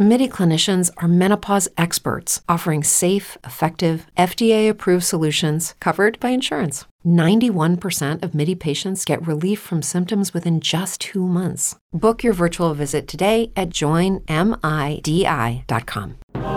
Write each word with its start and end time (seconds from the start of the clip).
MIDI 0.00 0.28
clinicians 0.28 0.92
are 0.98 1.08
menopause 1.08 1.68
experts 1.76 2.40
offering 2.48 2.84
safe, 2.84 3.36
effective, 3.42 4.06
FDA 4.16 4.68
approved 4.68 5.02
solutions 5.02 5.74
covered 5.80 6.20
by 6.20 6.28
insurance. 6.28 6.84
91% 7.04 8.22
of 8.22 8.32
MIDI 8.32 8.54
patients 8.54 9.04
get 9.04 9.26
relief 9.26 9.58
from 9.58 9.82
symptoms 9.82 10.32
within 10.32 10.60
just 10.60 11.00
two 11.00 11.26
months. 11.26 11.74
Book 11.92 12.22
your 12.22 12.32
virtual 12.32 12.74
visit 12.74 13.08
today 13.08 13.50
at 13.56 13.70
joinmidi.com. 13.70 14.28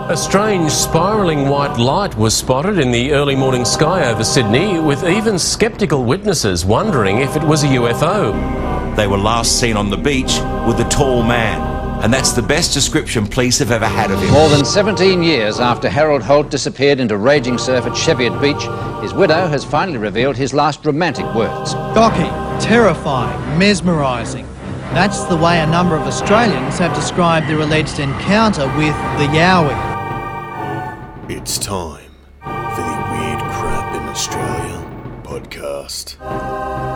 A 0.08 0.16
strange 0.16 0.70
spiralling 0.70 1.48
white 1.48 1.76
light 1.78 2.16
was 2.16 2.36
spotted 2.36 2.78
in 2.78 2.92
the 2.92 3.12
early 3.12 3.34
morning 3.34 3.64
sky 3.64 4.08
over 4.08 4.22
Sydney, 4.22 4.78
with 4.78 5.02
even 5.02 5.36
sceptical 5.36 6.04
witnesses 6.04 6.64
wondering 6.64 7.18
if 7.18 7.34
it 7.34 7.42
was 7.42 7.64
a 7.64 7.68
UFO. 7.68 8.94
They 8.94 9.08
were 9.08 9.18
last 9.18 9.58
seen 9.58 9.76
on 9.76 9.90
the 9.90 9.96
beach 9.96 10.38
with 10.64 10.78
a 10.78 10.86
tall 10.88 11.24
man, 11.24 11.71
and 12.02 12.12
that's 12.12 12.32
the 12.32 12.42
best 12.42 12.74
description 12.74 13.26
police 13.26 13.60
have 13.60 13.70
ever 13.70 13.86
had 13.86 14.10
of 14.10 14.20
him. 14.20 14.30
More 14.32 14.48
than 14.48 14.64
17 14.64 15.22
years 15.22 15.60
after 15.60 15.88
Harold 15.88 16.22
Holt 16.22 16.50
disappeared 16.50 16.98
into 16.98 17.16
raging 17.16 17.58
surf 17.58 17.86
at 17.86 17.94
Cheviot 17.94 18.40
Beach, 18.40 18.62
his 19.02 19.14
widow 19.14 19.46
has 19.46 19.64
finally 19.64 19.98
revealed 19.98 20.36
his 20.36 20.52
last 20.52 20.84
romantic 20.84 21.24
words. 21.32 21.72
Shocking, 21.72 22.30
terrifying, 22.60 23.58
mesmerising. 23.58 24.46
That's 24.94 25.22
the 25.24 25.36
way 25.36 25.60
a 25.60 25.66
number 25.66 25.94
of 25.94 26.02
Australians 26.02 26.76
have 26.78 26.94
described 26.94 27.48
their 27.48 27.60
alleged 27.60 28.00
encounter 28.00 28.66
with 28.76 28.96
the 29.18 29.28
Yowie. 29.32 29.90
It's 31.30 31.56
time 31.56 32.10
for 32.40 32.82
the 32.82 32.98
Weird 33.12 33.40
Crap 33.52 33.94
in 33.94 34.02
Australia 34.08 34.82
podcast. 35.22 36.91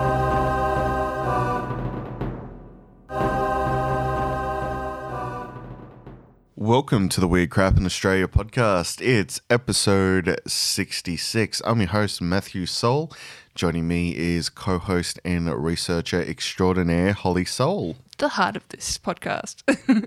Welcome 6.59 7.11
to 7.11 7.21
the 7.21 7.29
Weird 7.29 7.51
Crap 7.51 7.77
in 7.77 7.85
Australia 7.85 8.27
podcast. 8.27 9.03
It's 9.03 9.43
episode 9.51 10.41
66. 10.47 11.61
I'm 11.67 11.81
your 11.81 11.91
host, 11.91 12.23
Matthew 12.23 12.65
Soul. 12.65 13.13
Joining 13.55 13.87
me 13.87 14.17
is 14.17 14.49
co 14.49 14.79
host 14.79 15.21
and 15.23 15.53
researcher 15.63 16.23
extraordinaire, 16.23 17.13
Holly 17.13 17.45
Soul. 17.45 17.97
The 18.19 18.29
heart 18.29 18.57
of 18.57 18.67
this 18.69 18.99
podcast. 18.99 19.63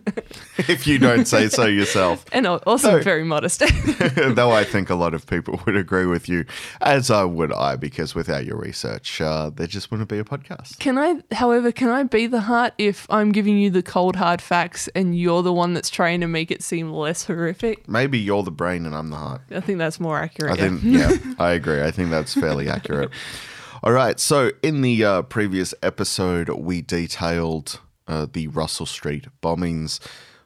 If 0.67 0.85
you 0.85 0.99
don't 0.99 1.25
say 1.25 1.47
so 1.47 1.65
yourself. 1.79 2.25
and 2.31 2.45
also 2.45 2.97
No. 2.97 3.03
very 3.03 3.23
modest. 3.23 3.59
Though 4.15 4.52
I 4.52 4.63
think 4.63 4.89
a 4.89 4.95
lot 4.95 5.13
of 5.13 5.25
people 5.25 5.59
would 5.65 5.75
agree 5.75 6.05
with 6.05 6.30
you, 6.30 6.45
as 6.81 7.09
I 7.09 7.23
would 7.23 7.52
I, 7.53 7.75
because 7.75 8.13
without 8.13 8.45
your 8.45 8.57
research, 8.57 9.19
uh, 9.21 9.49
there 9.49 9.67
just 9.67 9.89
wouldn't 9.89 10.09
be 10.09 10.19
a 10.19 10.23
podcast. 10.23 10.77
can 10.80 10.97
I, 10.97 11.21
however, 11.33 11.71
can 11.71 11.89
I 11.89 12.03
be 12.03 12.27
the 12.27 12.41
heart 12.41 12.73
if 12.77 13.07
I'm 13.09 13.31
giving 13.31 13.57
you 13.57 13.69
the 13.69 13.81
cold 13.81 14.15
hard 14.17 14.41
facts 14.41 14.87
and 14.95 15.17
you're 15.17 15.41
the 15.41 15.53
one 15.53 15.73
that's 15.73 15.89
trying 15.89 16.21
to 16.21 16.27
make 16.27 16.52
it 16.52 16.61
seem 16.61 16.91
less 16.91 17.25
horrific? 17.25 17.87
Maybe 17.87 18.19
you're 18.19 18.43
the 18.43 18.52
brain 18.52 18.85
and 18.85 18.95
I'm 18.95 19.09
the 19.09 19.17
heart. 19.17 19.41
I 19.52 19.61
think 19.61 19.80
that's 19.80 19.99
more 19.99 20.19
accurate. 20.19 20.59
I 20.59 20.63
yeah. 20.63 20.69
think, 20.69 20.83
yeah, 20.83 21.33
I 21.39 21.52
agree. 21.52 21.81
I 21.81 21.91
think 21.91 22.09
that's 22.11 22.33
fairly 22.33 22.69
accurate. 22.69 23.09
All 23.81 23.93
right. 23.93 24.19
So, 24.19 24.52
in 24.61 24.81
the 24.81 25.03
uh, 25.05 25.21
previous 25.23 25.73
episode, 25.81 26.49
we 26.49 26.81
detailed 26.81 27.80
uh, 28.09 28.27
the 28.31 28.47
Russell 28.47 28.85
Street 28.85 29.27
bombings. 29.41 29.99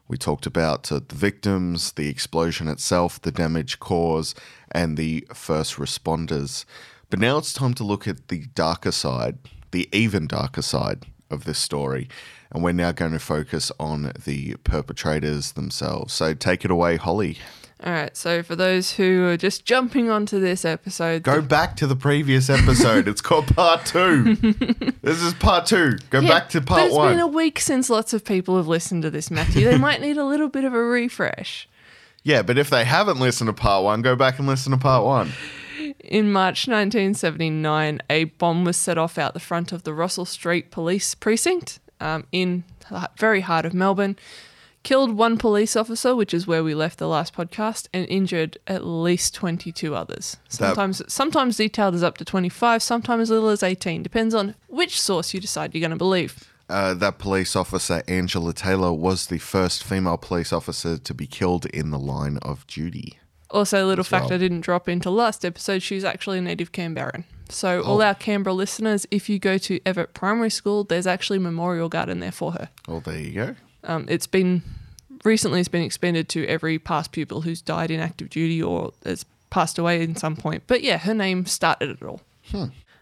We 0.07 0.17
talked 0.17 0.45
about 0.45 0.91
uh, 0.91 0.99
the 1.07 1.15
victims, 1.15 1.93
the 1.93 2.09
explosion 2.09 2.67
itself, 2.67 3.19
the 3.21 3.31
damage 3.31 3.79
caused, 3.79 4.39
and 4.71 4.97
the 4.97 5.25
first 5.33 5.77
responders. 5.77 6.65
But 7.09 7.19
now 7.19 7.37
it's 7.37 7.53
time 7.53 7.73
to 7.75 7.83
look 7.83 8.07
at 8.07 8.27
the 8.27 8.45
darker 8.53 8.91
side, 8.91 9.37
the 9.71 9.89
even 9.91 10.27
darker 10.27 10.61
side 10.61 11.05
of 11.31 11.45
this 11.45 11.57
story. 11.57 12.09
And 12.51 12.63
we're 12.63 12.73
now 12.73 12.91
going 12.91 13.13
to 13.13 13.19
focus 13.19 13.71
on 13.79 14.11
the 14.25 14.55
perpetrators 14.63 15.53
themselves. 15.53 16.13
So, 16.13 16.35
take 16.35 16.63
it 16.63 16.69
away, 16.69 16.97
Holly. 16.97 17.39
All 17.85 17.91
right. 17.91 18.15
So 18.15 18.43
for 18.43 18.55
those 18.55 18.93
who 18.93 19.25
are 19.27 19.35
just 19.35 19.65
jumping 19.65 20.09
onto 20.09 20.39
this 20.39 20.63
episode, 20.63 21.23
Go 21.23 21.41
back 21.41 21.75
to 21.77 21.87
the 21.87 21.95
previous 21.97 22.49
episode. 22.49 23.07
It's 23.09 23.19
called 23.19 23.47
part 23.47 23.85
two. 23.85 24.35
this 25.01 25.21
is 25.21 25.33
part 25.33 25.65
two. 25.65 25.97
Go 26.09 26.19
Yeah, 26.19 26.29
back 26.29 26.49
to 26.49 26.61
part 26.61 26.83
it's 26.83 26.95
one. 26.95 27.11
been 27.11 27.19
a 27.19 27.27
week 27.27 27.59
since 27.59 27.89
lots 27.89 28.13
of 28.13 28.23
people 28.23 28.55
have 28.55 28.67
listened 28.67 29.03
to 29.03 29.09
this, 29.11 29.29
Matthew. 29.29 29.65
They 29.65 29.77
might 29.77 29.99
need 29.99 30.17
a 30.17 30.23
little 30.25 30.47
bit 30.47 30.63
of 30.63 30.73
a 30.73 30.81
refresh. 30.81 31.67
yeah, 32.23 32.41
but 32.41 32.57
if 32.57 32.69
they 32.69 32.85
haven't 32.85 33.19
listened 33.19 33.49
to 33.49 33.53
part 33.53 33.83
one, 33.83 34.01
go 34.01 34.15
back 34.15 34.39
and 34.39 34.47
listen 34.47 34.71
to 34.71 34.77
part 34.77 35.03
one. 35.03 35.33
In 35.99 36.31
March 36.31 36.67
1979, 36.69 37.99
a 38.09 38.23
bomb 38.25 38.63
was 38.63 38.77
set 38.77 38.97
off 38.97 39.17
out 39.17 39.33
the 39.33 39.39
front 39.41 39.73
of 39.73 39.83
the 39.83 39.93
Russell 39.93 40.23
Street 40.25 40.71
Police 40.71 41.15
Precinct 41.15 41.79
um, 41.99 42.25
in 42.31 42.63
the 42.89 43.09
very 43.17 43.41
heart 43.41 43.65
of 43.65 43.73
Melbourne. 43.73 44.15
Killed 44.83 45.15
one 45.15 45.37
police 45.37 45.77
officer, 45.77 46.13
which 46.13 46.33
is 46.33 46.45
where 46.45 46.61
we 46.61 46.75
left 46.75 46.99
the 46.99 47.07
last 47.07 47.33
podcast, 47.33 47.87
and 47.93 48.05
injured 48.09 48.57
at 48.67 48.85
least 48.85 49.33
22 49.33 49.95
others. 49.95 50.35
Sometimes, 50.49 51.01
sometimes 51.11 51.55
detailed 51.55 51.95
as 51.95 52.03
up 52.03 52.17
to 52.17 52.25
25, 52.25 52.83
sometimes 52.83 53.23
as 53.23 53.29
little 53.29 53.47
as 53.47 53.63
18. 53.63 54.03
Depends 54.03 54.35
on 54.35 54.55
which 54.67 54.99
source 54.99 55.33
you 55.33 55.39
decide 55.39 55.73
you're 55.73 55.79
going 55.79 55.91
to 55.91 55.95
believe. 55.95 56.51
Uh, 56.69 56.93
that 56.93 57.17
police 57.17 57.55
officer, 57.55 58.03
Angela 58.09 58.53
Taylor, 58.53 58.91
was 58.91 59.27
the 59.27 59.37
first 59.37 59.85
female 59.85 60.17
police 60.17 60.51
officer 60.51 60.97
to 60.97 61.13
be 61.13 61.27
killed 61.27 61.65
in 61.67 61.91
the 61.91 61.99
line 61.99 62.37
of 62.41 62.67
duty. 62.67 63.19
Also, 63.49 63.85
a 63.85 63.87
little 63.87 64.03
fact 64.03 64.25
well. 64.25 64.33
I 64.33 64.37
didn't 64.37 64.61
drop 64.61 64.89
into 64.89 65.09
last 65.09 65.45
episode, 65.45 65.81
she's 65.81 66.03
actually 66.03 66.39
a 66.39 66.41
native 66.41 66.73
Canberran. 66.73 67.23
So, 67.47 67.83
all 67.83 68.01
our 68.01 68.15
Canberra 68.15 68.53
listeners, 68.53 69.05
if 69.11 69.29
you 69.29 69.39
go 69.39 69.57
to 69.59 69.79
Evatt 69.81 70.13
Primary 70.13 70.49
School, 70.49 70.83
there's 70.83 71.05
actually 71.07 71.37
a 71.37 71.41
memorial 71.41 71.87
garden 71.87 72.19
there 72.19 72.31
for 72.31 72.53
her. 72.53 72.69
Well, 72.87 72.99
there 73.01 73.19
you 73.19 73.31
go. 73.31 73.55
Um, 73.83 74.05
it's 74.09 74.27
been 74.27 74.61
recently 75.23 75.59
it's 75.59 75.69
been 75.69 75.83
expanded 75.83 76.29
to 76.29 76.45
every 76.47 76.79
past 76.79 77.11
pupil 77.11 77.41
who's 77.41 77.61
died 77.61 77.91
in 77.91 77.99
active 77.99 78.29
duty 78.29 78.61
or 78.61 78.93
has 79.05 79.25
passed 79.49 79.77
away 79.77 80.01
in 80.03 80.15
some 80.15 80.35
point. 80.35 80.63
But 80.67 80.81
yeah, 80.83 80.97
her 80.97 81.13
name 81.13 81.45
started 81.45 81.89
it 81.89 82.03
all. 82.03 82.21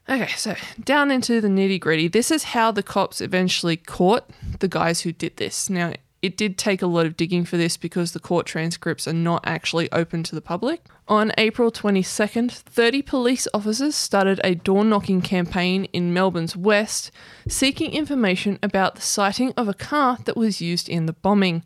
Okay, 0.09 0.27
so 0.35 0.55
down 0.83 1.11
into 1.11 1.39
the 1.39 1.47
nitty 1.47 1.79
gritty. 1.79 2.07
This 2.07 2.31
is 2.31 2.43
how 2.45 2.71
the 2.71 2.83
cops 2.83 3.21
eventually 3.21 3.77
caught 3.77 4.29
the 4.59 4.67
guys 4.67 5.01
who 5.01 5.11
did 5.11 5.37
this. 5.37 5.69
Now, 5.69 5.93
it 6.21 6.37
did 6.37 6.57
take 6.57 6.81
a 6.81 6.87
lot 6.87 7.05
of 7.05 7.17
digging 7.17 7.45
for 7.45 7.57
this 7.57 7.77
because 7.77 8.11
the 8.11 8.19
court 8.19 8.45
transcripts 8.45 9.07
are 9.07 9.13
not 9.13 9.43
actually 9.45 9.91
open 9.91 10.21
to 10.23 10.35
the 10.35 10.41
public. 10.41 10.85
On 11.07 11.31
April 11.37 11.71
22nd, 11.71 12.51
30 12.51 13.01
police 13.01 13.47
officers 13.53 13.95
started 13.95 14.39
a 14.43 14.55
door 14.55 14.85
knocking 14.85 15.21
campaign 15.21 15.85
in 15.85 16.13
Melbourne's 16.13 16.55
west 16.55 17.11
seeking 17.47 17.91
information 17.91 18.59
about 18.61 18.95
the 18.95 19.01
sighting 19.01 19.51
of 19.57 19.67
a 19.67 19.73
car 19.73 20.19
that 20.25 20.37
was 20.37 20.61
used 20.61 20.87
in 20.87 21.07
the 21.07 21.13
bombing. 21.13 21.63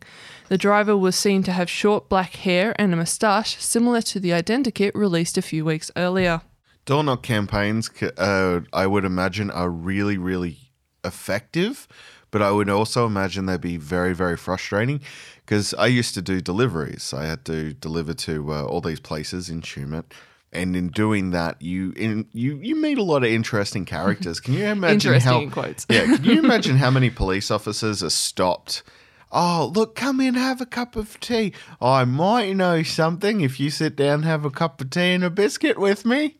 The 0.48 0.58
driver 0.58 0.96
was 0.96 1.16
seen 1.16 1.42
to 1.44 1.52
have 1.52 1.68
short 1.68 2.08
black 2.08 2.36
hair 2.36 2.74
and 2.78 2.92
a 2.92 2.96
moustache 2.96 3.62
similar 3.62 4.00
to 4.02 4.18
the 4.18 4.30
identikit 4.30 4.92
released 4.94 5.36
a 5.36 5.42
few 5.42 5.64
weeks 5.64 5.90
earlier. 5.96 6.40
Door 6.86 7.04
knock 7.04 7.22
campaigns, 7.22 7.90
uh, 8.16 8.60
I 8.72 8.86
would 8.86 9.04
imagine, 9.04 9.50
are 9.50 9.68
really, 9.68 10.16
really 10.16 10.72
effective, 11.04 11.86
but 12.30 12.42
I 12.42 12.50
would 12.50 12.68
also 12.68 13.06
imagine 13.06 13.46
they'd 13.46 13.60
be 13.60 13.76
very, 13.76 14.14
very 14.14 14.36
frustrating 14.36 15.00
because 15.44 15.74
I 15.74 15.86
used 15.86 16.14
to 16.14 16.22
do 16.22 16.40
deliveries. 16.40 17.14
I 17.14 17.24
had 17.24 17.44
to 17.46 17.72
deliver 17.72 18.14
to 18.14 18.52
uh, 18.52 18.64
all 18.64 18.80
these 18.80 19.00
places 19.00 19.48
in 19.48 19.62
Tumut. 19.62 20.04
And 20.52 20.74
in 20.74 20.88
doing 20.88 21.30
that, 21.30 21.60
you 21.60 21.92
in 21.96 22.26
you 22.32 22.58
you 22.62 22.76
meet 22.76 22.98
a 22.98 23.02
lot 23.02 23.24
of 23.24 23.30
interesting 23.30 23.84
characters. 23.84 24.40
Can 24.40 24.54
you 24.54 24.64
imagine 24.78 25.20
how? 25.20 25.40
yeah, 25.90 26.04
can 26.16 26.24
you 26.24 26.38
imagine 26.44 26.76
how 26.76 26.90
many 26.90 27.10
police 27.10 27.50
officers 27.50 28.02
are 28.02 28.10
stopped? 28.10 28.82
Oh, 29.32 29.72
look, 29.74 29.94
come 29.96 30.20
in, 30.20 30.34
have 30.34 30.60
a 30.60 30.66
cup 30.66 30.94
of 30.96 31.18
tea. 31.20 31.52
I 31.80 32.04
might 32.04 32.54
know 32.54 32.82
something 32.82 33.40
if 33.40 33.58
you 33.58 33.70
sit 33.70 33.96
down, 33.96 34.22
have 34.22 34.44
a 34.44 34.50
cup 34.50 34.80
of 34.80 34.90
tea 34.90 35.12
and 35.12 35.24
a 35.24 35.30
biscuit 35.30 35.78
with 35.78 36.06
me. 36.06 36.36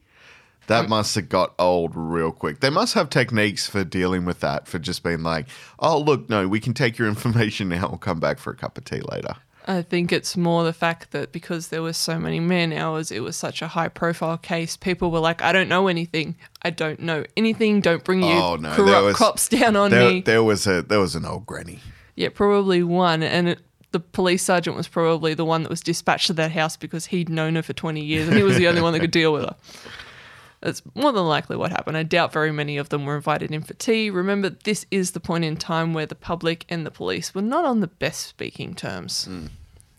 That 0.69 0.89
must 0.89 1.15
have 1.15 1.29
got 1.29 1.55
old 1.59 1.93
real 1.95 2.33
quick. 2.33 2.61
They 2.61 2.71
must 2.71 2.95
have 2.95 3.11
techniques 3.11 3.69
for 3.69 3.85
dealing 3.85 4.25
with 4.25 4.41
that, 4.41 4.67
for 4.67 4.79
just 4.79 5.03
being 5.03 5.23
like, 5.23 5.47
oh, 5.79 5.99
look, 5.99 6.29
no, 6.29 6.49
we 6.49 6.61
can 6.61 6.75
take 6.75 6.99
your 6.99 7.09
information 7.17 7.69
now. 7.69 7.89
We'll 7.89 7.99
come 7.99 8.21
back 8.21 8.39
for 8.39 8.51
a 8.53 8.57
cup 8.57 8.77
of 8.79 8.85
tea 8.85 9.01
later. 9.01 9.35
I 9.69 9.83
think 9.83 10.13
it's 10.13 10.37
more 10.37 10.63
the 10.63 10.73
fact 10.73 11.11
that 11.11 11.33
because 11.33 11.69
there 11.69 11.83
were 11.83 11.93
so 11.93 12.21
many 12.21 12.39
man 12.39 12.73
hours, 12.73 13.11
it 13.11 13.19
was 13.21 13.37
such 13.37 13.63
a 13.63 13.67
high 13.67 13.89
profile 13.89 14.39
case. 14.39 14.77
People 14.77 15.11
were 15.11 15.19
like, 15.19 15.43
I 15.43 15.51
don't 15.51 15.69
know 15.69 15.89
anything. 15.89 16.37
I 16.63 16.71
don't 16.71 17.01
know 17.01 17.25
anything. 17.37 17.81
Don't 17.81 18.05
bring 18.05 18.23
you 18.23 18.29
Oh, 18.31 18.55
no, 18.55 18.73
corrupt 18.75 19.05
was- 19.05 19.17
cops 19.17 19.49
down 19.49 19.75
on 19.75 19.91
There, 19.91 20.09
me. 20.11 20.21
there 20.21 20.45
was 20.45 20.69
a 20.69 20.83
there 20.83 21.01
was 21.01 21.17
an 21.17 21.25
old 21.25 21.47
granny. 21.47 21.81
Yeah, 22.15 22.29
probably 22.33 22.85
one. 22.85 23.25
And 23.25 23.49
it, 23.49 23.59
the 23.91 23.99
police 23.99 24.45
sergeant 24.45 24.77
was 24.77 24.87
probably 24.87 25.35
the 25.35 25.45
one 25.45 25.65
that 25.65 25.69
was 25.69 25.81
dispatched 25.81 26.29
to 26.29 26.33
that 26.35 26.53
house 26.53 26.77
because 26.77 27.07
he'd 27.07 27.29
known 27.29 27.57
her 27.57 27.63
for 27.63 27.73
20 27.73 28.01
years 28.01 28.29
and 28.29 28.37
he 28.37 28.45
was 28.45 28.57
the 28.59 28.69
only 28.69 28.83
one 28.83 28.93
that 28.93 29.01
could 29.01 29.11
deal 29.23 29.33
with 29.33 29.43
her. 29.43 29.57
That's 30.61 30.83
more 30.95 31.13
than 31.13 31.27
likely 31.27 31.57
what 31.57 31.71
happened. 31.71 31.97
I 31.97 32.03
doubt 32.03 32.33
very 32.33 32.53
many 32.53 32.77
of 32.77 32.89
them 32.89 33.05
were 33.05 33.17
invited 33.17 33.51
in 33.51 33.63
for 33.63 33.75
tea. 33.75 34.11
Remember, 34.11 34.51
this 34.51 34.87
is 34.91 35.13
the 35.13 35.21
point 35.21 35.45
in 35.45 35.57
time 35.57 35.95
where 35.95 36.07
the 36.07 36.15
public 36.15 36.65
and 36.69 36.87
the 36.87 36.91
police 36.91 37.35
were 37.35 37.43
not 37.43 37.65
on 37.65 37.81
the 37.81 37.87
best 37.87 38.27
speaking 38.27 38.75
terms. 38.75 39.29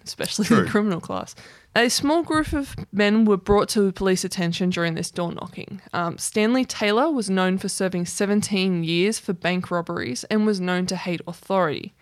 especially 0.04 0.46
True. 0.46 0.64
the 0.64 0.70
criminal 0.70 1.02
class. 1.02 1.36
A 1.76 1.90
small 1.90 2.24
group 2.24 2.54
of 2.54 2.76
men 2.92 3.26
were 3.26 3.38
brought 3.38 3.70
to 3.70 3.92
police 3.92 4.24
attention 4.24 4.72
during 4.72 4.96
this 4.96 5.12
door 5.12 5.32
knocking. 5.32 5.82
Um, 5.94 6.18
Stanley 6.18 6.66
Taylor 6.66 7.12
was 7.12 7.30
known 7.30 7.58
for 7.60 7.70
serving 7.70 8.06
17 8.08 8.84
years 8.84 9.20
for 9.20 9.34
bank 9.34 9.70
robberies 9.70 10.24
and 10.26 10.46
was 10.46 10.60
known 10.60 10.88
to 10.88 10.96
hate 10.96 11.22
authority. 11.28 11.94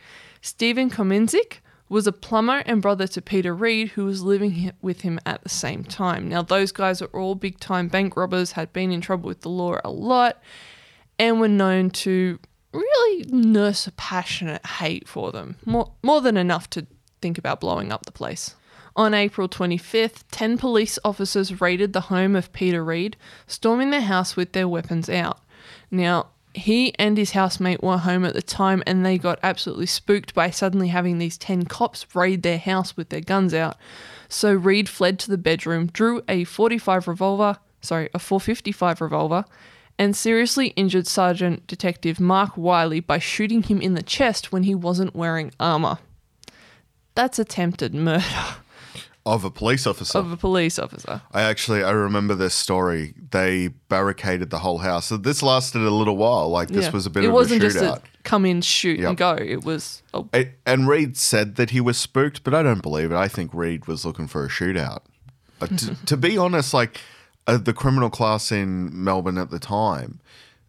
Stephen 0.42 0.90
Kominzik 0.90 1.58
was 1.88 2.08
a 2.08 2.12
plumber 2.12 2.64
and 2.66 2.82
brother 2.82 3.08
to 3.08 3.22
Peter 3.22 3.54
Reed, 3.54 3.90
who 3.90 4.06
was 4.06 4.24
living 4.24 4.72
with 4.82 5.02
him 5.02 5.20
at 5.26 5.44
the 5.44 5.50
same 5.50 5.84
time. 5.84 6.28
Now, 6.28 6.42
those 6.42 6.72
guys 6.72 7.02
are 7.02 7.08
all 7.08 7.36
big 7.36 7.60
time 7.60 7.88
bank 7.88 8.16
robbers, 8.18 8.54
had 8.54 8.74
been 8.74 8.92
in 8.92 9.02
trouble 9.02 9.28
with 9.28 9.42
the 9.42 9.50
law 9.50 9.80
a 9.84 9.92
lot, 9.92 10.42
and 11.20 11.40
were 11.40 11.48
known 11.48 11.92
to 11.92 12.40
really 12.74 13.26
nurse 13.30 13.88
a 13.88 13.92
passionate 13.94 14.66
hate 14.66 15.08
for 15.08 15.32
them, 15.32 15.58
more, 15.66 15.92
more 16.04 16.22
than 16.22 16.38
enough 16.38 16.70
to 16.72 16.88
think 17.22 17.38
about 17.38 17.62
blowing 17.62 17.92
up 17.92 18.06
the 18.06 18.12
place. 18.12 18.56
On 18.98 19.14
April 19.14 19.50
25th, 19.50 20.24
10 20.32 20.58
police 20.58 20.98
officers 21.04 21.60
raided 21.60 21.94
the 21.94 22.02
home 22.02 22.36
of 22.36 22.54
Peter 22.54 22.84
Reed, 22.84 23.18
storming 23.46 23.92
their 23.92 24.02
house 24.02 24.36
with 24.36 24.54
their 24.54 24.68
weapons 24.68 25.10
out. 25.10 25.42
Now, 25.92 26.28
he 26.56 26.94
and 26.98 27.18
his 27.18 27.32
housemate 27.32 27.84
were 27.84 27.98
home 27.98 28.24
at 28.24 28.34
the 28.34 28.42
time 28.42 28.82
and 28.88 29.06
they 29.06 29.18
got 29.18 29.40
absolutely 29.44 29.86
spooked 29.86 30.34
by 30.34 30.50
suddenly 30.50 30.88
having 30.88 31.18
these 31.18 31.38
10 31.38 31.66
cops 31.66 32.06
raid 32.16 32.44
their 32.44 32.58
house 32.58 32.96
with 32.96 33.10
their 33.10 33.22
guns 33.22 33.54
out. 33.54 33.78
So 34.30 34.54
Reed 34.54 34.88
fled 34.88 35.20
to 35.20 35.30
the 35.30 35.38
bedroom, 35.38 35.88
drew 35.88 36.24
a 36.30 36.46
45 36.46 37.08
revolver, 37.08 37.58
sorry, 37.82 38.10
a 38.14 38.20
455 38.20 39.02
revolver, 39.02 39.46
and 40.00 40.16
seriously 40.16 40.68
injured 40.70 41.08
Sergeant 41.08 41.68
Detective 41.68 42.20
Mark 42.20 42.58
Wiley 42.58 43.00
by 43.00 43.20
shooting 43.20 43.64
him 43.64 43.82
in 43.82 43.94
the 43.94 44.04
chest 44.04 44.52
when 44.52 44.64
he 44.64 44.76
wasn't 44.76 45.16
wearing 45.16 45.52
armor. 45.60 46.00
That's 47.16 47.40
attempted 47.40 47.94
murder 47.94 48.24
Of 49.28 49.44
a 49.44 49.50
police 49.50 49.88
officer. 49.88 50.20
of 50.20 50.32
a 50.32 50.38
police 50.38 50.78
officer. 50.78 51.20
I 51.34 51.42
actually 51.42 51.84
I 51.84 51.90
remember 51.92 52.36
this 52.36 52.54
story. 52.54 53.16
They 53.32 53.70
barricaded 53.90 54.52
the 54.52 54.60
whole 54.60 54.78
house. 54.80 55.08
So 55.08 55.18
this 55.18 55.42
lasted 55.42 55.82
a 55.82 55.90
little 55.90 56.16
while. 56.16 56.50
Like 56.50 56.68
this 56.70 56.86
Yeah. 56.86 56.92
was 56.92 57.08
a 57.08 57.10
bit 57.10 57.24
it 57.24 57.28
of 57.28 57.34
wasn't 57.34 57.64
a 57.64 57.66
just 57.66 57.78
shootout. 57.78 57.98
a 57.98 58.02
come 58.24 58.46
in, 58.46 58.62
shoot, 58.62 59.00
Yep. 59.00 59.10
and 59.10 59.18
go. 59.18 59.34
It 59.34 59.64
was 59.64 60.04
a 60.14 60.24
A- 60.34 60.52
and 60.68 60.88
Reed 60.88 61.18
said 61.18 61.56
that 61.56 61.72
he 61.72 61.82
was 61.82 61.98
spooked, 61.98 62.44
but 62.44 62.54
I 62.54 62.62
don't 62.62 62.84
believe 62.84 63.12
it. 63.12 63.16
I 63.16 63.28
think 63.28 63.52
Reed 63.52 63.88
was 63.88 64.06
looking 64.06 64.28
for 64.28 64.46
a 64.46 64.48
shootout. 64.50 65.00
Uh, 65.60 65.68
to, 65.68 65.96
to 66.06 66.18
be 66.18 66.38
honest, 66.38 66.72
like 66.74 67.02
uh, 67.48 67.58
the 67.58 67.74
criminal 67.74 68.12
class 68.12 68.52
in 68.52 68.90
Melbourne 69.04 69.40
at 69.40 69.50
the 69.50 69.60
time, 69.60 70.20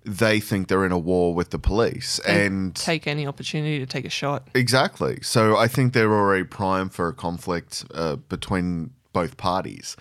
they 0.06 0.38
think 0.38 0.68
they're 0.68 0.86
in 0.86 0.92
a 0.92 0.98
war 0.98 1.34
with 1.34 1.50
the 1.50 1.58
police, 1.58 2.20
and 2.20 2.74
take 2.76 3.06
any 3.06 3.26
opportunity 3.26 3.80
to 3.80 3.86
take 3.86 4.04
a 4.04 4.10
shot. 4.10 4.48
Exactly. 4.54 5.18
So 5.22 5.56
I 5.56 5.66
think 5.66 5.92
they're 5.92 6.14
already 6.14 6.44
primed 6.44 6.92
for 6.94 7.08
a 7.08 7.12
conflict 7.12 7.84
uh, 7.92 8.16
between 8.16 8.90
both 9.12 9.36
parties. 9.36 9.96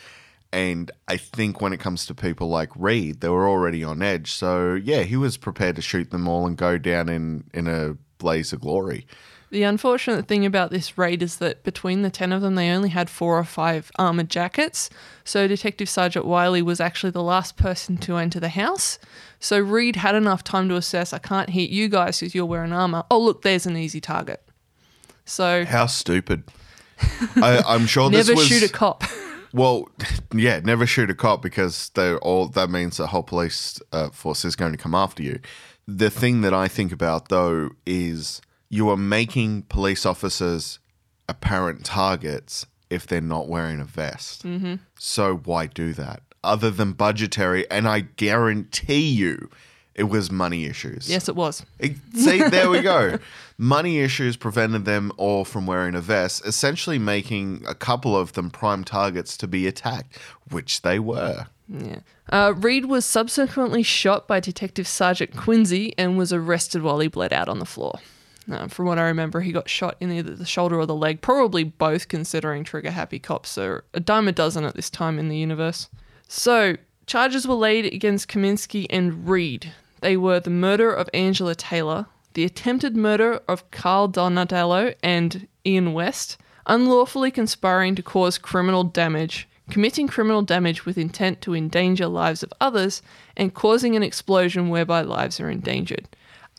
And 0.53 0.91
I 1.07 1.17
think 1.17 1.59
when 1.59 1.73
it 1.73 1.79
comes 1.79 2.05
to 2.05 2.13
people 2.13 2.47
like 2.47 2.69
Reed, 2.75 3.19
they 3.19 3.29
were 3.29 3.49
already 3.49 3.83
on 3.83 4.01
edge. 4.01 4.31
So 4.31 4.75
yeah, 4.75 5.01
he 5.01 5.17
was 5.17 5.35
prepared 5.37 5.75
to 5.75 5.81
shoot 5.81 6.11
them 6.11 6.27
all 6.27 6.45
and 6.47 6.55
go 6.55 6.77
down 6.77 7.09
in, 7.09 7.43
in 7.53 7.67
a 7.67 7.97
blaze 8.19 8.53
of 8.53 8.61
glory. 8.61 9.05
The 9.55 9.63
unfortunate 9.63 10.27
thing 10.27 10.45
about 10.45 10.69
this 10.69 10.97
raid 10.97 11.23
is 11.23 11.37
that 11.37 11.63
between 11.63 12.01
the 12.01 12.09
10 12.09 12.33
of 12.33 12.41
them, 12.41 12.55
they 12.55 12.71
only 12.71 12.89
had 12.89 13.09
four 13.09 13.39
or 13.39 13.45
five 13.45 13.89
armored 13.95 14.29
jackets. 14.29 14.89
So 15.23 15.47
Detective 15.47 15.87
Sergeant 15.87 16.25
Wiley 16.25 16.61
was 16.61 16.81
actually 16.81 17.11
the 17.11 17.23
last 17.23 17.55
person 17.55 17.95
to 17.99 18.17
enter 18.17 18.37
the 18.37 18.49
house. 18.49 18.99
So 19.39 19.57
Reed 19.57 19.95
had 19.95 20.13
enough 20.13 20.43
time 20.43 20.67
to 20.67 20.75
assess 20.75 21.13
I 21.13 21.19
can't 21.19 21.51
hit 21.51 21.69
you 21.69 21.87
guys 21.87 22.19
because 22.19 22.35
you're 22.35 22.45
wearing 22.45 22.73
armor. 22.73 23.05
Oh, 23.09 23.17
look, 23.17 23.43
there's 23.43 23.65
an 23.65 23.77
easy 23.77 24.01
target. 24.01 24.45
So 25.23 25.63
How 25.63 25.85
stupid. 25.85 26.43
I, 27.37 27.63
I'm 27.65 27.85
sure 27.85 28.09
this 28.11 28.27
never 28.27 28.35
was 28.35 28.47
shoot 28.47 28.61
a 28.61 28.67
cop. 28.69 29.05
Well, 29.53 29.87
yeah, 30.33 30.59
never 30.59 30.85
shoot 30.85 31.09
a 31.09 31.15
cop 31.15 31.41
because 31.41 31.91
they're 31.95 32.17
all 32.17 32.49
that 32.49 32.69
means 32.69 32.97
the 32.97 33.07
whole 33.07 33.23
police 33.23 33.79
uh, 33.93 34.09
force 34.09 34.43
is 34.43 34.57
going 34.57 34.73
to 34.73 34.77
come 34.77 34.93
after 34.93 35.23
you. 35.23 35.39
The 35.87 36.09
thing 36.09 36.41
that 36.41 36.53
I 36.53 36.67
think 36.67 36.91
about 36.91 37.29
though 37.29 37.69
is 37.85 38.41
you 38.69 38.89
are 38.89 38.97
making 38.97 39.63
police 39.63 40.05
officers 40.05 40.79
apparent 41.29 41.83
targets 41.85 42.65
if 42.89 43.07
they're 43.07 43.21
not 43.21 43.47
wearing 43.47 43.79
a 43.79 43.85
vest. 43.85 44.43
Mm-hmm. 44.45 44.75
So 44.97 45.35
why 45.37 45.67
do 45.67 45.93
that? 45.93 46.21
Other 46.43 46.69
than 46.69 46.91
budgetary, 46.93 47.69
and 47.71 47.87
I 47.87 48.01
guarantee 48.01 49.09
you, 49.11 49.49
it 49.95 50.03
was 50.03 50.29
money 50.29 50.65
issues. 50.65 51.09
yes, 51.09 51.27
it 51.29 51.35
was. 51.35 51.65
It- 51.79 51.95
See, 52.13 52.39
there 52.43 52.69
we 52.69 52.81
go. 52.81 53.17
Money 53.57 53.99
issues 54.01 54.35
prevented 54.35 54.83
them 54.83 55.13
all 55.15 55.45
from 55.45 55.65
wearing 55.65 55.95
a 55.95 56.01
vest, 56.01 56.45
essentially 56.45 56.99
making 56.99 57.63
a 57.65 57.73
couple 57.73 58.15
of 58.17 58.33
them 58.33 58.49
prime 58.51 58.83
targets 58.83 59.37
to 59.37 59.47
be 59.47 59.65
attacked, 59.65 60.17
which 60.51 60.81
they 60.81 60.99
were. 60.99 61.45
Yeah. 61.69 61.99
Uh, 62.29 62.53
Reed 62.57 62.85
was 62.85 63.05
subsequently 63.05 63.81
shot 63.81 64.27
by 64.27 64.41
Detective 64.41 64.85
Sergeant 64.87 65.35
Quincy 65.37 65.93
and 65.97 66.17
was 66.17 66.33
arrested 66.33 66.81
while 66.83 66.99
he 66.99 67.07
bled 67.07 67.31
out 67.31 67.47
on 67.47 67.59
the 67.59 67.65
floor. 67.65 67.99
Uh, 68.49 68.67
from 68.67 68.85
what 68.85 68.99
I 68.99 69.03
remember, 69.03 69.41
he 69.41 69.51
got 69.51 69.69
shot 69.69 69.95
in 69.99 70.11
either 70.11 70.35
the 70.35 70.45
shoulder 70.45 70.79
or 70.79 70.85
the 70.85 70.95
leg, 70.95 71.21
probably 71.21 71.63
both, 71.63 72.07
considering 72.07 72.63
trigger 72.63 72.91
happy 72.91 73.19
cops. 73.19 73.49
So 73.49 73.81
a 73.93 73.99
dime 73.99 74.27
a 74.27 74.31
dozen 74.31 74.63
at 74.65 74.75
this 74.75 74.89
time 74.89 75.17
in 75.17 75.29
the 75.29 75.37
universe. 75.37 75.89
So 76.27 76.77
charges 77.07 77.47
were 77.47 77.55
laid 77.55 77.85
against 77.85 78.27
Kaminsky 78.27 78.85
and 78.89 79.27
Reed. 79.27 79.73
They 80.01 80.17
were 80.17 80.39
the 80.39 80.49
murder 80.49 80.93
of 80.93 81.09
Angela 81.13 81.55
Taylor, 81.55 82.05
the 82.33 82.43
attempted 82.43 82.95
murder 82.95 83.39
of 83.47 83.69
Carl 83.71 84.07
Donatello 84.07 84.93
and 85.01 85.47
Ian 85.65 85.93
West, 85.93 86.37
unlawfully 86.67 87.31
conspiring 87.31 87.95
to 87.95 88.03
cause 88.03 88.37
criminal 88.37 88.83
damage, 88.83 89.47
committing 89.69 90.07
criminal 90.07 90.41
damage 90.41 90.85
with 90.85 90.97
intent 90.97 91.41
to 91.41 91.55
endanger 91.55 92.07
lives 92.07 92.43
of 92.43 92.53
others, 92.61 93.01
and 93.35 93.53
causing 93.53 93.95
an 93.95 94.03
explosion 94.03 94.69
whereby 94.69 95.01
lives 95.01 95.39
are 95.39 95.49
endangered. 95.49 96.07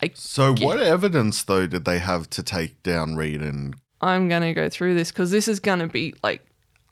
I, 0.02 0.10
So, 0.14 0.54
what 0.54 0.78
evidence, 0.80 1.42
though, 1.42 1.66
did 1.66 1.84
they 1.84 1.98
have 1.98 2.28
to 2.30 2.42
take 2.42 2.82
down 2.82 3.16
Reed 3.16 3.40
and 3.40 3.76
I'm 4.00 4.28
going 4.28 4.42
to 4.42 4.54
go 4.54 4.68
through 4.68 4.94
this 4.94 5.10
because 5.10 5.30
this 5.30 5.48
is 5.48 5.60
going 5.60 5.78
to 5.78 5.86
be 5.86 6.14
like 6.22 6.42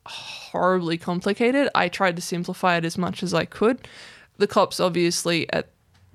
horribly 0.06 0.98
complicated. 0.98 1.68
I 1.74 1.88
tried 1.88 2.16
to 2.16 2.22
simplify 2.22 2.76
it 2.76 2.84
as 2.84 2.98
much 2.98 3.22
as 3.22 3.34
I 3.34 3.44
could. 3.44 3.86
The 4.38 4.46
cops 4.46 4.80
obviously 4.80 5.50
at, 5.52 5.70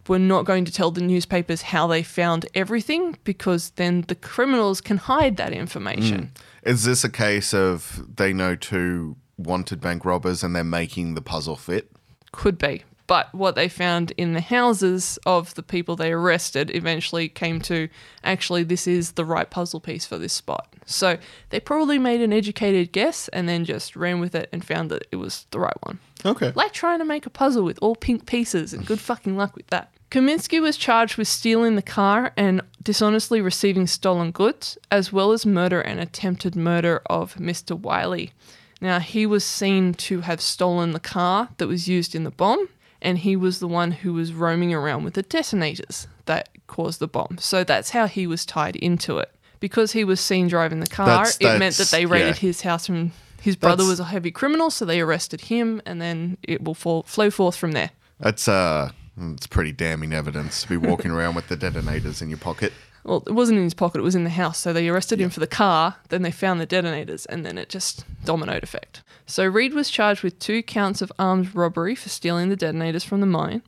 were 0.08 0.20
not 0.20 0.46
going 0.46 0.66
to 0.66 0.72
tell 0.72 0.92
the 0.92 1.02
newspapers 1.02 1.62
how 1.62 1.88
they 1.88 2.04
found 2.04 2.46
everything 2.56 3.18
because 3.24 3.72
then 3.72 4.02
the 4.08 4.16
criminals 4.16 4.82
can 4.82 4.98
hide 4.98 5.38
that 5.38 5.54
information. 5.54 6.32
Mm. 6.34 6.72
is 6.72 6.84
this 6.84 7.04
a 7.04 7.10
case 7.10 7.54
of 7.54 8.16
they 8.16 8.34
know 8.34 8.56
two 8.56 9.16
wanted 9.38 9.80
bank 9.80 10.04
robbers 10.04 10.44
and 10.44 10.56
they're 10.56 10.64
making 10.64 11.14
the 11.14 11.22
puzzle 11.22 11.56
fit? 11.56 11.92
Could 12.32 12.58
be. 12.58 12.84
But 13.10 13.34
what 13.34 13.56
they 13.56 13.70
found 13.70 14.12
in 14.18 14.34
the 14.34 14.40
houses 14.40 15.18
of 15.26 15.56
the 15.56 15.64
people 15.64 15.96
they 15.96 16.12
arrested 16.12 16.70
eventually 16.76 17.28
came 17.28 17.60
to 17.62 17.90
actually, 18.24 18.62
this 18.62 18.86
is 18.86 19.14
the 19.14 19.26
right 19.26 19.50
puzzle 19.50 19.80
piece 19.80 20.06
for 20.06 20.20
this 20.20 20.32
spot. 20.32 20.72
So 20.86 21.18
they 21.50 21.60
probably 21.60 21.98
made 21.98 22.22
an 22.22 22.32
educated 22.32 22.92
guess 22.92 23.28
and 23.30 23.50
then 23.50 23.66
just 23.66 23.96
ran 23.96 24.20
with 24.20 24.36
it 24.36 24.48
and 24.54 24.64
found 24.64 24.92
that 24.92 25.08
it 25.12 25.16
was 25.16 25.48
the 25.50 25.60
right 25.60 25.76
one. 25.82 25.98
Okay. 26.24 26.52
Like 26.54 26.72
trying 26.72 27.00
to 27.00 27.06
make 27.06 27.26
a 27.26 27.32
puzzle 27.32 27.64
with 27.64 27.80
all 27.82 27.96
pink 27.96 28.28
pieces, 28.28 28.74
and 28.74 28.86
good 28.86 29.00
fucking 29.00 29.36
luck 29.36 29.56
with 29.56 29.66
that. 29.68 29.92
Kaminsky 30.12 30.62
was 30.62 30.78
charged 30.78 31.18
with 31.18 31.28
stealing 31.28 31.76
the 31.76 31.82
car 31.82 32.32
and 32.38 32.62
dishonestly 32.84 33.42
receiving 33.42 33.88
stolen 33.88 34.30
goods, 34.30 34.78
as 34.92 35.12
well 35.12 35.32
as 35.32 35.48
murder 35.48 35.82
and 35.82 36.00
attempted 36.00 36.56
murder 36.56 37.02
of 37.08 37.34
Mr. 37.36 37.76
Wiley. 37.76 38.34
Now, 38.82 39.00
he 39.00 39.26
was 39.26 39.44
seen 39.44 39.96
to 39.96 40.22
have 40.22 40.42
stolen 40.42 40.92
the 40.92 41.00
car 41.00 41.50
that 41.58 41.68
was 41.68 41.88
used 41.88 42.14
in 42.14 42.24
the 42.24 42.32
bomb, 42.32 42.70
and 43.02 43.20
he 43.20 43.36
was 43.36 43.60
the 43.60 43.68
one 43.68 43.92
who 43.92 44.14
was 44.14 44.34
roaming 44.34 44.74
around 44.74 45.04
with 45.04 45.14
the 45.14 45.24
detonators 45.24 46.08
that 46.26 46.50
caused 46.68 47.00
the 47.00 47.08
bomb. 47.08 47.38
So 47.40 47.64
that's 47.64 47.92
how 47.92 48.08
he 48.08 48.28
was 48.28 48.46
tied 48.46 48.76
into 48.76 49.18
it. 49.18 49.32
Because 49.60 49.92
he 49.92 50.04
was 50.04 50.20
seen 50.22 50.48
driving 50.48 50.80
the 50.80 50.88
car, 50.88 51.08
That's- 51.08 51.38
it 51.40 51.60
meant 51.60 51.76
that 51.76 51.90
they 51.90 52.06
raided 52.06 52.36
yeah. 52.36 52.48
his 52.48 52.62
house 52.62 52.88
and 52.88 53.12
his 53.42 53.56
brother 53.56 53.84
That's- 53.84 53.90
was 53.90 54.00
a 54.00 54.06
heavy 54.06 54.32
criminal, 54.32 54.70
so 54.70 54.86
they 54.86 55.02
arrested 55.02 55.42
him, 55.42 55.82
and 55.86 56.02
then 56.02 56.38
it 56.44 56.64
will 56.64 56.74
fall, 56.76 57.04
flow 57.04 57.30
forth 57.30 57.56
from 57.56 57.74
there. 57.74 57.92
That's 58.20 58.48
uh, 58.48 58.92
it's 59.34 59.48
pretty 59.48 59.72
damning 59.72 60.14
evidence 60.14 60.62
to 60.64 60.70
be 60.70 60.78
walking 60.78 61.12
around 61.12 61.36
with 61.36 61.48
the 61.48 61.56
detonators 61.56 62.22
in 62.22 62.30
your 62.30 62.38
pocket. 62.38 62.74
Well, 63.04 63.24
it 63.28 63.32
wasn't 63.32 63.58
in 63.58 63.64
his 63.64 63.74
pocket; 63.74 64.00
it 64.00 64.04
was 64.04 64.16
in 64.16 64.24
the 64.26 64.30
house. 64.30 64.58
So 64.58 64.74
they 64.74 64.88
arrested 64.90 65.20
him 65.22 65.30
for 65.30 65.40
the 65.40 65.48
car. 65.48 65.96
Then 66.10 66.22
they 66.22 66.32
found 66.32 66.60
the 66.60 66.66
detonators, 66.66 67.26
and 67.28 67.46
then 67.46 67.58
it 67.58 67.70
just 67.70 68.06
dominoed 68.26 68.64
effect. 68.64 69.02
So 69.30 69.46
Reed 69.46 69.76
was 69.76 69.92
charged 69.92 70.24
with 70.24 70.40
two 70.40 70.64
counts 70.64 71.04
of 71.04 71.12
armed 71.20 71.54
robbery 71.54 71.94
for 71.94 72.10
stealing 72.10 72.50
the 72.50 72.56
detonators 72.56 73.04
from 73.04 73.22
the 73.22 73.28
mine, 73.28 73.62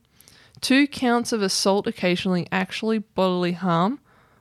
two 0.60 0.88
counts 0.88 1.32
of 1.32 1.44
assault, 1.44 1.86
occasionally 1.86 2.48
actually 2.51 2.98
bodily 2.98 3.51
harm, 3.51 4.00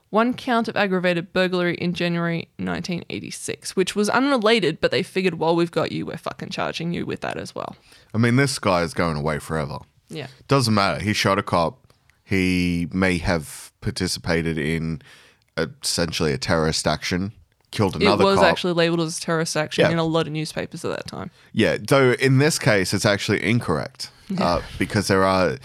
one 0.08 0.32
count 0.32 0.66
of 0.66 0.78
aggravated 0.78 1.34
burglary 1.34 1.74
in 1.74 1.92
January 1.92 2.48
1986, 2.56 3.76
which 3.76 3.94
was 3.94 4.08
unrelated, 4.08 4.80
but 4.80 4.90
they 4.90 5.02
figured, 5.02 5.34
while 5.34 5.54
we've 5.54 5.70
got 5.70 5.92
you, 5.92 6.06
we're 6.06 6.16
fucking 6.16 6.48
charging 6.48 6.94
you 6.94 7.04
with 7.04 7.20
that 7.20 7.36
as 7.36 7.54
well. 7.54 7.76
I 8.14 8.18
mean, 8.18 8.36
this 8.36 8.58
guy 8.58 8.80
is 8.80 8.94
going 8.94 9.18
away 9.18 9.40
forever. 9.40 9.78
Yeah. 10.08 10.28
Doesn't 10.48 10.72
matter. 10.72 11.02
He 11.02 11.12
shot 11.12 11.38
a 11.38 11.42
cop. 11.42 11.92
He 12.24 12.88
may 12.92 13.18
have 13.18 13.72
participated 13.82 14.56
in 14.56 15.02
essentially 15.58 16.32
a 16.32 16.38
terrorist 16.38 16.86
action. 16.86 17.32
Killed 17.70 18.00
It 18.02 18.06
was 18.18 18.36
cop. 18.36 18.44
actually 18.44 18.72
labeled 18.72 19.00
as 19.00 19.18
a 19.18 19.20
terrorist 19.20 19.56
action 19.56 19.82
Yeah. 19.84 19.90
in 19.92 19.98
a 19.98 20.04
lot 20.04 20.26
of 20.26 20.32
newspapers 20.32 20.84
at 20.84 20.90
that 20.90 21.06
time. 21.06 21.30
Yeah, 21.52 21.76
though 21.80 22.12
in 22.12 22.38
this 22.38 22.58
case, 22.58 22.92
it's 22.94 23.06
actually 23.06 23.42
incorrect 23.42 24.10
uh, 24.38 24.60
because 24.78 25.08
there 25.08 25.24
are 25.24 25.58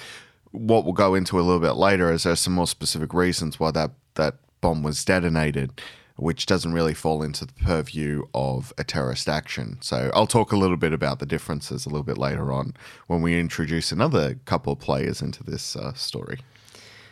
what 0.52 0.86
we'll 0.86 0.94
go 0.94 1.16
into 1.16 1.38
a 1.40 1.42
little 1.44 1.60
bit 1.60 1.74
later 1.76 2.12
is 2.12 2.24
there's 2.24 2.40
some 2.40 2.54
more 2.54 2.68
specific 2.68 3.14
reasons 3.14 3.60
why 3.60 3.72
that 3.72 3.92
that 4.16 4.36
bomb 4.62 4.82
was 4.84 5.04
detonated, 5.04 5.82
which 6.16 6.46
doesn't 6.46 6.72
really 6.74 6.94
fall 6.94 7.22
into 7.22 7.46
the 7.46 7.52
purview 7.54 8.24
of 8.34 8.72
a 8.78 8.84
terrorist 8.86 9.28
action. 9.28 9.78
So 9.82 10.10
I'll 10.14 10.28
talk 10.28 10.54
a 10.54 10.58
little 10.58 10.78
bit 10.78 10.94
about 10.94 11.20
the 11.20 11.26
differences 11.26 11.86
a 11.86 11.90
little 11.90 12.04
bit 12.06 12.18
later 12.18 12.54
on 12.54 12.74
when 13.08 13.22
we 13.22 13.38
introduce 13.38 13.92
another 13.92 14.36
couple 14.46 14.72
of 14.72 14.80
players 14.80 15.22
into 15.22 15.44
this 15.44 15.76
uh, 15.76 15.94
story. 15.94 16.40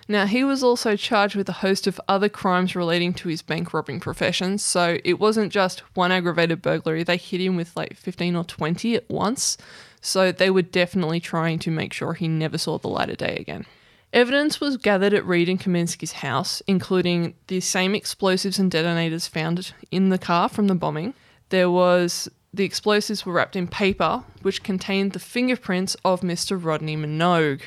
Now, 0.08 0.26
he 0.26 0.44
was 0.44 0.64
also 0.64 0.96
charged 0.96 1.36
with 1.36 1.48
a 1.50 1.54
host 1.54 1.88
of 1.88 2.00
other 2.08 2.30
crimes 2.30 2.76
relating 2.76 3.14
to 3.16 3.30
his 3.30 3.42
bank 3.42 3.74
robbing 3.74 4.00
profession. 4.00 4.58
So 4.58 4.98
it 5.04 5.20
wasn't 5.20 5.52
just 5.52 5.80
one 5.96 6.12
aggravated 6.12 6.62
burglary, 6.62 7.04
they 7.04 7.18
hit 7.18 7.42
him 7.42 7.56
with 7.56 7.76
like 7.76 7.96
15 7.96 8.36
or 8.36 8.44
20 8.44 8.96
at 8.96 9.10
once. 9.10 9.58
So 10.02 10.32
they 10.32 10.50
were 10.50 10.62
definitely 10.62 11.22
trying 11.22 11.60
to 11.60 11.72
make 11.72 11.94
sure 11.94 12.14
he 12.14 12.28
never 12.28 12.58
saw 12.58 12.78
the 12.78 12.90
light 12.90 13.10
of 13.10 13.18
day 13.18 13.38
again. 13.40 13.66
Evidence 14.12 14.62
was 14.62 14.78
gathered 14.78 15.14
at 15.14 15.26
Reed 15.26 15.50
and 15.50 15.60
Kaminsky's 15.60 16.12
house, 16.12 16.62
including 16.68 17.34
the 17.48 17.62
same 17.62 17.96
explosives 17.96 18.60
and 18.60 18.70
detonators 18.70 19.28
found 19.28 19.74
in 19.90 20.10
the 20.10 20.20
car 20.20 20.50
from 20.50 20.68
the 20.68 20.76
bombing. 20.76 21.16
There 21.50 21.72
was 21.72 22.30
the 22.54 22.64
explosives 22.64 23.26
were 23.26 23.34
wrapped 23.34 23.56
in 23.56 23.68
paper, 23.68 24.24
which 24.44 24.62
contained 24.62 25.14
the 25.14 25.20
fingerprints 25.20 25.96
of 26.06 26.22
Mr. 26.22 26.64
Rodney 26.64 26.96
Minogue. 26.96 27.62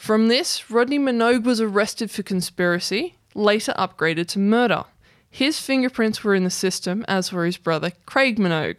From 0.00 0.28
this, 0.28 0.70
Rodney 0.70 0.98
Minogue 0.98 1.44
was 1.44 1.60
arrested 1.60 2.10
for 2.10 2.22
conspiracy, 2.22 3.16
later 3.34 3.74
upgraded 3.76 4.28
to 4.28 4.38
murder. 4.38 4.84
His 5.30 5.60
fingerprints 5.60 6.24
were 6.24 6.34
in 6.34 6.42
the 6.42 6.48
system, 6.48 7.04
as 7.06 7.30
were 7.30 7.44
his 7.44 7.58
brother 7.58 7.92
Craig 8.06 8.38
Minogue. 8.38 8.78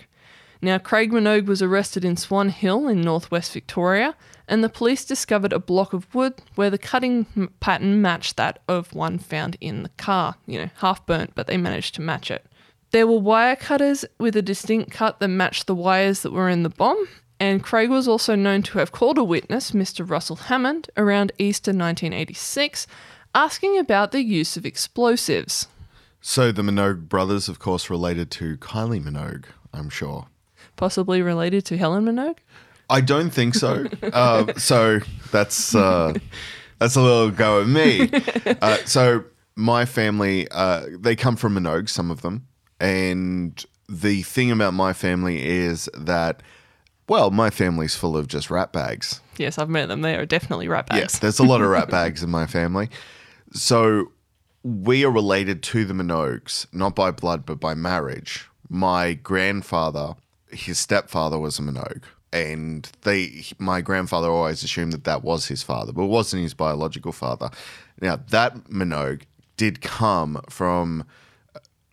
Now, 0.63 0.79
Craig 0.79 1.11
Minogue 1.11 1.45
was 1.45 1.61
arrested 1.61 2.03
in 2.03 2.17
Swan 2.17 2.49
Hill 2.49 2.87
in 2.87 3.01
northwest 3.01 3.53
Victoria, 3.53 4.15
and 4.47 4.63
the 4.63 4.67
police 4.67 5.05
discovered 5.05 5.53
a 5.53 5.59
block 5.59 5.93
of 5.93 6.11
wood 6.15 6.41
where 6.55 6.71
the 6.71 6.79
cutting 6.79 7.51
pattern 7.59 8.01
matched 8.01 8.35
that 8.37 8.57
of 8.67 8.91
one 8.91 9.19
found 9.19 9.57
in 9.61 9.83
the 9.83 9.89
car. 9.89 10.37
You 10.47 10.61
know, 10.61 10.69
half 10.77 11.05
burnt, 11.05 11.35
but 11.35 11.45
they 11.45 11.55
managed 11.55 11.93
to 11.95 12.01
match 12.01 12.31
it. 12.31 12.47
There 12.89 13.05
were 13.05 13.19
wire 13.19 13.55
cutters 13.55 14.05
with 14.17 14.35
a 14.35 14.41
distinct 14.41 14.89
cut 14.89 15.19
that 15.19 15.27
matched 15.27 15.67
the 15.67 15.75
wires 15.75 16.23
that 16.23 16.33
were 16.33 16.49
in 16.49 16.63
the 16.63 16.69
bomb, 16.69 17.07
and 17.41 17.63
Craig 17.63 17.89
was 17.89 18.07
also 18.07 18.35
known 18.35 18.61
to 18.61 18.77
have 18.77 18.91
called 18.91 19.17
a 19.17 19.23
witness, 19.23 19.71
Mr. 19.71 20.07
Russell 20.07 20.35
Hammond, 20.35 20.91
around 20.95 21.31
Easter 21.39 21.71
1986, 21.71 22.85
asking 23.33 23.79
about 23.79 24.11
the 24.11 24.21
use 24.21 24.57
of 24.57 24.63
explosives. 24.63 25.67
So 26.21 26.51
the 26.51 26.61
Minogue 26.61 27.09
brothers, 27.09 27.49
of 27.49 27.57
course, 27.57 27.89
related 27.89 28.29
to 28.33 28.57
Kylie 28.57 29.03
Minogue, 29.03 29.45
I'm 29.73 29.89
sure. 29.89 30.27
Possibly 30.75 31.23
related 31.23 31.65
to 31.65 31.77
Helen 31.77 32.05
Minogue? 32.05 32.37
I 32.91 33.01
don't 33.01 33.31
think 33.31 33.55
so. 33.55 33.87
uh, 34.13 34.53
so 34.53 34.99
that's 35.31 35.73
uh, 35.73 36.13
that's 36.77 36.95
a 36.95 37.01
little 37.01 37.31
go 37.31 37.61
at 37.61 37.67
me. 37.67 38.11
Uh, 38.61 38.77
so 38.85 39.23
my 39.55 39.85
family, 39.85 40.47
uh, 40.51 40.85
they 40.99 41.15
come 41.15 41.35
from 41.35 41.55
Minogue, 41.55 41.89
some 41.89 42.11
of 42.11 42.21
them, 42.21 42.45
and 42.79 43.65
the 43.89 44.21
thing 44.21 44.51
about 44.51 44.75
my 44.75 44.93
family 44.93 45.43
is 45.43 45.89
that, 45.95 46.43
well, 47.07 47.31
my 47.31 47.49
family's 47.49 47.95
full 47.95 48.15
of 48.15 48.27
just 48.27 48.49
rat 48.49 48.71
bags. 48.71 49.21
Yes, 49.37 49.57
I've 49.57 49.69
met 49.69 49.87
them. 49.87 50.01
They 50.01 50.15
are 50.15 50.25
definitely 50.25 50.67
rat 50.67 50.87
bags. 50.87 51.01
Yes, 51.01 51.19
there's 51.19 51.39
a 51.39 51.43
lot 51.43 51.61
of 51.61 51.69
rat 51.69 51.89
bags 51.91 52.23
in 52.23 52.29
my 52.29 52.45
family. 52.45 52.89
So 53.53 54.11
we 54.63 55.03
are 55.03 55.11
related 55.11 55.63
to 55.63 55.85
the 55.85 55.93
Minogues, 55.93 56.67
not 56.71 56.95
by 56.95 57.11
blood, 57.11 57.45
but 57.45 57.59
by 57.59 57.73
marriage. 57.73 58.47
My 58.69 59.13
grandfather, 59.13 60.15
his 60.51 60.77
stepfather 60.77 61.39
was 61.39 61.59
a 61.59 61.61
Minogue. 61.61 62.03
And 62.33 62.89
they, 63.01 63.43
my 63.57 63.81
grandfather 63.81 64.29
always 64.29 64.63
assumed 64.63 64.93
that 64.93 65.03
that 65.03 65.21
was 65.21 65.47
his 65.47 65.63
father, 65.63 65.91
but 65.91 66.03
it 66.03 66.09
wasn't 66.09 66.43
his 66.43 66.53
biological 66.53 67.11
father. 67.11 67.49
Now, 67.99 68.15
that 68.29 68.69
Minogue 68.69 69.23
did 69.57 69.81
come 69.81 70.41
from, 70.49 71.03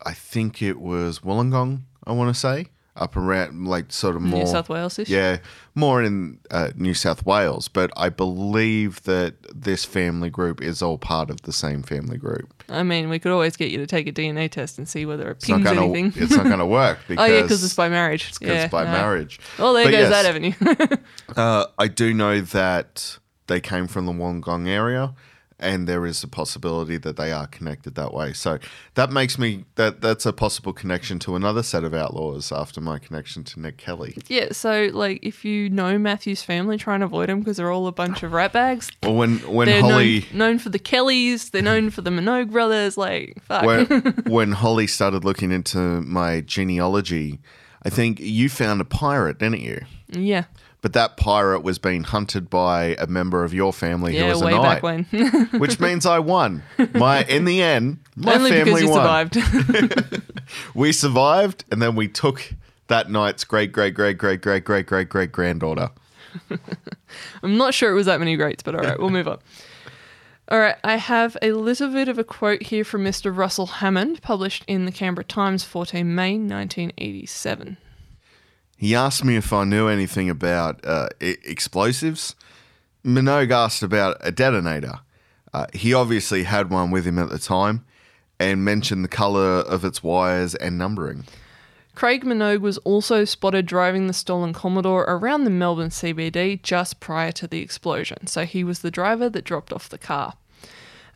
I 0.06 0.14
think 0.14 0.62
it 0.62 0.80
was 0.80 1.20
Wollongong, 1.20 1.80
I 2.06 2.12
want 2.12 2.32
to 2.32 2.38
say, 2.38 2.66
up 2.98 3.16
around, 3.16 3.66
like 3.66 3.92
sort 3.92 4.16
of 4.16 4.22
more. 4.22 4.40
New 4.40 4.46
South 4.46 4.68
Wales-ish? 4.68 5.08
Yeah, 5.08 5.38
more 5.74 6.02
in 6.02 6.38
uh, 6.50 6.70
New 6.76 6.94
South 6.94 7.24
Wales, 7.24 7.68
but 7.68 7.90
I 7.96 8.08
believe 8.08 9.02
that 9.04 9.34
this 9.54 9.84
family 9.84 10.30
group 10.30 10.60
is 10.60 10.82
all 10.82 10.98
part 10.98 11.30
of 11.30 11.42
the 11.42 11.52
same 11.52 11.82
family 11.82 12.18
group. 12.18 12.52
I 12.68 12.82
mean, 12.82 13.08
we 13.08 13.18
could 13.18 13.32
always 13.32 13.56
get 13.56 13.70
you 13.70 13.78
to 13.78 13.86
take 13.86 14.06
a 14.06 14.12
DNA 14.12 14.50
test 14.50 14.76
and 14.78 14.88
see 14.88 15.06
whether 15.06 15.30
it 15.30 15.36
It's 15.38 15.48
not 15.48 15.62
pings 15.62 15.68
gonna. 15.70 15.82
anything. 15.84 16.12
It's 16.22 16.36
not 16.36 16.44
gonna 16.46 16.66
work 16.66 16.98
because. 17.08 17.24
oh, 17.30 17.32
yeah, 17.34 17.42
because 17.42 17.64
it's 17.64 17.74
by 17.74 17.88
marriage. 17.88 18.34
Because 18.38 18.54
yeah, 18.54 18.62
it's 18.64 18.72
by 18.72 18.84
no. 18.84 18.92
marriage. 18.92 19.40
Well, 19.58 19.72
there 19.72 19.84
But 19.84 19.90
goes 19.92 20.10
yes, 20.10 20.10
that 20.10 20.26
avenue. 20.26 20.52
Uh, 21.36 21.66
I 21.78 21.88
do 21.88 22.12
know 22.14 22.40
that 22.40 23.18
they 23.48 23.60
came 23.60 23.86
from 23.86 24.06
the 24.06 24.12
Wollongong 24.12 24.66
area, 24.66 25.14
and 25.60 25.88
there 25.88 26.06
is 26.06 26.22
a 26.22 26.28
possibility 26.28 26.96
that 26.98 27.16
they 27.16 27.32
are 27.32 27.46
connected 27.46 27.94
that 27.96 28.14
way. 28.14 28.32
So 28.32 28.58
that 28.94 29.10
makes 29.10 29.38
me 29.38 29.64
that 29.74 30.00
that's 30.00 30.24
a 30.24 30.32
possible 30.32 30.72
connection 30.72 31.18
to 31.20 31.34
another 31.34 31.62
set 31.62 31.84
of 31.84 31.94
outlaws 31.94 32.52
after 32.52 32.80
my 32.80 32.98
connection 32.98 33.44
to 33.44 33.60
Ned 33.60 33.76
Kelly. 33.76 34.16
yeah, 34.28 34.52
so, 34.52 34.90
like, 34.92 35.20
if 35.22 35.44
you 35.44 35.68
know 35.70 35.98
Matthew's 35.98 36.42
family, 36.42 36.78
try 36.78 36.94
and 36.94 37.02
avoid 37.02 37.28
them 37.28 37.40
because 37.40 37.56
they're 37.56 37.72
all 37.72 37.86
a 37.86 37.92
bunch 37.92 38.22
of 38.22 38.32
rat 38.32 38.52
bags. 38.52 38.90
Well, 39.02 39.14
when 39.14 39.38
when 39.40 39.66
They're 39.66 39.80
Holly 39.80 40.26
known, 40.30 40.38
known 40.38 40.58
for 40.58 40.68
the 40.68 40.78
Kellys. 40.78 41.50
They're 41.50 41.62
known 41.62 41.90
for 41.90 42.02
the 42.02 42.10
Minogue 42.10 42.50
brothers. 42.50 42.96
Like, 42.96 43.42
fuck. 43.42 43.64
when 43.64 43.86
when 44.26 44.52
Holly 44.52 44.86
started 44.86 45.24
looking 45.24 45.50
into 45.50 45.78
my 45.78 46.40
genealogy, 46.42 47.40
I 47.82 47.90
think 47.90 48.20
you 48.20 48.48
found 48.48 48.80
a 48.80 48.84
pirate, 48.84 49.38
didn't 49.38 49.60
you? 49.60 49.80
yeah. 50.08 50.44
But 50.80 50.92
that 50.92 51.16
pirate 51.16 51.60
was 51.64 51.78
being 51.80 52.04
hunted 52.04 52.48
by 52.48 52.94
a 53.00 53.08
member 53.08 53.42
of 53.42 53.52
your 53.52 53.72
family 53.72 54.12
who 54.16 54.22
Yeah, 54.24 54.28
was 54.30 54.42
a 54.42 54.50
knight, 54.50 54.80
back 54.80 54.82
when. 54.84 55.04
which 55.58 55.80
means 55.80 56.06
I 56.06 56.20
won. 56.20 56.62
My 56.94 57.24
in 57.24 57.46
the 57.46 57.60
end, 57.62 57.98
my 58.14 58.34
Only 58.36 58.50
family 58.50 58.84
won. 58.86 59.30
survived. 59.32 60.22
We 60.74 60.92
survived, 60.92 61.64
and 61.70 61.82
then 61.82 61.94
we 61.94 62.08
took 62.08 62.54
that 62.86 63.10
knight's 63.10 63.44
great 63.44 63.70
great 63.72 63.92
great 63.94 64.16
great 64.18 64.40
great 64.40 64.64
great 64.64 64.86
great 64.86 65.08
great 65.08 65.32
granddaughter. 65.32 65.90
I'm 67.42 67.56
not 67.58 67.74
sure 67.74 67.90
it 67.90 67.94
was 67.94 68.06
that 68.06 68.18
many 68.20 68.36
greats, 68.36 68.62
but 68.62 68.74
all 68.74 68.80
right, 68.82 68.98
we'll 68.98 69.10
move 69.10 69.28
on. 69.28 69.38
All 70.50 70.58
right, 70.58 70.76
I 70.84 70.96
have 70.96 71.36
a 71.42 71.52
little 71.52 71.88
bit 71.92 72.08
of 72.08 72.18
a 72.18 72.24
quote 72.24 72.62
here 72.62 72.84
from 72.84 73.04
Mr. 73.04 73.36
Russell 73.36 73.66
Hammond, 73.66 74.22
published 74.22 74.64
in 74.66 74.86
the 74.86 74.92
Canberra 74.92 75.24
Times, 75.24 75.64
14 75.64 76.14
May 76.14 76.38
1987. 76.38 77.76
He 78.78 78.94
asked 78.94 79.24
me 79.24 79.34
if 79.36 79.52
I 79.52 79.64
knew 79.64 79.88
anything 79.88 80.30
about 80.30 80.80
uh, 80.86 81.08
explosives. 81.20 82.36
Minogue 83.04 83.50
asked 83.50 83.82
about 83.82 84.16
a 84.20 84.30
detonator. 84.30 85.00
Uh, 85.52 85.66
he 85.74 85.92
obviously 85.92 86.44
had 86.44 86.70
one 86.70 86.92
with 86.92 87.04
him 87.04 87.18
at 87.18 87.28
the 87.28 87.40
time 87.40 87.84
and 88.38 88.64
mentioned 88.64 89.02
the 89.04 89.08
colour 89.08 89.60
of 89.62 89.84
its 89.84 90.00
wires 90.02 90.54
and 90.54 90.78
numbering. 90.78 91.24
Craig 91.96 92.24
Minogue 92.24 92.60
was 92.60 92.78
also 92.78 93.24
spotted 93.24 93.66
driving 93.66 94.06
the 94.06 94.12
stolen 94.12 94.52
Commodore 94.52 95.02
around 95.08 95.42
the 95.42 95.50
Melbourne 95.50 95.88
CBD 95.88 96.62
just 96.62 97.00
prior 97.00 97.32
to 97.32 97.48
the 97.48 97.60
explosion, 97.60 98.28
so 98.28 98.44
he 98.44 98.62
was 98.62 98.78
the 98.78 98.92
driver 98.92 99.28
that 99.28 99.44
dropped 99.44 99.72
off 99.72 99.88
the 99.88 99.98
car. 99.98 100.34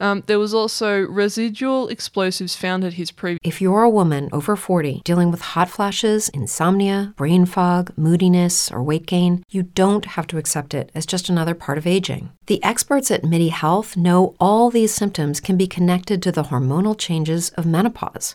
Um, 0.02 0.24
there 0.26 0.40
was 0.40 0.52
also 0.52 0.98
residual 0.98 1.86
explosives 1.86 2.56
found 2.56 2.82
at 2.82 2.94
his 2.94 3.12
previous. 3.12 3.38
If 3.44 3.62
you're 3.62 3.84
a 3.84 3.88
woman 3.88 4.28
over 4.32 4.56
40 4.56 5.02
dealing 5.04 5.30
with 5.30 5.40
hot 5.40 5.70
flashes, 5.70 6.28
insomnia, 6.30 7.14
brain 7.16 7.46
fog, 7.46 7.92
moodiness, 7.96 8.72
or 8.72 8.82
weight 8.82 9.06
gain, 9.06 9.44
you 9.48 9.62
don't 9.62 10.04
have 10.04 10.26
to 10.26 10.38
accept 10.38 10.74
it 10.74 10.90
as 10.92 11.06
just 11.06 11.28
another 11.28 11.54
part 11.54 11.78
of 11.78 11.86
aging. 11.86 12.30
The 12.46 12.62
experts 12.64 13.12
at 13.12 13.24
MIDI 13.24 13.50
Health 13.50 13.96
know 13.96 14.34
all 14.40 14.70
these 14.70 14.92
symptoms 14.92 15.38
can 15.38 15.56
be 15.56 15.68
connected 15.68 16.20
to 16.22 16.32
the 16.32 16.44
hormonal 16.44 16.98
changes 16.98 17.50
of 17.50 17.64
menopause. 17.64 18.34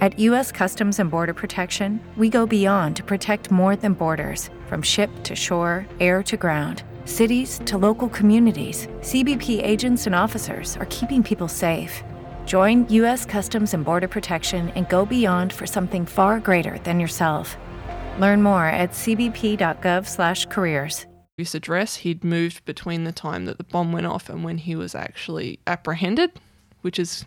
At 0.00 0.18
U.S. 0.18 0.50
Customs 0.50 0.98
and 0.98 1.08
Border 1.10 1.32
Protection, 1.32 2.00
we 2.16 2.28
go 2.28 2.46
beyond 2.46 2.96
to 2.96 3.04
protect 3.04 3.52
more 3.52 3.76
than 3.76 3.94
borders 3.94 4.50
from 4.66 4.82
ship 4.82 5.08
to 5.22 5.36
shore, 5.36 5.86
air 6.00 6.22
to 6.24 6.36
ground. 6.36 6.82
Cities 7.04 7.60
to 7.66 7.78
local 7.78 8.08
communities, 8.08 8.88
CBP 9.00 9.62
agents 9.62 10.06
and 10.06 10.14
officers 10.14 10.76
are 10.78 10.86
keeping 10.86 11.22
people 11.22 11.46
safe. 11.48 12.02
Join 12.44 12.88
U.S. 12.88 13.24
Customs 13.24 13.72
and 13.72 13.84
Border 13.84 14.08
Protection 14.08 14.70
and 14.70 14.88
go 14.88 15.06
beyond 15.06 15.52
for 15.52 15.66
something 15.66 16.06
far 16.06 16.40
greater 16.40 16.78
than 16.80 16.98
yourself. 16.98 17.56
Learn 18.18 18.42
more 18.42 18.66
at 18.66 18.90
cbp.gov/careers. 18.90 21.06
This 21.38 21.54
address 21.54 21.96
he'd 21.96 22.24
moved 22.24 22.64
between 22.64 23.04
the 23.04 23.12
time 23.12 23.44
that 23.46 23.58
the 23.58 23.64
bomb 23.64 23.92
went 23.92 24.06
off 24.06 24.28
and 24.28 24.44
when 24.44 24.58
he 24.58 24.76
was 24.76 24.94
actually 24.94 25.58
apprehended, 25.66 26.38
which 26.82 26.98
is 26.98 27.24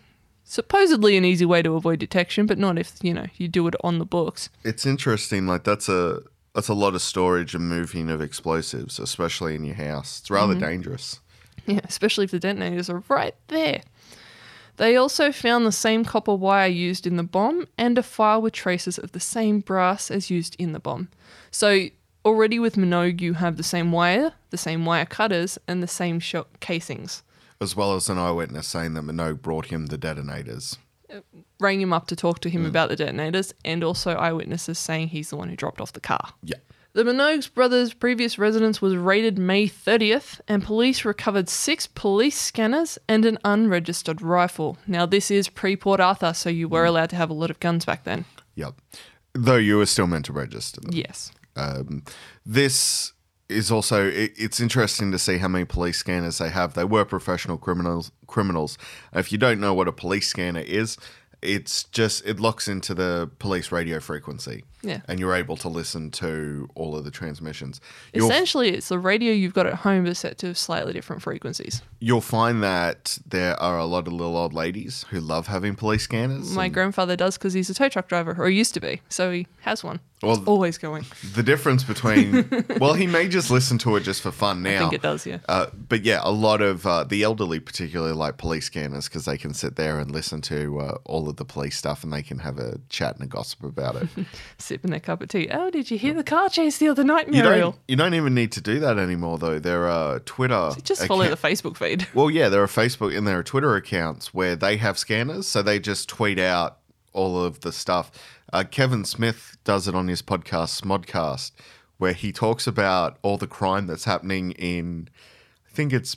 supposedly 0.48 1.16
an 1.16 1.24
easy 1.24 1.44
way 1.44 1.62
to 1.62 1.74
avoid 1.74 1.98
detection, 1.98 2.46
but 2.46 2.58
not 2.58 2.78
if, 2.78 2.94
you 3.02 3.14
know, 3.14 3.26
you 3.36 3.46
do 3.46 3.66
it 3.68 3.74
on 3.84 3.98
the 3.98 4.06
books. 4.06 4.48
It's 4.64 4.86
interesting. 4.86 5.46
Like 5.46 5.64
that's 5.64 5.88
a 5.88 6.22
that's 6.54 6.68
a 6.68 6.74
lot 6.74 6.94
of 6.94 7.02
storage 7.02 7.54
and 7.54 7.68
moving 7.68 8.10
of 8.10 8.20
explosives, 8.20 8.98
especially 8.98 9.54
in 9.54 9.64
your 9.64 9.76
house. 9.76 10.20
It's 10.20 10.30
rather 10.30 10.54
mm-hmm. 10.54 10.64
dangerous. 10.64 11.20
Yeah, 11.66 11.80
especially 11.84 12.24
if 12.24 12.30
the 12.30 12.40
detonators 12.40 12.88
are 12.88 13.04
right 13.08 13.34
there. 13.48 13.82
They 14.78 14.96
also 14.96 15.32
found 15.32 15.66
the 15.66 15.72
same 15.72 16.04
copper 16.04 16.34
wire 16.34 16.68
used 16.68 17.06
in 17.06 17.16
the 17.16 17.22
bomb 17.24 17.66
and 17.76 17.98
a 17.98 18.02
file 18.02 18.40
with 18.40 18.54
traces 18.54 18.96
of 18.96 19.12
the 19.12 19.20
same 19.20 19.60
brass 19.60 20.10
as 20.10 20.30
used 20.30 20.56
in 20.58 20.72
the 20.72 20.80
bomb. 20.80 21.08
So 21.50 21.88
already 22.24 22.58
with 22.58 22.76
Minogue, 22.76 23.20
you 23.20 23.34
have 23.34 23.56
the 23.56 23.62
same 23.62 23.92
wire, 23.92 24.32
the 24.50 24.56
same 24.56 24.86
wire 24.86 25.04
cutters, 25.04 25.58
and 25.68 25.82
the 25.82 25.88
same 25.88 26.20
shot 26.20 26.60
casings. 26.60 27.22
As 27.60 27.74
well 27.74 27.94
as 27.94 28.08
an 28.08 28.18
eyewitness 28.18 28.66
saying 28.68 28.94
that 28.94 29.02
Minogue 29.02 29.42
brought 29.42 29.66
him 29.66 29.86
the 29.86 29.98
detonators. 29.98 30.78
Uh, 31.12 31.20
rang 31.58 31.80
him 31.80 31.92
up 31.92 32.06
to 32.06 32.16
talk 32.16 32.40
to 32.40 32.50
him 32.50 32.64
mm. 32.64 32.68
about 32.68 32.88
the 32.88 32.96
detonators, 32.96 33.52
and 33.64 33.82
also 33.82 34.14
eyewitnesses 34.14 34.78
saying 34.78 35.08
he's 35.08 35.30
the 35.30 35.36
one 35.36 35.48
who 35.48 35.56
dropped 35.56 35.80
off 35.80 35.92
the 35.92 36.00
car. 36.00 36.34
Yeah. 36.42 36.58
The 36.92 37.04
Minogues 37.04 37.52
brothers' 37.52 37.92
previous 37.92 38.38
residence 38.38 38.80
was 38.80 38.96
raided 38.96 39.38
May 39.38 39.68
30th, 39.68 40.40
and 40.48 40.62
police 40.62 41.04
recovered 41.04 41.48
six 41.48 41.86
police 41.86 42.40
scanners 42.40 42.98
and 43.08 43.24
an 43.24 43.38
unregistered 43.44 44.22
rifle. 44.22 44.78
Now, 44.86 45.06
this 45.06 45.30
is 45.30 45.48
pre 45.48 45.76
Port 45.76 46.00
Arthur, 46.00 46.32
so 46.32 46.50
you 46.50 46.68
were 46.68 46.84
mm. 46.84 46.88
allowed 46.88 47.10
to 47.10 47.16
have 47.16 47.30
a 47.30 47.34
lot 47.34 47.50
of 47.50 47.60
guns 47.60 47.84
back 47.84 48.04
then. 48.04 48.24
Yep. 48.54 48.74
Though 49.34 49.56
you 49.56 49.76
were 49.76 49.86
still 49.86 50.06
meant 50.06 50.24
to 50.26 50.32
register 50.32 50.80
them. 50.80 50.90
Yes. 50.92 51.30
Um, 51.56 52.02
this 52.44 53.12
is 53.48 53.70
also 53.70 54.06
it, 54.08 54.32
it's 54.36 54.60
interesting 54.60 55.10
to 55.12 55.18
see 55.18 55.38
how 55.38 55.48
many 55.48 55.64
police 55.64 55.98
scanners 55.98 56.38
they 56.38 56.50
have. 56.50 56.74
They 56.74 56.84
were 56.84 57.04
professional 57.04 57.58
criminals. 57.58 58.10
Criminals. 58.26 58.78
If 59.12 59.32
you 59.32 59.38
don't 59.38 59.60
know 59.60 59.74
what 59.74 59.88
a 59.88 59.92
police 59.92 60.28
scanner 60.28 60.60
is, 60.60 60.96
it's 61.40 61.84
just 61.84 62.26
it 62.26 62.40
locks 62.40 62.66
into 62.66 62.94
the 62.94 63.30
police 63.38 63.70
radio 63.70 64.00
frequency. 64.00 64.64
Yeah. 64.82 65.00
And 65.08 65.18
you're 65.18 65.34
able 65.34 65.56
to 65.58 65.68
listen 65.68 66.10
to 66.12 66.68
all 66.74 66.96
of 66.96 67.04
the 67.04 67.10
transmissions. 67.10 67.80
You'll, 68.12 68.30
Essentially, 68.30 68.70
it's 68.70 68.88
the 68.88 68.98
radio 68.98 69.32
you've 69.32 69.54
got 69.54 69.66
at 69.66 69.74
home, 69.74 70.04
but 70.04 70.16
set 70.16 70.38
to 70.38 70.54
slightly 70.54 70.92
different 70.92 71.22
frequencies. 71.22 71.82
you'll 72.00 72.20
find 72.20 72.62
that 72.62 73.18
there 73.26 73.60
are 73.60 73.78
a 73.78 73.84
lot 73.84 74.06
of 74.06 74.12
little 74.12 74.36
old 74.36 74.52
ladies 74.52 75.04
who 75.10 75.20
love 75.20 75.48
having 75.48 75.74
police 75.74 76.02
scanners. 76.02 76.52
My 76.52 76.66
and 76.66 76.74
grandfather 76.74 77.16
does 77.16 77.36
because 77.36 77.54
he's 77.54 77.68
a 77.70 77.74
tow 77.74 77.88
truck 77.88 78.08
driver, 78.08 78.36
or 78.38 78.48
he 78.48 78.56
used 78.56 78.74
to 78.74 78.80
be, 78.80 79.00
so 79.08 79.32
he 79.32 79.46
has 79.60 79.82
one. 79.82 80.00
Well, 80.22 80.36
it's 80.36 80.46
always 80.46 80.78
going. 80.78 81.04
the 81.34 81.42
difference 81.42 81.84
between 81.84 82.48
well, 82.80 82.94
he 82.94 83.06
may 83.06 83.28
just 83.28 83.50
listen 83.50 83.78
to 83.78 83.96
it 83.96 84.00
just 84.00 84.22
for 84.22 84.32
fun 84.32 84.62
now. 84.62 84.76
I 84.76 84.78
think 84.78 84.92
it 84.94 85.02
does, 85.02 85.26
yeah. 85.26 85.38
Uh, 85.48 85.66
but 85.88 86.04
yeah, 86.04 86.20
a 86.22 86.30
lot 86.30 86.60
of 86.60 86.86
uh, 86.86 87.04
the 87.04 87.22
elderly, 87.22 87.60
particularly 87.60 88.12
like 88.14 88.36
police 88.36 88.66
scanners, 88.66 89.08
because 89.08 89.24
they 89.26 89.38
can 89.38 89.54
sit 89.54 89.76
there 89.76 89.98
and 89.98 90.10
listen 90.10 90.40
to 90.42 90.80
uh, 90.80 90.98
all 91.04 91.28
of 91.28 91.36
the 91.36 91.44
police 91.44 91.76
stuff, 91.76 92.02
and 92.02 92.12
they 92.12 92.22
can 92.22 92.40
have 92.40 92.58
a 92.58 92.80
chat 92.88 93.14
and 93.14 93.24
a 93.24 93.26
gossip 93.26 93.62
about 93.62 93.96
it. 93.96 94.08
Sipping 94.58 94.90
their 94.90 95.00
cup 95.00 95.22
of 95.22 95.28
tea. 95.28 95.48
Oh, 95.50 95.70
did 95.70 95.90
you 95.90 95.98
hear 95.98 96.14
the 96.14 96.24
car 96.24 96.48
chase 96.48 96.78
the 96.78 96.88
other 96.88 97.04
night, 97.04 97.32
you 97.32 97.42
don't. 97.42 97.76
You 97.86 97.96
don't 97.96 98.14
even 98.14 98.34
need 98.34 98.52
to 98.52 98.60
do 98.60 98.80
that 98.80 98.98
anymore, 98.98 99.38
though. 99.38 99.58
There 99.58 99.86
are 99.86 100.18
Twitter. 100.20 100.72
Just 100.82 101.06
follow 101.06 101.22
account- 101.22 101.40
the 101.40 101.48
Facebook 101.48 101.76
feed. 101.76 102.06
Well, 102.14 102.30
yeah, 102.30 102.48
there 102.48 102.62
are 102.62 102.66
Facebook 102.66 103.16
and 103.16 103.26
there 103.26 103.38
are 103.38 103.42
Twitter 103.42 103.76
accounts 103.76 104.34
where 104.34 104.56
they 104.56 104.76
have 104.78 104.98
scanners, 104.98 105.46
so 105.46 105.62
they 105.62 105.78
just 105.78 106.08
tweet 106.08 106.38
out 106.38 106.77
all 107.18 107.44
of 107.44 107.60
the 107.60 107.72
stuff. 107.72 108.12
Uh, 108.52 108.62
Kevin 108.70 109.04
Smith 109.04 109.58
does 109.64 109.88
it 109.88 109.94
on 109.94 110.06
his 110.06 110.22
podcast, 110.22 110.80
Smodcast, 110.80 111.50
where 111.98 112.12
he 112.12 112.32
talks 112.32 112.66
about 112.66 113.18
all 113.22 113.36
the 113.36 113.48
crime 113.48 113.88
that's 113.88 114.04
happening 114.04 114.52
in, 114.52 115.08
I 115.66 115.74
think 115.74 115.92
it's 115.92 116.16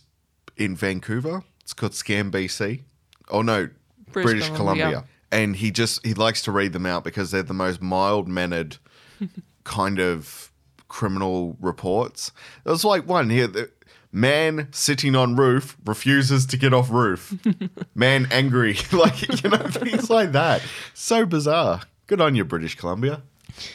in 0.56 0.76
Vancouver. 0.76 1.44
It's 1.62 1.74
called 1.74 1.94
Scam 1.94 2.32
BC. 2.32 2.84
Oh 3.30 3.42
no, 3.42 3.70
British 4.12 4.32
British, 4.32 4.50
Columbia. 4.56 4.86
Columbia. 4.86 5.10
And 5.32 5.56
he 5.56 5.72
just 5.72 6.06
he 6.06 6.14
likes 6.14 6.42
to 6.44 6.52
read 6.52 6.74
them 6.74 6.86
out 6.86 7.04
because 7.04 7.32
they're 7.32 7.42
the 7.42 7.54
most 7.54 7.82
mild 7.82 8.28
mannered 8.28 8.78
kind 9.64 10.00
of 10.00 10.52
criminal 10.88 11.58
reports. 11.60 12.32
There 12.64 12.72
was 12.72 12.86
like 12.86 13.08
one 13.08 13.30
here 13.30 13.48
that 13.48 13.72
man 14.12 14.68
sitting 14.72 15.16
on 15.16 15.36
roof 15.36 15.78
refuses 15.86 16.46
to 16.48 16.58
get 16.58 16.74
off 16.74 16.90
roof. 16.92 17.36
man 17.96 18.28
angry, 18.32 18.78
like 18.92 19.44
you 19.44 19.50
know 19.50 19.58
things 19.58 20.10
like 20.10 20.32
that. 20.34 20.62
So 20.94 21.26
bizarre. 21.26 21.82
Good 22.08 22.22
on 22.22 22.36
you, 22.36 22.44
British 22.44 22.76
Columbia. 22.76 23.22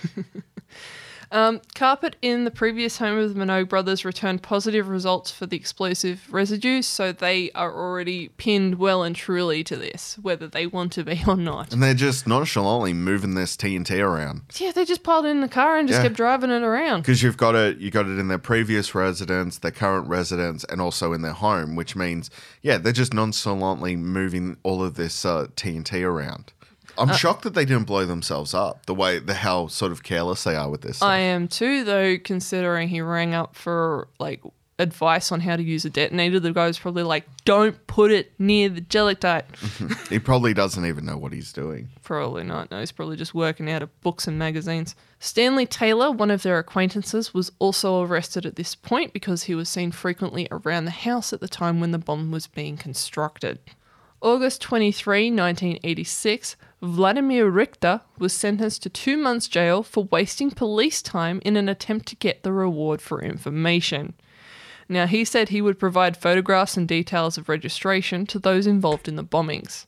Um, 1.32 1.60
carpet 1.74 2.16
in 2.22 2.44
the 2.44 2.50
previous 2.50 2.98
home 2.98 3.18
of 3.18 3.34
the 3.34 3.40
Minogue 3.40 3.68
brothers 3.68 4.04
returned 4.04 4.42
positive 4.42 4.88
results 4.88 5.30
for 5.30 5.46
the 5.46 5.56
explosive 5.56 6.32
residue, 6.32 6.82
so 6.82 7.10
they 7.12 7.50
are 7.52 7.72
already 7.74 8.28
pinned 8.36 8.76
well 8.76 9.02
and 9.02 9.16
truly 9.16 9.64
to 9.64 9.76
this, 9.76 10.16
whether 10.22 10.46
they 10.46 10.66
want 10.66 10.92
to 10.92 11.04
be 11.04 11.20
or 11.28 11.36
not. 11.36 11.72
And 11.72 11.82
they're 11.82 11.94
just 11.94 12.26
nonchalantly 12.26 12.92
moving 12.92 13.34
this 13.34 13.56
TNT 13.56 14.00
around. 14.00 14.42
Yeah, 14.56 14.72
they 14.72 14.84
just 14.84 15.02
piled 15.02 15.26
it 15.26 15.30
in 15.30 15.40
the 15.40 15.48
car 15.48 15.76
and 15.78 15.88
just 15.88 15.98
Yeah. 15.98 16.04
kept 16.04 16.16
driving 16.16 16.50
it 16.50 16.62
around. 16.62 17.00
Because 17.02 17.22
you've 17.22 17.36
got 17.36 17.54
it, 17.54 17.78
you 17.78 17.90
got 17.90 18.06
it 18.06 18.18
in 18.18 18.28
their 18.28 18.38
previous 18.38 18.94
residence, 18.94 19.58
their 19.58 19.70
current 19.72 20.08
residence, 20.08 20.64
and 20.64 20.80
also 20.80 21.12
in 21.12 21.22
their 21.22 21.32
home, 21.32 21.74
which 21.74 21.96
means, 21.96 22.30
yeah, 22.62 22.78
they're 22.78 22.92
just 22.92 23.12
nonchalantly 23.12 23.96
moving 23.96 24.56
all 24.62 24.82
of 24.82 24.94
this 24.94 25.24
uh, 25.24 25.46
TNT 25.56 26.02
around. 26.04 26.52
I'm 26.98 27.10
uh, 27.10 27.14
shocked 27.14 27.42
that 27.42 27.54
they 27.54 27.64
didn't 27.64 27.84
blow 27.84 28.06
themselves 28.06 28.54
up. 28.54 28.86
The 28.86 28.94
way, 28.94 29.18
the 29.18 29.34
how 29.34 29.66
sort 29.68 29.92
of 29.92 30.02
careless 30.02 30.44
they 30.44 30.56
are 30.56 30.70
with 30.70 30.82
this. 30.82 31.02
I 31.02 31.18
am 31.18 31.48
too, 31.48 31.84
though, 31.84 32.18
considering 32.18 32.88
he 32.88 33.00
rang 33.00 33.34
up 33.34 33.54
for 33.54 34.08
like 34.18 34.42
advice 34.78 35.32
on 35.32 35.40
how 35.40 35.56
to 35.56 35.62
use 35.62 35.84
a 35.84 35.90
detonator. 35.90 36.38
The 36.38 36.52
guy 36.52 36.66
was 36.66 36.78
probably 36.78 37.02
like, 37.02 37.24
"Don't 37.44 37.86
put 37.86 38.10
it 38.10 38.32
near 38.38 38.68
the 38.68 38.80
gelatite." 38.80 39.44
Mm-hmm. 39.52 40.12
he 40.14 40.18
probably 40.18 40.54
doesn't 40.54 40.84
even 40.84 41.04
know 41.06 41.16
what 41.16 41.32
he's 41.32 41.52
doing. 41.52 41.88
Probably 42.02 42.44
not. 42.44 42.70
No, 42.70 42.80
he's 42.80 42.92
probably 42.92 43.16
just 43.16 43.34
working 43.34 43.70
out 43.70 43.82
of 43.82 44.00
books 44.00 44.26
and 44.26 44.38
magazines. 44.38 44.94
Stanley 45.18 45.66
Taylor, 45.66 46.10
one 46.10 46.30
of 46.30 46.42
their 46.42 46.58
acquaintances, 46.58 47.32
was 47.32 47.50
also 47.58 48.02
arrested 48.02 48.44
at 48.44 48.56
this 48.56 48.74
point 48.74 49.12
because 49.12 49.44
he 49.44 49.54
was 49.54 49.68
seen 49.68 49.90
frequently 49.92 50.46
around 50.50 50.84
the 50.84 50.90
house 50.90 51.32
at 51.32 51.40
the 51.40 51.48
time 51.48 51.80
when 51.80 51.92
the 51.92 51.98
bomb 51.98 52.30
was 52.30 52.46
being 52.46 52.76
constructed. 52.76 53.58
August 54.22 54.62
23, 54.62 55.30
1986, 55.30 56.56
Vladimir 56.82 57.48
Richter 57.48 58.00
was 58.18 58.32
sentenced 58.32 58.82
to 58.82 58.88
two 58.88 59.16
months 59.16 59.48
jail 59.48 59.82
for 59.82 60.04
wasting 60.04 60.50
police 60.50 61.02
time 61.02 61.40
in 61.44 61.56
an 61.56 61.68
attempt 61.68 62.06
to 62.06 62.16
get 62.16 62.42
the 62.42 62.52
reward 62.52 63.00
for 63.02 63.22
information. 63.22 64.14
Now, 64.88 65.06
he 65.06 65.24
said 65.24 65.48
he 65.48 65.60
would 65.60 65.78
provide 65.78 66.16
photographs 66.16 66.76
and 66.76 66.86
details 66.86 67.36
of 67.36 67.48
registration 67.48 68.26
to 68.26 68.38
those 68.38 68.66
involved 68.66 69.08
in 69.08 69.16
the 69.16 69.24
bombings. 69.24 69.86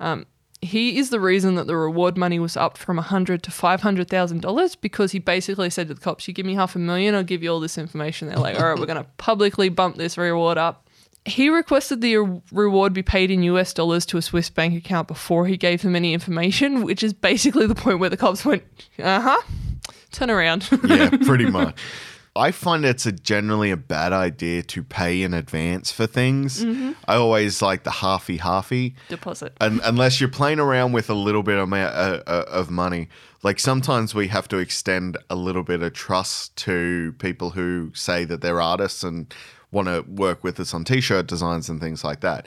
Um, 0.00 0.26
he 0.60 0.98
is 0.98 1.10
the 1.10 1.20
reason 1.20 1.54
that 1.54 1.66
the 1.66 1.76
reward 1.76 2.16
money 2.16 2.38
was 2.38 2.56
up 2.56 2.76
from 2.76 2.98
a 2.98 3.02
hundred 3.02 3.42
to 3.44 3.50
five 3.50 3.82
hundred 3.82 4.08
thousand 4.08 4.40
dollars 4.40 4.74
because 4.74 5.12
he 5.12 5.20
basically 5.20 5.70
said 5.70 5.86
to 5.88 5.94
the 5.94 6.00
cops, 6.00 6.26
"You 6.26 6.34
give 6.34 6.46
me 6.46 6.54
half 6.54 6.74
a 6.74 6.80
million, 6.80 7.14
I'll 7.14 7.22
give 7.22 7.44
you 7.44 7.52
all 7.52 7.60
this 7.60 7.78
information." 7.78 8.26
They're 8.26 8.38
like, 8.38 8.58
"All 8.58 8.68
right, 8.68 8.78
we're 8.78 8.86
going 8.86 9.02
to 9.02 9.08
publicly 9.18 9.68
bump 9.68 9.96
this 9.96 10.18
reward 10.18 10.58
up." 10.58 10.87
He 11.28 11.48
requested 11.48 12.00
the 12.00 12.16
reward 12.52 12.92
be 12.92 13.02
paid 13.02 13.30
in 13.30 13.42
US 13.44 13.72
dollars 13.72 14.06
to 14.06 14.16
a 14.16 14.22
Swiss 14.22 14.50
bank 14.50 14.76
account 14.76 15.08
before 15.08 15.46
he 15.46 15.56
gave 15.56 15.82
them 15.82 15.94
any 15.94 16.14
information, 16.14 16.82
which 16.84 17.02
is 17.02 17.12
basically 17.12 17.66
the 17.66 17.74
point 17.74 17.98
where 17.98 18.10
the 18.10 18.16
cops 18.16 18.44
went, 18.44 18.62
"Uh 18.98 19.20
huh, 19.20 19.42
turn 20.10 20.30
around." 20.30 20.68
Yeah, 20.84 21.10
pretty 21.24 21.46
much. 21.46 21.78
I 22.36 22.52
find 22.52 22.84
it's 22.84 23.04
a 23.04 23.10
generally 23.12 23.72
a 23.72 23.76
bad 23.76 24.12
idea 24.12 24.62
to 24.62 24.82
pay 24.84 25.22
in 25.22 25.34
advance 25.34 25.90
for 25.90 26.06
things. 26.06 26.64
I 26.64 27.16
always 27.16 27.60
like 27.60 27.82
the 27.82 27.90
halfy 27.90 28.38
halfy. 28.38 28.94
Deposit. 29.08 29.54
Un 29.60 29.80
unless 29.82 30.20
you're 30.20 30.30
playing 30.30 30.60
around 30.60 30.92
with 30.92 31.10
a 31.10 31.14
little 31.14 31.42
bit 31.42 31.58
of, 31.58 31.72
uh, 31.72 31.76
uh, 31.76 32.44
of 32.48 32.70
money. 32.70 33.08
Like 33.42 33.58
sometimes 33.58 34.14
we 34.14 34.28
have 34.28 34.46
to 34.48 34.58
extend 34.58 35.16
a 35.28 35.36
little 35.36 35.62
bit 35.64 35.82
of 35.82 35.92
trust 35.92 36.54
to 36.58 37.14
people 37.18 37.50
who 37.50 37.90
say 37.94 38.24
that 38.24 38.40
they're 38.40 38.60
artists 38.60 39.02
and 39.02 39.32
want 39.70 39.88
to 39.88 40.02
work 40.02 40.42
with 40.44 40.58
us 40.60 40.72
on 40.74 40.84
t-shirt 40.84 41.26
designs 41.26 41.68
and 41.68 41.80
things 41.80 42.02
like 42.04 42.20
that. 42.20 42.46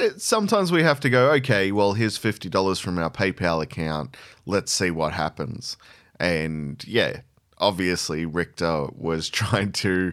Eh, 0.00 0.10
Sometimes 0.16 0.72
we 0.72 0.82
have 0.82 1.00
to 1.00 1.10
go, 1.10 1.30
okay, 1.32 1.72
well, 1.72 1.92
here's 1.92 2.16
fifty 2.16 2.48
dollars 2.48 2.78
from 2.80 2.98
our 2.98 3.10
PayPal 3.10 3.62
account. 3.62 4.16
Let's 4.46 4.72
see 4.72 4.90
what 4.90 5.12
happens. 5.12 5.76
And 6.20 6.82
yeah, 6.86 7.20
obviously 7.58 8.24
Richter 8.26 8.86
was 8.96 9.28
trying 9.40 9.72
to. 9.72 10.12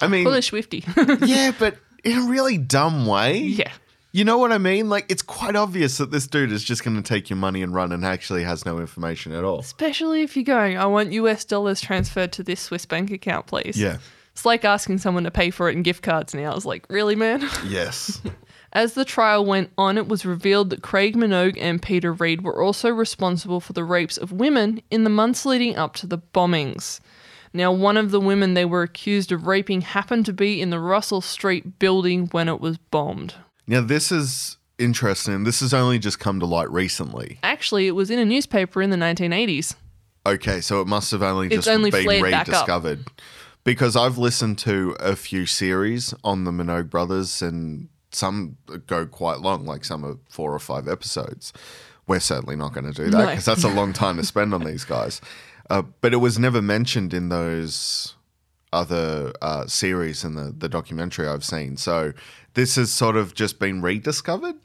I 0.00 0.08
mean, 0.08 0.24
Pull 0.24 0.34
a 0.34 0.42
Swifty. 0.42 0.84
yeah, 1.20 1.52
but 1.58 1.76
in 2.02 2.18
a 2.18 2.22
really 2.30 2.58
dumb 2.58 3.06
way. 3.06 3.38
yeah. 3.38 3.72
You 4.12 4.22
know 4.24 4.38
what 4.38 4.52
I 4.52 4.58
mean? 4.58 4.88
Like, 4.88 5.06
it's 5.08 5.22
quite 5.22 5.56
obvious 5.56 5.98
that 5.98 6.12
this 6.12 6.28
dude 6.28 6.52
is 6.52 6.62
just 6.62 6.84
going 6.84 6.94
to 6.96 7.02
take 7.02 7.28
your 7.28 7.36
money 7.36 7.62
and 7.62 7.74
run 7.74 7.90
and 7.90 8.04
actually 8.06 8.44
has 8.44 8.64
no 8.64 8.78
information 8.78 9.32
at 9.32 9.42
all. 9.42 9.58
Especially 9.58 10.22
if 10.22 10.36
you're 10.36 10.44
going, 10.44 10.78
I 10.78 10.86
want 10.86 11.10
US 11.10 11.44
dollars 11.44 11.80
transferred 11.80 12.30
to 12.34 12.44
this 12.44 12.60
Swiss 12.60 12.86
bank 12.86 13.10
account, 13.10 13.46
please. 13.46 13.76
Yeah. 13.76 13.98
It's 14.34 14.44
like 14.44 14.64
asking 14.64 14.98
someone 14.98 15.24
to 15.24 15.30
pay 15.30 15.50
for 15.50 15.68
it 15.68 15.76
in 15.76 15.82
gift 15.82 16.02
cards 16.02 16.34
now. 16.34 16.50
I 16.50 16.54
was 16.54 16.66
like, 16.66 16.84
really, 16.90 17.14
man? 17.14 17.48
Yes. 17.66 18.20
As 18.72 18.94
the 18.94 19.04
trial 19.04 19.44
went 19.44 19.70
on, 19.78 19.96
it 19.96 20.08
was 20.08 20.26
revealed 20.26 20.70
that 20.70 20.82
Craig 20.82 21.14
Minogue 21.14 21.56
and 21.60 21.80
Peter 21.80 22.12
Reed 22.12 22.42
were 22.42 22.60
also 22.60 22.90
responsible 22.90 23.60
for 23.60 23.72
the 23.72 23.84
rapes 23.84 24.16
of 24.18 24.32
women 24.32 24.82
in 24.90 25.04
the 25.04 25.10
months 25.10 25.46
leading 25.46 25.76
up 25.76 25.94
to 25.94 26.08
the 26.08 26.18
bombings. 26.18 26.98
Now, 27.52 27.70
one 27.70 27.96
of 27.96 28.10
the 28.10 28.18
women 28.18 28.54
they 28.54 28.64
were 28.64 28.82
accused 28.82 29.30
of 29.30 29.46
raping 29.46 29.82
happened 29.82 30.26
to 30.26 30.32
be 30.32 30.60
in 30.60 30.70
the 30.70 30.80
Russell 30.80 31.20
Street 31.20 31.78
building 31.78 32.26
when 32.32 32.48
it 32.48 32.60
was 32.60 32.76
bombed. 32.78 33.34
Now, 33.68 33.80
this 33.80 34.10
is 34.10 34.56
interesting. 34.76 35.44
This 35.44 35.60
has 35.60 35.72
only 35.72 36.00
just 36.00 36.18
come 36.18 36.40
to 36.40 36.46
light 36.46 36.68
recently. 36.72 37.38
Actually, 37.44 37.86
it 37.86 37.92
was 37.92 38.10
in 38.10 38.18
a 38.18 38.24
newspaper 38.24 38.82
in 38.82 38.90
the 38.90 38.96
1980s. 38.96 39.76
Okay, 40.26 40.60
so 40.60 40.80
it 40.80 40.88
must 40.88 41.12
have 41.12 41.22
only 41.22 41.46
It's 41.46 41.54
just 41.54 41.68
only 41.68 41.92
been 41.92 42.06
rediscovered. 42.22 43.00
up. 43.06 43.20
Because 43.64 43.96
I've 43.96 44.18
listened 44.18 44.58
to 44.58 44.94
a 45.00 45.16
few 45.16 45.46
series 45.46 46.12
on 46.22 46.44
the 46.44 46.50
Minogue 46.50 46.90
brothers, 46.90 47.40
and 47.40 47.88
some 48.12 48.58
go 48.86 49.06
quite 49.06 49.40
long, 49.40 49.64
like 49.64 49.84
some 49.84 50.04
are 50.04 50.18
four 50.28 50.52
or 50.52 50.58
five 50.58 50.86
episodes. 50.86 51.52
We're 52.06 52.20
certainly 52.20 52.56
not 52.56 52.74
going 52.74 52.84
to 52.84 52.92
do 52.92 53.10
that 53.10 53.18
No. 53.18 53.26
because 53.26 53.46
that's 53.46 53.64
a 53.64 53.68
long 53.70 53.94
time 53.94 54.18
to 54.18 54.24
spend 54.24 54.52
on 54.52 54.64
these 54.66 54.84
guys. 54.84 55.22
Uh, 55.70 55.82
but 56.02 56.12
it 56.12 56.18
was 56.18 56.38
never 56.38 56.60
mentioned 56.60 57.14
in 57.14 57.30
those 57.30 58.14
other 58.74 59.32
uh, 59.40 59.66
series 59.66 60.24
in 60.24 60.34
the, 60.34 60.54
the 60.56 60.68
documentary 60.68 61.26
I've 61.26 61.44
seen. 61.44 61.78
So 61.78 62.12
this 62.52 62.76
has 62.76 62.92
sort 62.92 63.16
of 63.16 63.34
just 63.34 63.58
been 63.58 63.80
rediscovered. 63.80 64.56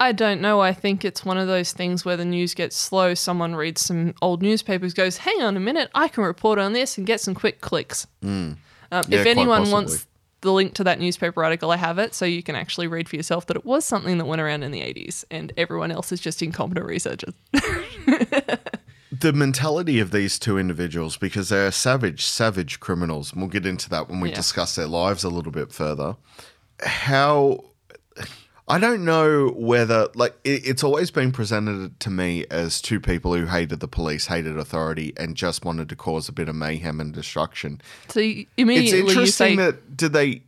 I 0.00 0.12
don't 0.12 0.40
know. 0.40 0.60
I 0.60 0.72
think 0.72 1.04
it's 1.04 1.24
one 1.24 1.38
of 1.38 1.48
those 1.48 1.72
things 1.72 2.04
where 2.04 2.16
the 2.16 2.24
news 2.24 2.54
gets 2.54 2.76
slow. 2.76 3.14
Someone 3.14 3.54
reads 3.56 3.80
some 3.80 4.14
old 4.22 4.42
newspapers, 4.42 4.94
goes, 4.94 5.18
hang 5.18 5.42
on 5.42 5.56
a 5.56 5.60
minute, 5.60 5.90
I 5.94 6.08
can 6.08 6.22
report 6.24 6.58
on 6.58 6.72
this 6.72 6.96
and 6.98 7.06
get 7.06 7.20
some 7.20 7.34
quick 7.34 7.60
clicks. 7.60 8.06
Um, 8.22 8.56
Yeah, 8.92 9.02
if 9.08 9.26
anyone 9.26 9.70
wants 9.70 10.06
the 10.40 10.52
link 10.52 10.74
to 10.74 10.84
that 10.84 11.00
newspaper 11.00 11.42
article, 11.42 11.72
I 11.72 11.76
have 11.76 11.98
it 11.98 12.14
so 12.14 12.24
you 12.24 12.44
can 12.44 12.54
actually 12.54 12.86
read 12.86 13.08
for 13.08 13.16
yourself 13.16 13.46
that 13.46 13.56
it 13.56 13.64
was 13.64 13.84
something 13.84 14.18
that 14.18 14.24
went 14.24 14.40
around 14.40 14.62
in 14.62 14.70
the 14.70 14.80
80s 14.80 15.24
and 15.32 15.52
everyone 15.56 15.90
else 15.90 16.12
is 16.12 16.20
just 16.20 16.42
incompetent 16.42 16.86
researchers. 16.86 17.34
the 19.10 19.32
mentality 19.32 19.98
of 19.98 20.10
these 20.12 20.38
two 20.38 20.58
individuals 20.58 21.16
because 21.16 21.48
they're 21.48 21.72
savage, 21.72 22.24
savage 22.24 22.78
criminals. 22.78 23.32
And 23.32 23.40
we'll 23.42 23.50
get 23.50 23.66
into 23.66 23.88
that 23.90 24.08
when 24.08 24.20
we 24.20 24.28
Yeah. 24.30 24.36
discuss 24.36 24.74
their 24.76 24.86
lives 24.86 25.24
a 25.24 25.28
little 25.28 25.50
bit 25.52 25.72
further. 25.72 26.16
How 26.84 27.64
I 28.68 28.78
don't 28.78 29.04
know 29.04 29.48
whether 29.56 30.08
like 30.14 30.36
it, 30.44 30.66
it's 30.66 30.84
always 30.84 31.10
been 31.10 31.32
presented 31.32 31.98
to 32.00 32.10
me 32.10 32.44
as 32.50 32.80
two 32.82 33.00
people 33.00 33.34
who 33.34 33.46
hated 33.46 33.80
the 33.80 33.88
police, 33.88 34.26
hated 34.26 34.58
authority, 34.58 35.12
and 35.16 35.34
just 35.36 35.64
wanted 35.64 35.88
to 35.88 35.96
cause 35.96 36.28
a 36.28 36.32
bit 36.32 36.48
of 36.48 36.54
mayhem 36.54 37.00
and 37.00 37.12
destruction. 37.12 37.80
So 38.08 38.20
you, 38.20 38.40
It's 38.42 38.48
immediately 38.58 38.98
you 38.98 39.26
say, 39.26 39.52
interesting 39.52 39.56
that 39.56 39.96
did 39.96 40.12
they? 40.12 40.42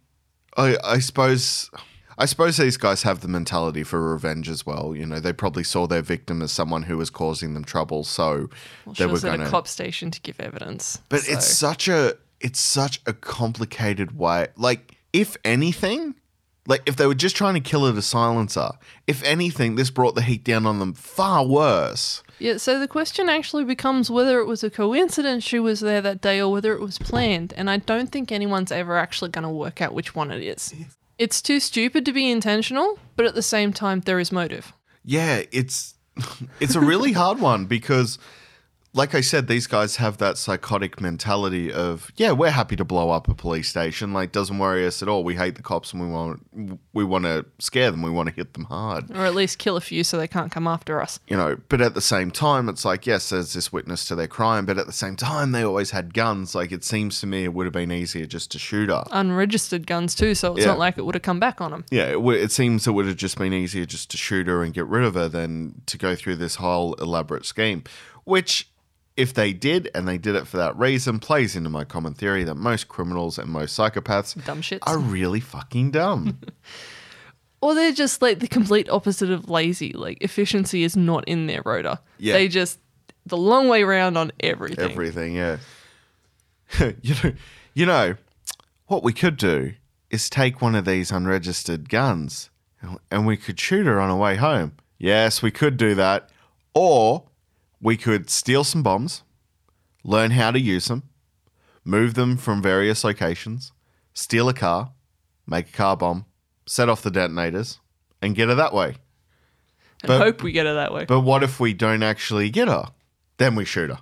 I, 0.57 0.77
I 0.85 0.99
suppose. 0.99 1.71
I 2.19 2.27
suppose 2.27 2.59
these 2.59 2.77
guys 2.77 3.03
have 3.05 3.21
the 3.21 3.29
mentality 3.29 3.83
for 3.83 4.13
revenge 4.13 4.51
as 4.51 4.67
well. 4.67 4.95
You 4.95 5.07
know, 5.07 5.21
they 5.21 5.33
probably 5.33 5.65
saw 5.65 5.87
their 5.87 6.03
victim 6.03 6.43
as 6.43 6.53
someone 6.53 6.83
who 6.83 6.99
was 6.99 7.09
causing 7.09 7.55
them 7.55 7.65
trouble, 7.65 8.05
so 8.05 8.51
well, 8.85 8.95
they 8.99 9.07
were 9.07 9.19
going 9.21 9.41
a 9.41 9.45
to. 9.45 9.51
cop 9.51 9.67
station 9.67 10.11
to 10.11 10.21
give 10.21 10.39
evidence. 10.39 11.01
But 11.09 11.23
So- 11.23 11.33
it's 11.33 11.47
such 11.47 11.89
a 11.89 12.19
it's 12.39 12.61
such 12.61 13.01
a 13.07 13.15
complicated 13.15 14.19
way. 14.19 14.49
Like, 14.57 14.97
if 15.15 15.37
anything, 15.47 16.15
like 16.71 16.83
if 16.87 16.95
they 16.95 17.07
were 17.07 17.15
just 17.15 17.35
trying 17.35 17.55
to 17.55 17.61
kill 17.61 17.85
it 17.85 17.99
a 17.99 18.03
silencer, 18.03 18.71
if 19.09 19.23
anything, 19.25 19.75
this 19.75 19.91
brought 19.91 20.15
the 20.15 20.23
heat 20.23 20.45
down 20.45 20.67
on 20.67 20.79
them 20.79 20.95
far 20.95 21.45
worse. 21.45 22.23
Yeah, 22.39 22.57
so 22.57 22.79
the 22.79 22.89
question 22.89 23.29
actually 23.29 23.65
becomes 23.65 24.09
whether 24.09 24.39
it 24.39 24.47
was 24.47 24.63
a 24.63 24.71
coincidence 24.71 25.43
she 25.45 25.59
was 25.59 25.81
there 25.81 26.01
that 26.01 26.21
day 26.21 26.41
or 26.41 26.51
whether 26.51 26.73
it 26.73 26.81
was 26.81 26.97
planned, 26.97 27.53
and 27.57 27.69
I 27.69 27.79
don't 27.79 28.11
think 28.11 28.31
anyone's 28.31 28.71
ever 28.71 28.97
actually 28.97 29.31
going 29.31 29.43
to 29.43 29.51
work 29.51 29.83
out 29.83 29.93
which 29.93 30.15
one 30.15 30.31
it 30.31 30.43
is. 30.43 30.73
It's 31.19 31.43
too 31.43 31.59
stupid 31.61 32.07
to 32.07 32.13
be 32.13 32.31
intentional, 32.31 32.99
but 33.17 33.27
at 33.27 33.35
the 33.35 33.43
same 33.43 33.73
time, 33.73 34.01
there 34.01 34.21
is 34.21 34.33
motive. 34.33 34.73
Yeah, 35.05 35.43
it's 35.51 35.95
it's 36.61 36.77
a 36.77 36.81
really 36.81 37.13
hard 37.13 37.41
one 37.41 37.67
because 37.67 38.17
like 38.92 39.14
I 39.14 39.20
said, 39.20 39.46
these 39.46 39.68
guys 39.68 39.96
have 39.96 40.18
that 40.18 40.37
psychotic 40.37 41.00
mentality 41.00 41.72
of, 41.72 42.11
yeah, 42.16 42.33
we're 42.33 42.50
happy 42.50 42.74
to 42.74 42.85
blow 42.85 43.11
up 43.11 43.29
a 43.29 43.35
police 43.35 43.68
station. 43.68 44.12
Like, 44.12 44.33
doesn't 44.33 44.59
worry 44.59 44.85
us 44.85 45.00
at 45.00 45.09
all. 45.09 45.22
We 45.22 45.37
hate 45.37 45.55
the 45.55 45.62
cops 45.62 45.92
and 45.92 46.03
we 46.03 46.09
want 46.09 46.79
we 46.92 47.05
want 47.05 47.24
to 47.24 47.46
scare 47.61 47.92
them. 47.92 48.03
We 48.03 48.11
want 48.11 48.29
to 48.31 48.35
hit 48.35 48.55
them 48.55 48.64
hard. 48.64 49.11
Or 49.12 49.24
at 49.24 49.35
least 49.37 49.59
kill 49.59 49.76
a 49.76 49.81
few 49.81 50.03
so 50.03 50.16
they 50.18 50.26
can't 50.26 50.50
come 50.50 50.66
after 50.66 51.00
us. 51.00 51.20
you 51.29 51.37
know, 51.37 51.57
but 51.68 51.81
at 51.81 51.94
the 51.94 52.00
same 52.00 52.33
time, 52.33 52.68
it's 52.68 52.85
like, 52.85 53.07
yes, 53.07 53.29
there's 53.29 53.53
this 53.53 53.72
witness 53.72 54.05
to 54.07 54.16
their 54.16 54.26
crime, 54.26 54.66
but 54.66 54.76
at 54.76 54.87
the 54.87 54.92
same 54.92 55.14
time, 55.14 55.53
they 55.53 55.62
always 55.62 55.92
had 55.92 56.12
guns. 56.12 56.57
Like, 56.57 56.72
it 56.72 56.83
seems 56.83 57.20
to 57.20 57.26
me 57.29 57.44
it 57.44 57.55
would 57.55 57.66
have 57.66 57.72
been 57.72 57.92
easier 57.92 58.26
just 58.26 58.50
to 58.53 58.59
shoot 58.59 58.88
her. 58.90 59.05
Unregistered 59.12 59.87
guns, 59.87 60.16
too, 60.16 60.35
so 60.35 60.53
it's 60.55 60.62
Yeah. 60.62 60.72
not 60.72 60.79
like 60.81 60.98
it 60.98 61.07
would 61.07 61.14
have 61.14 61.22
come 61.22 61.38
back 61.38 61.61
on 61.61 61.70
them. 61.70 61.85
yeah, 61.92 62.07
it, 62.07 62.12
w- 62.14 62.38
it 62.42 62.50
seems 62.50 62.88
it 62.88 62.90
would 62.90 63.07
have 63.07 63.16
just 63.16 63.38
been 63.38 63.53
easier 63.53 63.85
just 63.87 64.11
to 64.11 64.16
shoot 64.16 64.48
her 64.48 64.64
and 64.64 64.74
get 64.74 64.87
rid 64.87 65.05
of 65.05 65.14
her 65.14 65.29
than 65.29 65.83
to 65.87 65.96
go 65.96 66.16
through 66.16 66.37
this 66.37 66.57
whole 66.57 66.94
elaborate 66.94 67.46
scheme, 67.46 67.85
which. 68.24 68.68
If 69.21 69.35
they 69.35 69.53
did, 69.53 69.91
and 69.95 70.09
they 70.09 70.17
did 70.17 70.35
it 70.35 70.47
for 70.47 70.57
that 70.57 70.79
reason, 70.79 71.19
plays 71.19 71.55
into 71.55 71.69
my 71.69 71.85
common 71.85 72.15
theory 72.15 72.43
that 72.45 72.55
most 72.55 72.89
criminals 72.89 73.39
and 73.39 73.51
most 73.51 73.79
psychopaths 73.79 74.43
Dumb 74.47 74.63
shits. 74.63 74.79
are 74.83 74.99
really 74.99 75.41
fucking 75.41 75.91
dumb. 75.91 76.39
Or 77.63 77.75
they're 77.75 77.93
just 77.93 78.23
like 78.23 78.39
the 78.39 78.49
complete 78.49 78.89
opposite 78.89 79.31
of 79.31 79.51
lazy. 79.51 79.93
Like, 79.93 80.23
efficiency 80.23 80.83
is 80.83 80.97
not 80.97 81.25
in 81.29 81.47
their 81.47 81.61
rota. 81.63 82.01
Yeah. 82.19 82.33
They 82.33 82.49
just, 82.49 82.79
the 83.27 83.37
long 83.37 83.69
way 83.69 83.83
round 83.83 84.17
on 84.17 84.33
everything. 84.41 84.91
everything. 84.91 85.35
Yeah. 85.35 85.59
you 87.03 87.15
know, 87.23 87.33
you 87.75 87.85
know, 87.85 88.17
what 88.87 89.03
we 89.03 89.13
could 89.13 89.37
do 89.37 89.75
is 90.09 90.31
take 90.31 90.63
one 90.63 90.75
of 90.75 90.87
these 90.87 91.11
unregistered 91.11 91.91
guns 91.91 92.49
and 93.11 93.27
we 93.27 93.37
could 93.37 93.61
shoot 93.61 93.85
her 93.85 94.01
on 94.01 94.09
our 94.09 94.17
way 94.17 94.37
home. 94.37 94.73
Yes, 94.99 95.43
we 95.43 95.51
could 95.51 95.77
do 95.77 95.95
that. 95.97 96.31
Or 96.75 97.25
we 97.81 97.97
could 97.97 98.29
steal 98.31 98.64
some 98.64 98.83
bombs, 98.83 99.23
learn 100.05 100.33
how 100.33 100.51
to 100.51 100.61
use 100.61 100.87
them, 100.87 101.05
move 101.85 102.14
them 102.14 102.37
from 102.37 102.62
various 102.62 103.05
locations, 103.05 103.73
steal 104.14 104.49
a 104.49 104.55
car, 104.55 104.93
make 105.47 105.69
a 105.69 105.73
car 105.73 105.97
bomb, 105.97 106.27
set 106.66 106.88
off 106.88 107.03
the 107.03 107.11
detonators, 107.11 107.79
and 108.23 108.35
get 108.35 108.49
her 108.49 108.55
that 108.55 108.73
way. 108.75 108.97
and 110.03 110.07
but- 110.09 110.19
hope 110.21 110.43
we 110.43 110.53
get 110.53 110.66
her 110.66 110.75
that 110.75 110.93
way. 110.93 111.05
But 111.05 111.21
what 111.21 111.43
if 111.43 111.59
we 111.61 111.73
don't 111.75 112.03
actually 112.03 112.51
get 112.51 112.69
her? 112.69 112.87
Then 113.38 113.55
we 113.55 113.64
shoot 113.64 113.88
her. 113.88 113.99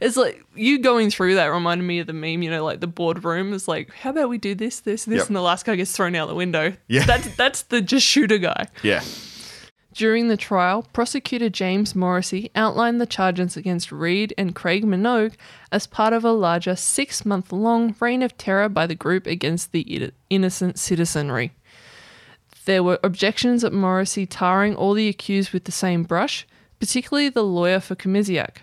It's 0.00 0.16
like 0.16 0.42
you 0.54 0.78
going 0.78 1.10
through 1.10 1.34
that 1.34 1.48
reminded 1.48 1.84
me 1.84 1.98
of 1.98 2.06
the 2.06 2.14
meme, 2.14 2.40
you 2.40 2.50
know, 2.50 2.64
like 2.64 2.80
the 2.80 2.86
boardroom 2.86 3.52
is 3.52 3.68
like, 3.68 3.92
how 3.92 4.08
about 4.08 4.30
we 4.30 4.38
do 4.38 4.54
this, 4.54 4.80
this, 4.80 5.04
this, 5.04 5.18
Yep. 5.18 5.26
and 5.26 5.36
the 5.36 5.42
last 5.42 5.66
guy 5.66 5.76
gets 5.76 5.92
thrown 5.92 6.14
out 6.14 6.26
the 6.28 6.34
window. 6.34 6.72
Yeah. 6.86 7.04
That's 7.04 7.36
that's 7.36 7.62
the 7.64 7.82
just 7.82 8.06
shooter 8.06 8.38
guy. 8.38 8.68
Yeah. 8.82 9.02
During 9.98 10.28
the 10.28 10.36
trial, 10.36 10.86
prosecutor 10.92 11.48
James 11.48 11.96
Morrissey 11.96 12.52
outlined 12.54 13.00
the 13.00 13.04
charges 13.04 13.56
against 13.56 13.90
Reed 13.90 14.32
and 14.38 14.54
Craig 14.54 14.84
Minogue 14.84 15.34
as 15.72 15.88
part 15.88 16.12
of 16.12 16.24
a 16.24 16.30
larger 16.30 16.76
six 16.76 17.26
month 17.26 17.50
long 17.50 17.96
reign 17.98 18.22
of 18.22 18.38
terror 18.38 18.68
by 18.68 18.86
the 18.86 18.94
group 18.94 19.26
against 19.26 19.72
the 19.72 20.12
innocent 20.30 20.78
citizenry. 20.78 21.50
There 22.64 22.84
were 22.84 23.00
objections 23.02 23.64
at 23.64 23.72
Morrissey 23.72 24.24
tarring 24.24 24.76
all 24.76 24.94
the 24.94 25.08
accused 25.08 25.52
with 25.52 25.64
the 25.64 25.72
same 25.72 26.04
brush, 26.04 26.46
particularly 26.78 27.28
the 27.28 27.42
lawyer 27.42 27.80
for 27.80 27.96
Komisiak. 27.96 28.58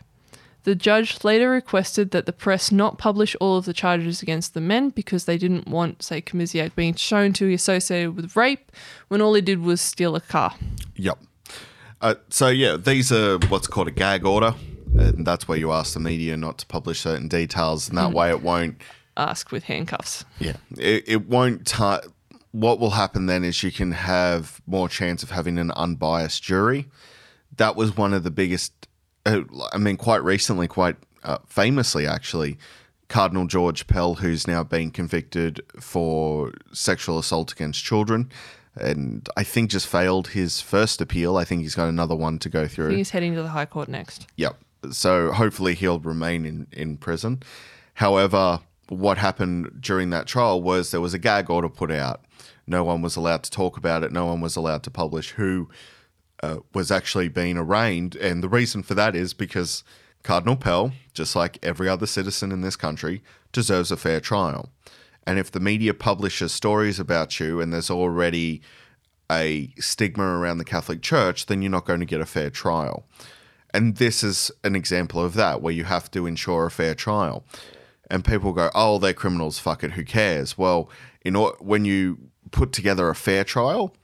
The 0.65 0.73
judge 0.73 1.23
later 1.23 1.51
requested 1.51 2.09
that 2.09 2.25
the 2.25 2.33
press 2.33 2.71
not 2.71 2.97
publish 2.97 3.35
all 3.39 3.57
of 3.57 3.65
the 3.65 3.73
charges 3.73 4.23
against 4.23 4.55
the 4.55 4.61
men 4.61 4.89
because 4.89 5.25
they 5.25 5.37
didn't 5.37 5.67
want, 5.67 6.01
say, 6.01 6.23
Komisiak 6.23 6.73
being 6.73 6.95
shown 6.95 7.33
to 7.33 7.45
be 7.45 7.53
associated 7.53 8.15
with 8.15 8.35
rape 8.35 8.71
when 9.07 9.21
all 9.21 9.35
he 9.35 9.41
did 9.41 9.61
was 9.61 9.79
steal 9.79 10.15
a 10.15 10.21
car. 10.21 10.55
Yep. 10.95 11.19
Uh, 12.01 12.15
so 12.29 12.47
yeah, 12.47 12.77
these 12.77 13.11
are 13.11 13.37
what's 13.47 13.67
called 13.67 13.87
a 13.87 13.91
gag 13.91 14.25
order, 14.25 14.55
and 14.97 15.23
that's 15.25 15.47
where 15.47 15.57
you 15.57 15.71
ask 15.71 15.93
the 15.93 15.99
media 15.99 16.35
not 16.35 16.57
to 16.57 16.65
publish 16.65 16.99
certain 16.99 17.27
details, 17.27 17.87
and 17.87 17.97
that 17.99 18.11
way 18.11 18.29
it 18.31 18.41
won't. 18.41 18.81
Ask 19.17 19.51
with 19.51 19.65
handcuffs. 19.65 20.25
Yeah, 20.39 20.57
it, 20.77 21.03
it 21.07 21.27
won't. 21.27 21.67
Tar- 21.67 22.01
what 22.51 22.79
will 22.79 22.91
happen 22.91 23.27
then 23.27 23.43
is 23.43 23.61
you 23.61 23.71
can 23.71 23.91
have 23.91 24.61
more 24.65 24.89
chance 24.89 25.21
of 25.21 25.29
having 25.29 25.59
an 25.59 25.69
unbiased 25.71 26.41
jury. 26.41 26.89
That 27.57 27.75
was 27.75 27.95
one 27.95 28.13
of 28.13 28.23
the 28.23 28.31
biggest. 28.31 28.73
Uh, 29.25 29.41
I 29.73 29.77
mean, 29.77 29.97
quite 29.97 30.23
recently, 30.23 30.67
quite 30.67 30.95
uh, 31.23 31.39
famously, 31.47 32.05
actually, 32.05 32.57
Cardinal 33.07 33.47
George 33.47 33.87
Pell, 33.87 34.15
who's 34.15 34.47
now 34.47 34.63
been 34.63 34.91
convicted 34.91 35.61
for 35.79 36.51
sexual 36.71 37.17
assault 37.19 37.51
against 37.51 37.83
children, 37.83 38.29
and 38.75 39.27
I 39.37 39.43
think 39.43 39.71
just 39.71 39.87
failed 39.87 40.29
his 40.29 40.61
first 40.61 41.01
appeal. 41.01 41.37
I 41.37 41.45
think 41.45 41.61
he's 41.61 41.75
got 41.75 41.87
another 41.87 42.15
one 42.15 42.39
to 42.39 42.49
go 42.49 42.61
I 42.61 42.63
think 42.63 42.73
through. 42.73 42.95
he's 42.95 43.11
heading 43.11 43.33
to 43.35 43.41
the 43.41 43.49
High 43.49 43.65
Court 43.65 43.89
next. 43.89 44.27
Yep. 44.35 44.57
So 44.91 45.31
hopefully 45.31 45.73
he'll 45.73 45.99
remain 45.99 46.45
in, 46.45 46.67
in 46.71 46.97
prison. 46.97 47.41
However, 47.95 48.59
what 48.89 49.17
happened 49.17 49.81
during 49.81 50.11
that 50.11 50.27
trial 50.27 50.61
was 50.61 50.91
there 50.91 51.01
was 51.01 51.13
a 51.13 51.19
gag 51.19 51.49
order 51.49 51.69
put 51.69 51.89
out. 51.91 52.21
No 52.67 52.83
one 52.83 53.01
was 53.01 53.15
allowed 53.15 53.43
to 53.43 53.51
talk 53.51 53.77
about 53.77 54.03
it. 54.03 54.11
No 54.11 54.25
one 54.25 54.41
was 54.41 54.55
allowed 54.55 54.83
to 54.83 54.91
publish 54.91 55.31
who 55.31 55.69
uh, 56.43 56.57
was 56.73 56.91
actually 56.91 57.27
being 57.29 57.57
arraigned. 57.57 58.15
And 58.15 58.43
the 58.43 58.49
reason 58.49 58.83
for 58.83 58.93
that 58.95 59.15
is 59.15 59.33
because 59.33 59.83
Cardinal 60.23 60.55
Pell, 60.55 60.91
just 61.13 61.35
like 61.35 61.59
every 61.63 61.87
other 61.87 62.05
citizen 62.07 62.51
in 62.51 62.61
this 62.61 62.75
country, 62.75 63.21
deserves 63.51 63.91
a 63.91 63.97
fair 63.97 64.19
trial. 64.19 64.69
And 65.27 65.39
if 65.39 65.51
the 65.51 65.59
media 65.59 65.93
publishes 65.93 66.51
stories 66.51 66.99
about 66.99 67.39
you 67.39 67.61
and 67.61 67.73
there's 67.73 67.89
already 67.89 68.61
a 69.31 69.73
stigma 69.79 70.23
around 70.23 70.59
the 70.59 70.65
Catholic 70.65 71.01
Church, 71.01 71.47
then 71.47 71.61
you're 71.61 71.71
not 71.71 71.85
going 71.85 71.99
to 71.99 72.05
get 72.05 72.21
a 72.21 72.25
fair 72.25 72.49
trial. 72.51 73.07
And 73.73 73.97
this 73.97 74.23
is 74.23 74.51
an 74.63 74.75
example 74.75 75.23
of 75.23 75.33
that, 75.33 75.61
where 75.61 75.73
you 75.73 75.83
have 75.83 76.11
to 76.11 76.25
ensure 76.27 76.65
a 76.65 76.71
fair 76.71 76.95
trial. 76.95 77.43
and 78.11 78.23
people 78.23 78.53
go, 78.53 78.69
"Oh, 78.75 78.99
they're 78.99 79.13
criminals. 79.15 79.57
Fuck 79.57 79.83
it. 79.83 79.93
Who 79.93 80.03
cares?" 80.05 80.55
Well, 80.59 80.91
in 81.21 81.35
or- 81.35 81.57
when 81.59 81.85
you 81.85 82.29
put 82.51 82.71
together 82.71 83.09
a 83.09 83.15
fair 83.15 83.43
trial, 83.43 83.95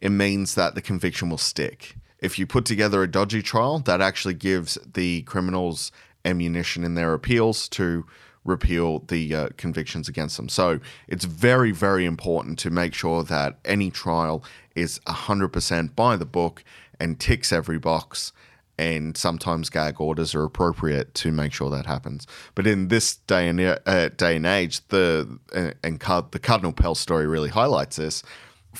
it 0.00 0.10
means 0.10 0.54
that 0.54 0.74
the 0.74 0.82
conviction 0.82 1.30
will 1.30 1.38
stick. 1.38 1.96
If 2.20 2.38
you 2.38 2.46
put 2.46 2.64
together 2.64 3.02
a 3.02 3.10
dodgy 3.10 3.42
trial, 3.42 3.78
that 3.80 4.00
actually 4.00 4.34
gives 4.34 4.78
the 4.84 5.22
criminals 5.22 5.92
ammunition 6.24 6.84
in 6.84 6.94
their 6.94 7.14
appeals 7.14 7.68
to 7.70 8.04
repeal 8.44 9.00
the 9.00 9.34
uh, 9.34 9.48
convictions 9.56 10.08
against 10.08 10.36
them. 10.36 10.48
So 10.48 10.80
it's 11.06 11.24
very, 11.24 11.70
very 11.70 12.04
important 12.04 12.58
to 12.60 12.70
make 12.70 12.94
sure 12.94 13.22
that 13.24 13.58
any 13.64 13.90
trial 13.90 14.42
is 14.74 14.98
100% 15.00 15.94
by 15.94 16.16
the 16.16 16.24
book 16.24 16.64
and 16.98 17.20
ticks 17.20 17.52
every 17.52 17.78
box. 17.78 18.32
And 18.80 19.16
sometimes 19.16 19.70
gag 19.70 20.00
orders 20.00 20.36
are 20.36 20.44
appropriate 20.44 21.12
to 21.14 21.32
make 21.32 21.52
sure 21.52 21.68
that 21.70 21.86
happens. 21.86 22.28
But 22.54 22.66
in 22.66 22.88
this 22.88 23.16
day 23.16 23.48
and 23.48 23.60
uh, 23.60 24.08
day 24.10 24.36
and 24.36 24.46
age, 24.46 24.86
the 24.88 25.38
uh, 25.52 25.72
and 25.82 25.98
the 25.98 26.38
Cardinal 26.40 26.72
Pell 26.72 26.94
story 26.94 27.26
really 27.26 27.48
highlights 27.48 27.96
this. 27.96 28.22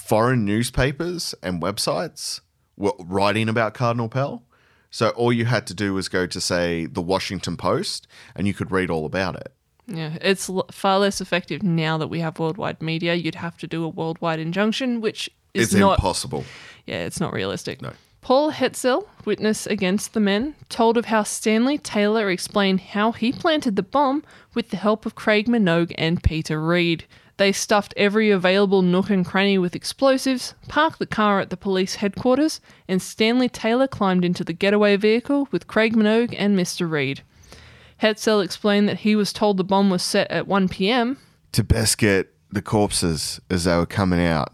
Foreign 0.06 0.44
newspapers 0.44 1.34
and 1.42 1.60
websites 1.60 2.40
were 2.76 2.92
writing 2.98 3.48
about 3.48 3.74
Cardinal 3.74 4.08
Pell. 4.08 4.42
So 4.90 5.10
all 5.10 5.32
you 5.32 5.44
had 5.44 5.66
to 5.66 5.74
do 5.74 5.92
was 5.92 6.08
go 6.08 6.26
to 6.26 6.40
say 6.40 6.86
the 6.86 7.02
Washington 7.02 7.56
Post, 7.56 8.06
and 8.34 8.46
you 8.46 8.54
could 8.54 8.70
read 8.70 8.88
all 8.90 9.04
about 9.04 9.34
it. 9.36 9.52
Yeah, 9.86 10.16
it's 10.20 10.48
l- 10.48 10.66
far 10.70 10.98
less 10.98 11.20
effective 11.20 11.62
now 11.62 11.98
that 11.98 12.08
we 12.08 12.20
have 12.20 12.38
worldwide 12.38 12.80
media. 12.80 13.14
You'd 13.14 13.34
have 13.34 13.58
to 13.58 13.66
do 13.66 13.84
a 13.84 13.88
worldwide 13.88 14.38
injunction, 14.38 15.00
which 15.00 15.28
is 15.52 15.72
It's 15.72 15.74
not 15.74 15.98
impossible. 15.98 16.44
Yeah, 16.86 17.04
it's 17.04 17.20
not 17.20 17.32
realistic. 17.34 17.82
No. 17.82 17.92
Paul 18.20 18.52
Hetzel, 18.52 19.06
witness 19.24 19.66
against 19.66 20.12
the 20.14 20.20
men, 20.20 20.54
told 20.68 20.96
of 20.96 21.06
how 21.06 21.22
Stanley 21.22 21.78
Taylor 21.78 22.30
explained 22.30 22.80
how 22.80 23.12
he 23.12 23.32
planted 23.32 23.76
the 23.76 23.82
bomb 23.82 24.24
with 24.54 24.70
the 24.70 24.76
help 24.76 25.06
of 25.06 25.14
Craig 25.14 25.48
Minogue 25.48 25.92
and 25.98 26.22
Peter 26.22 26.60
Reed. 26.62 27.04
They 27.38 27.52
stuffed 27.52 27.94
every 27.96 28.30
available 28.30 28.82
nook 28.82 29.10
and 29.10 29.24
cranny 29.24 29.58
with 29.58 29.76
explosives, 29.76 30.54
parked 30.66 30.98
the 30.98 31.06
car 31.06 31.38
at 31.38 31.50
the 31.50 31.56
police 31.56 31.96
headquarters, 31.96 32.60
and 32.88 33.00
Stanley 33.00 33.48
Taylor 33.48 33.86
climbed 33.86 34.24
into 34.24 34.42
the 34.42 34.52
getaway 34.52 34.96
vehicle 34.96 35.48
with 35.52 35.68
Craig 35.68 35.94
Minogue 35.94 36.34
and 36.36 36.58
Mr. 36.58 36.90
Reed. 36.90 37.22
Hetzel 38.02 38.44
explained 38.44 38.88
that 38.88 38.98
he 38.98 39.14
was 39.14 39.32
told 39.32 39.56
the 39.56 39.64
bomb 39.64 39.88
was 39.88 40.02
set 40.02 40.28
at 40.32 40.48
1 40.48 40.68
p.m. 40.68 41.16
To 41.52 41.62
best 41.62 41.98
get 41.98 42.34
the 42.50 42.62
corpses 42.62 43.40
as 43.48 43.64
they 43.64 43.76
were 43.76 43.86
coming 43.86 44.20
out, 44.20 44.52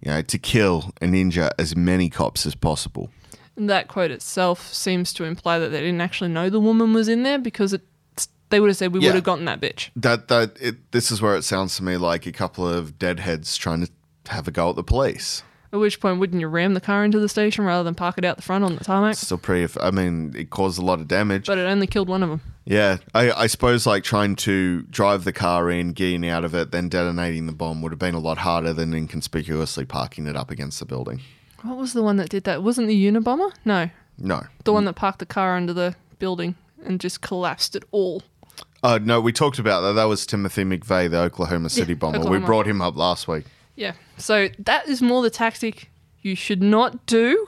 you 0.00 0.12
know, 0.12 0.22
to 0.22 0.38
kill 0.38 0.92
and 1.00 1.16
injure 1.16 1.50
as 1.58 1.74
many 1.74 2.08
cops 2.08 2.46
as 2.46 2.54
possible. 2.54 3.10
That 3.56 3.88
quote 3.88 4.12
itself 4.12 4.72
seems 4.72 5.12
to 5.14 5.24
imply 5.24 5.58
that 5.58 5.70
they 5.70 5.80
didn't 5.80 6.00
actually 6.00 6.30
know 6.30 6.48
the 6.48 6.60
woman 6.60 6.92
was 6.92 7.08
in 7.08 7.24
there 7.24 7.38
because 7.38 7.72
it, 7.72 7.82
they 8.54 8.60
would 8.60 8.68
have 8.70 8.76
said 8.76 8.92
we 8.92 9.00
Yeah. 9.00 9.08
would 9.08 9.16
have 9.16 9.24
gotten 9.24 9.44
that 9.46 9.60
bitch. 9.60 9.90
That 9.96 10.28
that 10.28 10.56
it, 10.60 10.92
this 10.92 11.10
is 11.10 11.20
where 11.20 11.34
it 11.34 11.42
sounds 11.42 11.76
to 11.76 11.82
me 11.82 11.96
like 11.96 12.24
a 12.26 12.32
couple 12.32 12.66
of 12.68 12.98
deadheads 13.00 13.56
trying 13.56 13.84
to 13.84 13.90
have 14.28 14.46
a 14.46 14.52
go 14.52 14.70
at 14.70 14.76
the 14.76 14.84
police. 14.84 15.42
At 15.72 15.80
which 15.80 15.98
point, 15.98 16.20
wouldn't 16.20 16.40
you 16.40 16.46
ram 16.46 16.74
the 16.74 16.80
car 16.80 17.04
into 17.04 17.18
the 17.18 17.28
station 17.28 17.64
rather 17.64 17.82
than 17.82 17.96
park 17.96 18.16
it 18.16 18.24
out 18.24 18.36
the 18.36 18.42
front 18.42 18.62
on 18.64 18.76
the 18.76 18.84
tarmac? 18.84 19.16
Still 19.16 19.38
pretty. 19.38 19.74
I 19.80 19.90
mean, 19.90 20.32
it 20.38 20.50
caused 20.50 20.78
a 20.78 20.84
lot 20.84 21.00
of 21.00 21.08
damage. 21.08 21.46
But 21.46 21.58
it 21.58 21.62
only 21.66 21.88
killed 21.88 22.08
one 22.08 22.22
of 22.22 22.28
them. 22.28 22.40
Yeah, 22.64 22.98
I, 23.12 23.32
I 23.32 23.46
suppose 23.48 23.84
like 23.84 24.04
trying 24.04 24.36
to 24.36 24.82
drive 24.82 25.24
the 25.24 25.32
car 25.32 25.68
in, 25.72 25.92
getting 25.92 26.28
out 26.28 26.44
of 26.44 26.54
it, 26.54 26.70
then 26.70 26.88
detonating 26.88 27.46
the 27.46 27.52
bomb 27.52 27.82
would 27.82 27.90
have 27.90 27.98
been 27.98 28.14
a 28.14 28.20
lot 28.20 28.38
harder 28.38 28.72
than 28.72 28.94
inconspicuously 28.94 29.84
parking 29.84 30.28
it 30.28 30.36
up 30.36 30.48
against 30.52 30.78
the 30.78 30.86
building. 30.86 31.20
What 31.62 31.76
was 31.76 31.92
the 31.92 32.04
one 32.04 32.18
that 32.18 32.28
did 32.28 32.44
that? 32.44 32.62
Wasn't 32.62 32.86
the 32.86 33.06
Unabomber? 33.10 33.50
No, 33.64 33.90
No. 34.16 34.44
the 34.62 34.72
one 34.72 34.84
that 34.84 34.92
parked 34.94 35.18
the 35.18 35.26
car 35.26 35.56
under 35.56 35.72
the 35.72 35.96
building 36.20 36.54
and 36.86 37.00
just 37.00 37.20
collapsed 37.20 37.74
it 37.74 37.82
all. 37.90 38.22
Uh, 38.84 38.98
no, 39.02 39.18
we 39.18 39.32
talked 39.32 39.58
about 39.58 39.80
that. 39.80 39.92
That 39.94 40.04
was 40.04 40.26
Timothy 40.26 40.62
McVeigh, 40.62 41.10
the 41.10 41.18
Oklahoma 41.18 41.70
City 41.70 41.94
bomber. 41.94 42.28
We 42.28 42.38
brought 42.38 42.66
him 42.66 42.82
up 42.82 42.96
last 42.96 43.26
week. 43.26 43.46
Yeah. 43.76 43.94
So 44.18 44.50
that 44.58 44.86
is 44.86 45.00
more 45.00 45.22
the 45.22 45.30
tactic 45.30 45.90
you 46.20 46.36
should 46.36 46.62
not 46.62 47.06
do 47.06 47.46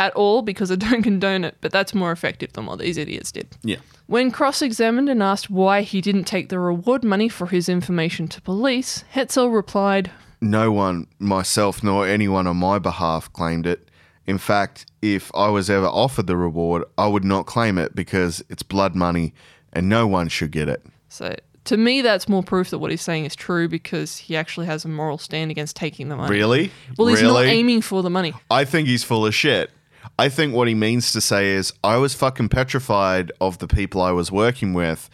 at 0.00 0.12
all 0.14 0.42
because 0.42 0.72
I 0.72 0.74
don't 0.74 1.02
condone 1.04 1.44
it, 1.44 1.56
but 1.60 1.70
that's 1.70 1.94
more 1.94 2.10
effective 2.10 2.54
than 2.54 2.66
what 2.66 2.80
these 2.80 2.98
idiots 2.98 3.30
did. 3.30 3.46
Yeah. 3.62 3.76
When 4.06 4.32
cross 4.32 4.62
examined 4.62 5.08
and 5.08 5.22
asked 5.22 5.48
why 5.48 5.82
he 5.82 6.00
didn't 6.00 6.24
take 6.24 6.48
the 6.48 6.58
reward 6.58 7.04
money 7.04 7.28
for 7.28 7.46
his 7.46 7.68
information 7.68 8.26
to 8.28 8.42
police, 8.42 9.04
Hetzel 9.14 9.54
replied, 9.54 10.10
No 10.40 10.72
one, 10.72 11.06
myself 11.20 11.84
nor 11.84 12.04
anyone 12.04 12.48
on 12.48 12.56
my 12.56 12.80
behalf, 12.80 13.32
claimed 13.32 13.68
it. 13.68 13.88
In 14.26 14.38
fact, 14.38 14.86
if 15.00 15.30
I 15.36 15.50
was 15.50 15.70
ever 15.70 15.86
offered 15.86 16.26
the 16.26 16.36
reward, 16.36 16.82
I 16.98 17.06
would 17.06 17.24
not 17.24 17.46
claim 17.46 17.78
it 17.78 17.94
because 17.94 18.42
it's 18.48 18.64
blood 18.64 18.96
money 18.96 19.34
and 19.74 19.88
no 19.88 20.06
one 20.06 20.28
should 20.28 20.50
get 20.50 20.68
it. 20.68 20.84
So 21.08 21.34
to 21.64 21.76
me, 21.76 22.02
that's 22.02 22.28
more 22.28 22.42
proof 22.42 22.70
that 22.70 22.78
what 22.78 22.90
he's 22.90 23.02
saying 23.02 23.24
is 23.24 23.34
true 23.34 23.68
because 23.68 24.16
he 24.18 24.36
actually 24.36 24.66
has 24.66 24.84
a 24.84 24.88
moral 24.88 25.18
stand 25.18 25.50
against 25.50 25.76
taking 25.76 26.08
the 26.08 26.16
money. 26.16 26.30
Really? 26.30 26.70
Well, 26.98 27.08
he's 27.08 27.22
not 27.22 27.40
Really? 27.40 27.48
aiming 27.50 27.80
for 27.82 28.02
the 28.02 28.10
money. 28.10 28.34
I 28.50 28.64
think 28.64 28.86
he's 28.88 29.04
full 29.04 29.24
of 29.26 29.34
shit. 29.34 29.70
I 30.18 30.28
think 30.28 30.54
what 30.54 30.68
he 30.68 30.74
means 30.74 31.12
to 31.12 31.20
say 31.20 31.50
is 31.50 31.72
I 31.82 31.96
was 31.96 32.14
fucking 32.14 32.50
petrified 32.50 33.32
of 33.40 33.58
the 33.58 33.66
people 33.66 34.00
I 34.02 34.12
was 34.12 34.30
working 34.30 34.74
with. 34.74 35.08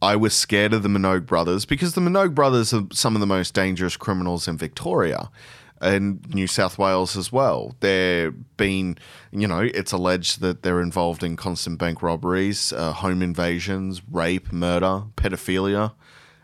I 0.00 0.14
was 0.16 0.34
scared 0.34 0.72
of 0.72 0.82
the 0.82 0.88
Minogue 0.88 1.26
brothers 1.26 1.64
because 1.64 1.94
the 1.94 2.00
Minogue 2.00 2.34
brothers 2.34 2.72
are 2.72 2.84
some 2.92 3.16
of 3.16 3.20
the 3.20 3.26
most 3.26 3.54
dangerous 3.54 3.96
criminals 3.96 4.46
in 4.46 4.56
Victoria 4.56 5.30
and 5.80 6.26
New 6.34 6.46
South 6.46 6.78
Wales 6.78 7.16
as 7.16 7.30
well. 7.30 7.74
They're 7.80 8.30
been, 8.30 8.98
you 9.30 9.46
know, 9.46 9.60
it's 9.60 9.92
alleged 9.92 10.40
that 10.40 10.62
they're 10.62 10.80
involved 10.80 11.22
in 11.22 11.36
constant 11.36 11.78
bank 11.78 12.02
robberies, 12.02 12.72
uh, 12.72 12.92
home 12.92 13.22
invasions, 13.22 14.02
rape, 14.10 14.52
murder, 14.52 15.04
pedophilia. 15.16 15.92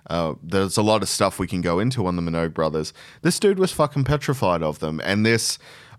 Uh, 0.09 0.35
there's 0.42 0.77
a 0.77 0.83
lot 0.83 1.03
of 1.03 1.09
stuff 1.09 1.38
we 1.38 1.47
can 1.47 1.61
go 1.61 1.79
into 1.79 2.07
on 2.07 2.16
the 2.16 2.23
Minogue 2.23 2.53
brothers. 2.53 2.92
This 3.23 3.38
dude 3.38 3.59
was 3.59 3.73
fucking 3.73 4.05
petrified 4.05 4.62
of 4.62 4.81
them, 4.81 5.01
and 5.05 5.25
this, 5.25 5.59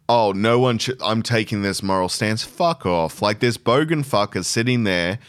oh, 0.10 0.34
no 0.34 0.60
one 0.60 0.78
should. 0.78 1.02
I'm 1.02 1.24
taking 1.24 1.62
this 1.62 1.82
moral 1.82 2.10
stance. 2.10 2.44
Fuck 2.44 2.86
off! 2.86 3.22
Like 3.22 3.40
this 3.40 3.58
bogan 3.58 4.06
fucker 4.06 4.44
sitting 4.44 4.84
there 4.84 5.20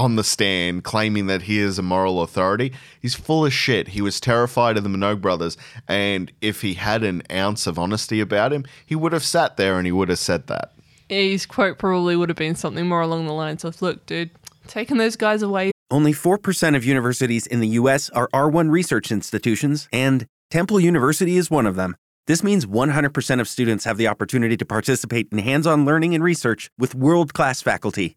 on 0.00 0.16
the 0.16 0.24
stand 0.24 0.82
claiming 0.82 1.26
that 1.26 1.42
he 1.42 1.58
is 1.58 1.78
a 1.78 1.82
moral 1.82 2.22
authority. 2.22 2.72
He's 3.00 3.14
full 3.14 3.44
of 3.44 3.52
shit. 3.52 3.88
He 3.88 4.00
was 4.00 4.18
terrified 4.18 4.78
of 4.78 4.82
the 4.82 4.88
Minogue 4.88 5.20
brothers, 5.20 5.58
and 5.86 6.32
if 6.40 6.62
he 6.62 6.74
had 6.74 7.04
an 7.04 7.22
ounce 7.30 7.66
of 7.66 7.78
honesty 7.78 8.20
about 8.20 8.52
him, 8.52 8.64
he 8.86 8.94
would 8.94 9.12
have 9.12 9.24
sat 9.24 9.58
there 9.58 9.76
and 9.76 9.86
he 9.86 9.92
would 9.92 10.08
have 10.08 10.18
said 10.18 10.46
that. 10.46 10.72
His 11.08 11.44
quote 11.44 11.78
probably 11.78 12.16
would 12.16 12.30
have 12.30 12.38
been 12.38 12.54
something 12.54 12.88
more 12.88 13.02
along 13.02 13.26
the 13.26 13.32
lines 13.32 13.62
of, 13.62 13.82
"Look, 13.82 14.06
dude, 14.06 14.30
taking 14.66 14.96
those 14.96 15.16
guys 15.16 15.42
away 15.42 15.72
Only 15.92 16.12
4% 16.12 16.76
of 16.76 16.84
universities 16.84 17.48
in 17.48 17.58
the 17.58 17.66
U.S. 17.80 18.10
are 18.10 18.28
R1 18.32 18.70
research 18.70 19.10
institutions, 19.10 19.88
and 19.92 20.24
Temple 20.48 20.78
University 20.78 21.36
is 21.36 21.50
one 21.50 21.66
of 21.66 21.74
them. 21.74 21.96
This 22.28 22.44
means 22.44 22.64
100% 22.64 23.40
of 23.40 23.48
students 23.48 23.84
have 23.86 23.96
the 23.96 24.06
opportunity 24.06 24.56
to 24.56 24.64
participate 24.64 25.26
in 25.32 25.38
hands 25.38 25.66
on 25.66 25.84
learning 25.84 26.14
and 26.14 26.22
research 26.22 26.70
with 26.78 26.94
world 26.94 27.34
class 27.34 27.60
faculty. 27.60 28.16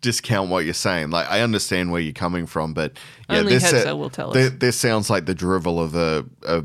discount 0.00 0.50
what 0.50 0.64
you're 0.64 0.74
saying. 0.74 1.10
Like 1.10 1.28
I 1.30 1.40
understand 1.40 1.90
where 1.92 2.00
you're 2.00 2.12
coming 2.12 2.46
from, 2.46 2.74
but 2.74 2.92
yeah, 3.28 3.38
Only 3.38 3.54
this 3.54 3.72
Hetzel 3.72 3.98
will 3.98 4.10
tell 4.10 4.30
us. 4.30 4.36
thi- 4.36 4.56
This 4.56 4.76
sounds 4.76 5.10
like 5.10 5.26
the 5.26 5.34
drivel 5.34 5.80
of 5.80 5.94
a, 5.94 6.24
a 6.46 6.62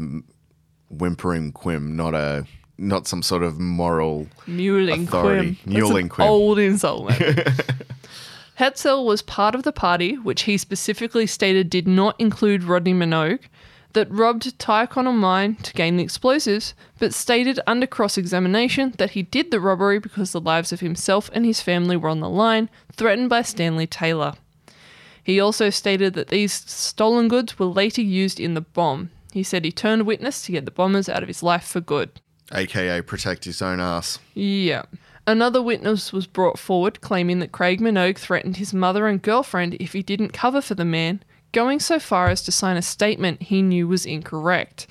whimpering 0.90 1.52
quim, 1.54 1.94
not 1.94 2.14
a 2.14 2.46
not 2.78 3.08
some 3.08 3.22
sort 3.22 3.44
of 3.44 3.60
moral 3.60 4.28
Mewling 4.48 5.04
authority. 5.04 5.52
Quim. 5.52 5.74
That's 5.74 5.78
Mewling 5.90 6.10
Quim. 6.10 6.26
Old 6.28 6.60
insult. 6.60 7.12
Hetzel 8.60 9.06
was 9.06 9.22
part 9.22 9.56
of 9.56 9.64
the 9.64 9.72
party, 9.72 10.16
which 10.16 10.44
he 10.44 10.58
specifically 10.58 11.26
stated 11.26 11.70
did 11.70 11.88
not 11.88 12.20
include 12.20 12.64
Rodney 12.64 12.94
Minogue. 12.94 13.40
that 13.94 14.10
robbed 14.12 14.58
Tyrconnell 14.60 15.14
mine 15.16 15.56
to 15.58 15.72
gain 15.74 15.98
the 15.98 16.04
explosives, 16.04 16.74
but 17.00 17.14
stated 17.14 17.60
under 17.68 17.86
cross 17.88 18.18
examination 18.18 18.94
that 18.98 19.12
he 19.12 19.22
did 19.22 19.52
the 19.52 19.60
robbery 19.60 20.00
because 20.00 20.32
the 20.32 20.42
lives 20.42 20.72
of 20.72 20.80
himself 20.80 21.30
and 21.34 21.46
his 21.46 21.62
family 21.62 21.96
were 21.96 22.10
on 22.10 22.20
the 22.20 22.30
line, 22.30 22.70
threatened 22.96 23.30
by 23.30 23.42
Stanley 23.42 23.88
Taylor. 23.88 24.34
He 25.24 25.40
also 25.40 25.70
stated 25.70 26.14
that 26.16 26.28
these 26.28 26.54
stolen 26.54 27.28
goods 27.28 27.58
were 27.58 27.66
later 27.66 28.02
used 28.02 28.40
in 28.40 28.54
the 28.54 28.62
bomb. 28.62 29.10
He 29.32 29.44
said 29.44 29.64
he 29.64 29.72
turned 29.72 30.06
witness 30.06 30.44
to 30.46 30.52
get 30.52 30.66
the 30.66 30.72
bombers 30.72 31.10
out 31.10 31.24
of 31.24 31.30
his 31.30 31.42
life 31.42 31.64
for 31.64 31.82
good. 31.82 32.22
AKA 32.52 33.02
protect 33.04 33.46
his 33.46 33.62
own 33.62 33.80
ass. 33.80 34.20
Yeah. 34.34 34.84
Another 35.26 35.62
witness 35.62 36.12
was 36.12 36.28
brought 36.28 36.60
forward 36.60 37.00
claiming 37.00 37.40
that 37.40 37.54
Craig 37.54 37.80
Minogue 37.80 38.18
threatened 38.18 38.58
his 38.58 38.74
mother 38.74 39.08
and 39.08 39.22
girlfriend 39.22 39.76
if 39.80 39.94
he 39.94 40.04
didn't 40.04 40.34
cover 40.34 40.62
for 40.62 40.76
the 40.76 40.86
man, 40.86 41.24
going 41.54 41.80
so 41.80 41.98
far 41.98 42.28
as 42.28 42.44
to 42.44 42.52
sign 42.52 42.76
a 42.76 42.82
statement 42.82 43.44
he 43.44 43.62
knew 43.62 43.88
was 43.88 44.06
incorrect. 44.06 44.86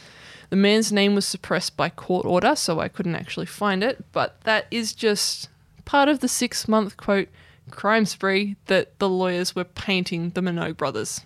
The 0.48 0.56
man's 0.56 0.90
name 0.90 1.14
was 1.14 1.26
suppressed 1.26 1.76
by 1.76 1.90
court 1.90 2.24
order, 2.24 2.56
so 2.56 2.80
I 2.80 2.88
couldn't 2.88 3.16
actually 3.16 3.46
find 3.46 3.84
it, 3.84 4.04
but 4.12 4.40
that 4.42 4.66
is 4.70 4.94
just 4.94 5.48
part 5.84 6.08
of 6.08 6.20
the 6.20 6.28
six 6.28 6.66
month 6.66 6.96
quote 6.96 7.28
crime 7.72 8.06
spree 8.06 8.56
that 8.66 8.98
the 8.98 9.08
lawyers 9.08 9.54
were 9.54 9.64
painting 9.64 10.30
the 10.30 10.40
Minogue 10.40 10.76
brothers 10.76 11.22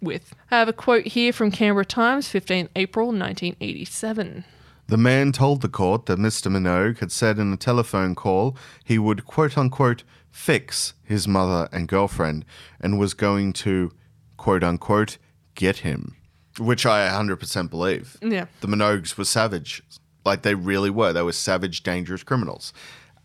with. 0.00 0.34
I 0.50 0.58
have 0.58 0.68
a 0.68 0.72
quote 0.72 1.06
here 1.06 1.32
from 1.32 1.50
Canberra 1.50 1.84
Times, 1.84 2.28
15 2.28 2.68
April 2.76 3.06
1987. 3.06 4.44
The 4.88 4.96
man 4.96 5.32
told 5.32 5.62
the 5.62 5.68
court 5.68 6.06
that 6.06 6.18
Mr. 6.18 6.50
Minogue 6.50 6.98
had 7.00 7.10
said 7.10 7.38
in 7.38 7.52
a 7.52 7.56
telephone 7.56 8.14
call 8.14 8.56
he 8.84 8.98
would 8.98 9.24
quote 9.24 9.58
unquote 9.58 10.04
fix 10.30 10.94
his 11.02 11.26
mother 11.26 11.68
and 11.72 11.88
girlfriend 11.88 12.44
and 12.80 12.98
was 12.98 13.14
going 13.14 13.52
to 13.52 13.90
quote 14.36 14.62
unquote 14.62 15.18
get 15.54 15.78
him. 15.78 16.16
Which 16.58 16.86
I 16.86 17.08
100% 17.08 17.68
believe. 17.68 18.16
Yeah. 18.22 18.46
The 18.60 18.68
Minogues 18.68 19.18
were 19.18 19.24
savage. 19.24 19.82
Like 20.24 20.42
they 20.42 20.54
really 20.54 20.90
were. 20.90 21.12
They 21.12 21.22
were 21.22 21.32
savage, 21.32 21.82
dangerous 21.82 22.22
criminals. 22.22 22.72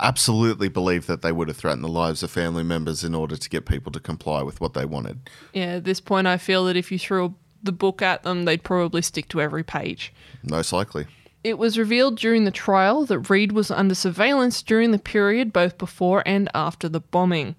Absolutely 0.02 0.68
believe 0.68 1.06
that 1.06 1.22
they 1.22 1.32
would 1.32 1.48
have 1.48 1.58
threatened 1.58 1.84
the 1.84 1.90
lives 1.90 2.24
of 2.24 2.32
family 2.32 2.64
members 2.64 3.04
in 3.04 3.14
order 3.14 3.38
to 3.38 3.50
get 3.50 3.66
people 3.66 3.92
to 3.92 4.00
comply 4.00 4.42
with 4.42 4.60
what 4.60 4.74
they 4.74 4.86
wanted. 4.86 5.30
Yeah, 5.54 5.76
at 5.76 5.84
this 5.84 6.02
point, 6.02 6.28
I 6.28 6.38
feel 6.38 6.66
that 6.66 6.76
if 6.76 6.92
you 6.92 6.98
threw 6.98 7.36
the 7.62 7.72
book 7.72 8.02
at 8.02 8.24
them, 8.24 8.46
they'd 8.46 8.64
probably 8.64 9.04
stick 9.04 9.28
to 9.30 9.42
every 9.42 9.64
page. 9.64 10.12
Most 10.44 10.74
likely. 10.74 11.06
It 11.44 11.58
was 11.58 11.78
revealed 11.78 12.18
during 12.18 12.46
the 12.46 12.52
trial 12.52 13.06
that 13.06 13.30
Reed 13.30 13.52
was 13.52 13.72
under 13.72 13.96
surveillance 13.96 14.62
during 14.62 14.92
the 14.92 15.00
period 15.00 15.54
both 15.54 15.78
before 15.78 16.24
and 16.26 16.50
after 16.54 16.90
the 16.90 17.00
bombing. 17.00 17.56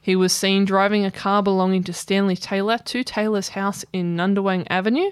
He 0.00 0.16
was 0.16 0.32
seen 0.32 0.64
driving 0.64 1.04
a 1.04 1.10
car 1.10 1.42
belonging 1.42 1.84
to 1.84 1.92
Stanley 1.92 2.36
Taylor 2.36 2.78
to 2.78 3.04
Taylor's 3.04 3.50
house 3.50 3.84
in 3.92 4.16
Nundawang 4.16 4.66
Avenue, 4.70 5.10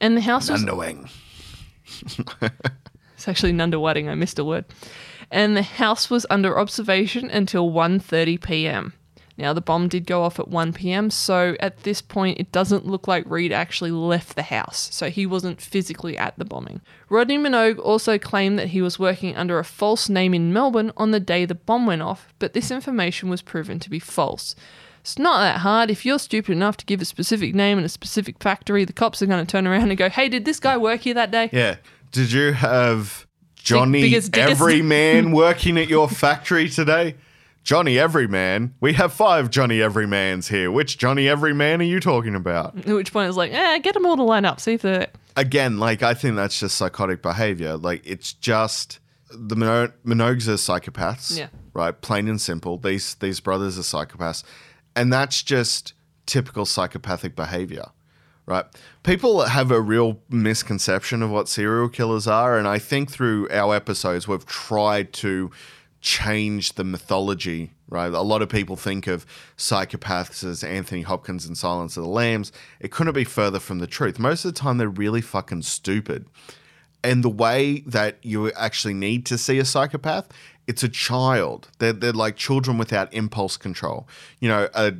and 0.00 0.16
the 0.16 0.20
house 0.20 0.50
was 0.50 0.62
Nundawang. 0.62 1.10
it's 3.14 3.26
actually 3.26 3.52
Nunawading, 3.52 4.08
I 4.08 4.14
missed 4.14 4.38
a 4.38 4.44
word. 4.44 4.64
And 5.30 5.56
the 5.56 5.62
house 5.62 6.08
was 6.08 6.26
under 6.30 6.58
observation 6.58 7.30
until 7.30 7.70
1:30 7.70 8.42
p.m. 8.42 8.92
Now 9.36 9.52
the 9.52 9.60
bomb 9.60 9.86
did 9.86 10.04
go 10.04 10.24
off 10.24 10.40
at 10.40 10.48
1 10.48 10.72
p.m., 10.72 11.10
so 11.10 11.56
at 11.60 11.84
this 11.84 12.02
point 12.02 12.40
it 12.40 12.50
doesn't 12.50 12.86
look 12.86 13.06
like 13.06 13.22
Reed 13.24 13.52
actually 13.52 13.92
left 13.92 14.34
the 14.34 14.42
house, 14.42 14.88
so 14.92 15.10
he 15.10 15.26
wasn't 15.26 15.60
physically 15.60 16.18
at 16.18 16.36
the 16.38 16.44
bombing. 16.44 16.80
Rodney 17.08 17.38
Minogue 17.38 17.78
also 17.78 18.18
claimed 18.18 18.58
that 18.58 18.70
he 18.70 18.82
was 18.82 18.98
working 18.98 19.36
under 19.36 19.60
a 19.60 19.64
false 19.64 20.08
name 20.08 20.34
in 20.34 20.52
Melbourne 20.52 20.90
on 20.96 21.12
the 21.12 21.20
day 21.20 21.44
the 21.44 21.54
bomb 21.54 21.86
went 21.86 22.02
off, 22.02 22.34
but 22.40 22.52
this 22.52 22.72
information 22.72 23.28
was 23.28 23.40
proven 23.40 23.78
to 23.78 23.88
be 23.88 24.00
false. 24.00 24.56
It's 25.02 25.20
not 25.20 25.38
that 25.38 25.58
hard. 25.60 25.88
If 25.88 26.04
you're 26.04 26.18
stupid 26.18 26.50
enough 26.50 26.76
to 26.78 26.84
give 26.84 27.00
a 27.00 27.04
specific 27.04 27.54
name 27.54 27.78
and 27.78 27.84
a 27.84 27.88
specific 27.88 28.42
factory, 28.42 28.84
the 28.84 28.92
cops 28.92 29.22
are 29.22 29.26
going 29.26 29.46
to 29.46 29.50
turn 29.50 29.68
around 29.68 29.90
and 29.90 29.96
go, 29.96 30.10
"Hey, 30.10 30.28
did 30.28 30.46
this 30.46 30.58
guy 30.58 30.76
work 30.76 31.02
here 31.02 31.14
that 31.14 31.30
day?" 31.30 31.48
Yeah. 31.52 31.76
Did 32.10 32.32
you 32.32 32.54
have 32.54 33.27
Johnny 33.68 34.02
biggest, 34.02 34.32
dickest- 34.32 34.60
Everyman 34.60 35.32
working 35.32 35.78
at 35.78 35.88
your 35.88 36.08
factory 36.08 36.68
today? 36.68 37.14
Johnny 37.64 37.98
Everyman. 37.98 38.74
We 38.80 38.94
have 38.94 39.12
five 39.12 39.50
Johnny 39.50 39.78
Everymans 39.80 40.48
here. 40.48 40.70
Which 40.70 40.96
Johnny 40.96 41.28
Everyman 41.28 41.80
are 41.82 41.84
you 41.84 42.00
talking 42.00 42.34
about? 42.34 42.78
At 42.78 42.86
which 42.86 43.12
point 43.12 43.28
it's 43.28 43.36
like, 43.36 43.52
eh, 43.52 43.78
get 43.80 43.92
them 43.94 44.06
all 44.06 44.16
to 44.16 44.22
line 44.22 44.44
up, 44.46 44.58
see 44.60 44.74
if 44.74 44.82
they're 44.82 45.08
Again, 45.36 45.78
like 45.78 46.02
I 46.02 46.14
think 46.14 46.34
that's 46.36 46.58
just 46.58 46.76
psychotic 46.76 47.22
behavior. 47.22 47.76
Like 47.76 48.02
it's 48.06 48.32
just 48.32 48.98
the 49.30 49.54
Mino- 49.54 49.92
Minogues 50.04 50.48
are 50.48 50.54
psychopaths. 50.54 51.36
Yeah. 51.38 51.48
Right. 51.74 51.98
Plain 52.00 52.26
and 52.28 52.40
simple. 52.40 52.76
These 52.78 53.16
these 53.16 53.38
brothers 53.38 53.78
are 53.78 53.82
psychopaths, 53.82 54.42
and 54.96 55.12
that's 55.12 55.42
just 55.42 55.92
typical 56.26 56.64
psychopathic 56.66 57.36
behavior. 57.36 57.84
Right. 58.48 58.64
People 59.02 59.42
have 59.42 59.70
a 59.70 59.78
real 59.78 60.20
misconception 60.30 61.22
of 61.22 61.28
what 61.28 61.50
serial 61.50 61.90
killers 61.90 62.26
are. 62.26 62.56
And 62.56 62.66
I 62.66 62.78
think 62.78 63.10
through 63.10 63.46
our 63.50 63.74
episodes, 63.74 64.26
we've 64.26 64.46
tried 64.46 65.12
to 65.14 65.50
change 66.00 66.72
the 66.72 66.84
mythology, 66.84 67.72
right? 67.90 68.10
A 68.10 68.22
lot 68.22 68.40
of 68.40 68.48
people 68.48 68.74
think 68.74 69.06
of 69.06 69.26
psychopaths 69.58 70.44
as 70.44 70.64
Anthony 70.64 71.02
Hopkins 71.02 71.44
and 71.44 71.58
Silence 71.58 71.98
of 71.98 72.04
the 72.04 72.08
Lambs. 72.08 72.50
It 72.80 72.90
couldn't 72.90 73.12
be 73.12 73.24
further 73.24 73.60
from 73.60 73.80
the 73.80 73.86
truth. 73.86 74.18
Most 74.18 74.46
of 74.46 74.54
the 74.54 74.58
time, 74.58 74.78
they're 74.78 74.88
really 74.88 75.20
fucking 75.20 75.60
stupid. 75.60 76.24
And 77.04 77.22
the 77.22 77.28
way 77.28 77.80
that 77.80 78.16
you 78.22 78.50
actually 78.52 78.94
need 78.94 79.26
to 79.26 79.36
see 79.36 79.58
a 79.58 79.64
psychopath, 79.66 80.26
it's 80.66 80.82
a 80.82 80.88
child. 80.88 81.68
They're, 81.80 81.92
they're 81.92 82.12
like 82.12 82.36
children 82.36 82.78
without 82.78 83.12
impulse 83.12 83.58
control. 83.58 84.08
You 84.40 84.48
know, 84.48 84.68
a 84.72 84.94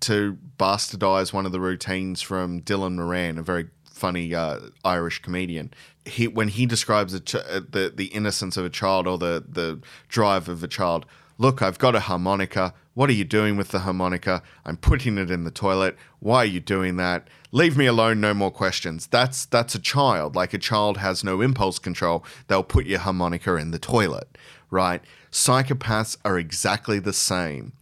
to 0.00 0.38
bastardize 0.58 1.32
one 1.32 1.46
of 1.46 1.52
the 1.52 1.60
routines 1.60 2.22
from 2.22 2.62
Dylan 2.62 2.94
Moran, 2.94 3.38
a 3.38 3.42
very 3.42 3.68
funny 3.84 4.34
uh, 4.34 4.58
Irish 4.84 5.20
comedian. 5.20 5.72
He 6.04 6.26
when 6.26 6.48
he 6.48 6.66
describes 6.66 7.18
ch- 7.20 7.34
uh, 7.34 7.60
the 7.70 7.92
the 7.94 8.06
innocence 8.06 8.56
of 8.56 8.64
a 8.64 8.70
child 8.70 9.06
or 9.06 9.18
the 9.18 9.44
the 9.46 9.80
drive 10.08 10.48
of 10.48 10.64
a 10.64 10.68
child. 10.68 11.06
Look, 11.38 11.62
I've 11.62 11.78
got 11.78 11.94
a 11.94 12.00
harmonica. 12.00 12.74
What 12.92 13.08
are 13.08 13.14
you 13.14 13.24
doing 13.24 13.56
with 13.56 13.68
the 13.68 13.80
harmonica? 13.80 14.42
I'm 14.66 14.76
putting 14.76 15.16
it 15.16 15.30
in 15.30 15.44
the 15.44 15.50
toilet. 15.50 15.96
Why 16.18 16.38
are 16.38 16.44
you 16.44 16.60
doing 16.60 16.96
that? 16.96 17.28
Leave 17.50 17.76
me 17.76 17.86
alone, 17.86 18.20
no 18.20 18.34
more 18.34 18.50
questions. 18.50 19.06
That's 19.06 19.46
that's 19.46 19.74
a 19.74 19.78
child. 19.78 20.34
Like 20.34 20.52
a 20.54 20.58
child 20.58 20.96
has 20.98 21.24
no 21.24 21.40
impulse 21.40 21.78
control. 21.78 22.24
They'll 22.46 22.62
put 22.62 22.86
your 22.86 23.00
harmonica 23.00 23.56
in 23.56 23.70
the 23.70 23.78
toilet, 23.78 24.36
right? 24.70 25.02
Psychopaths 25.30 26.16
are 26.24 26.38
exactly 26.38 26.98
the 26.98 27.12
same. 27.12 27.72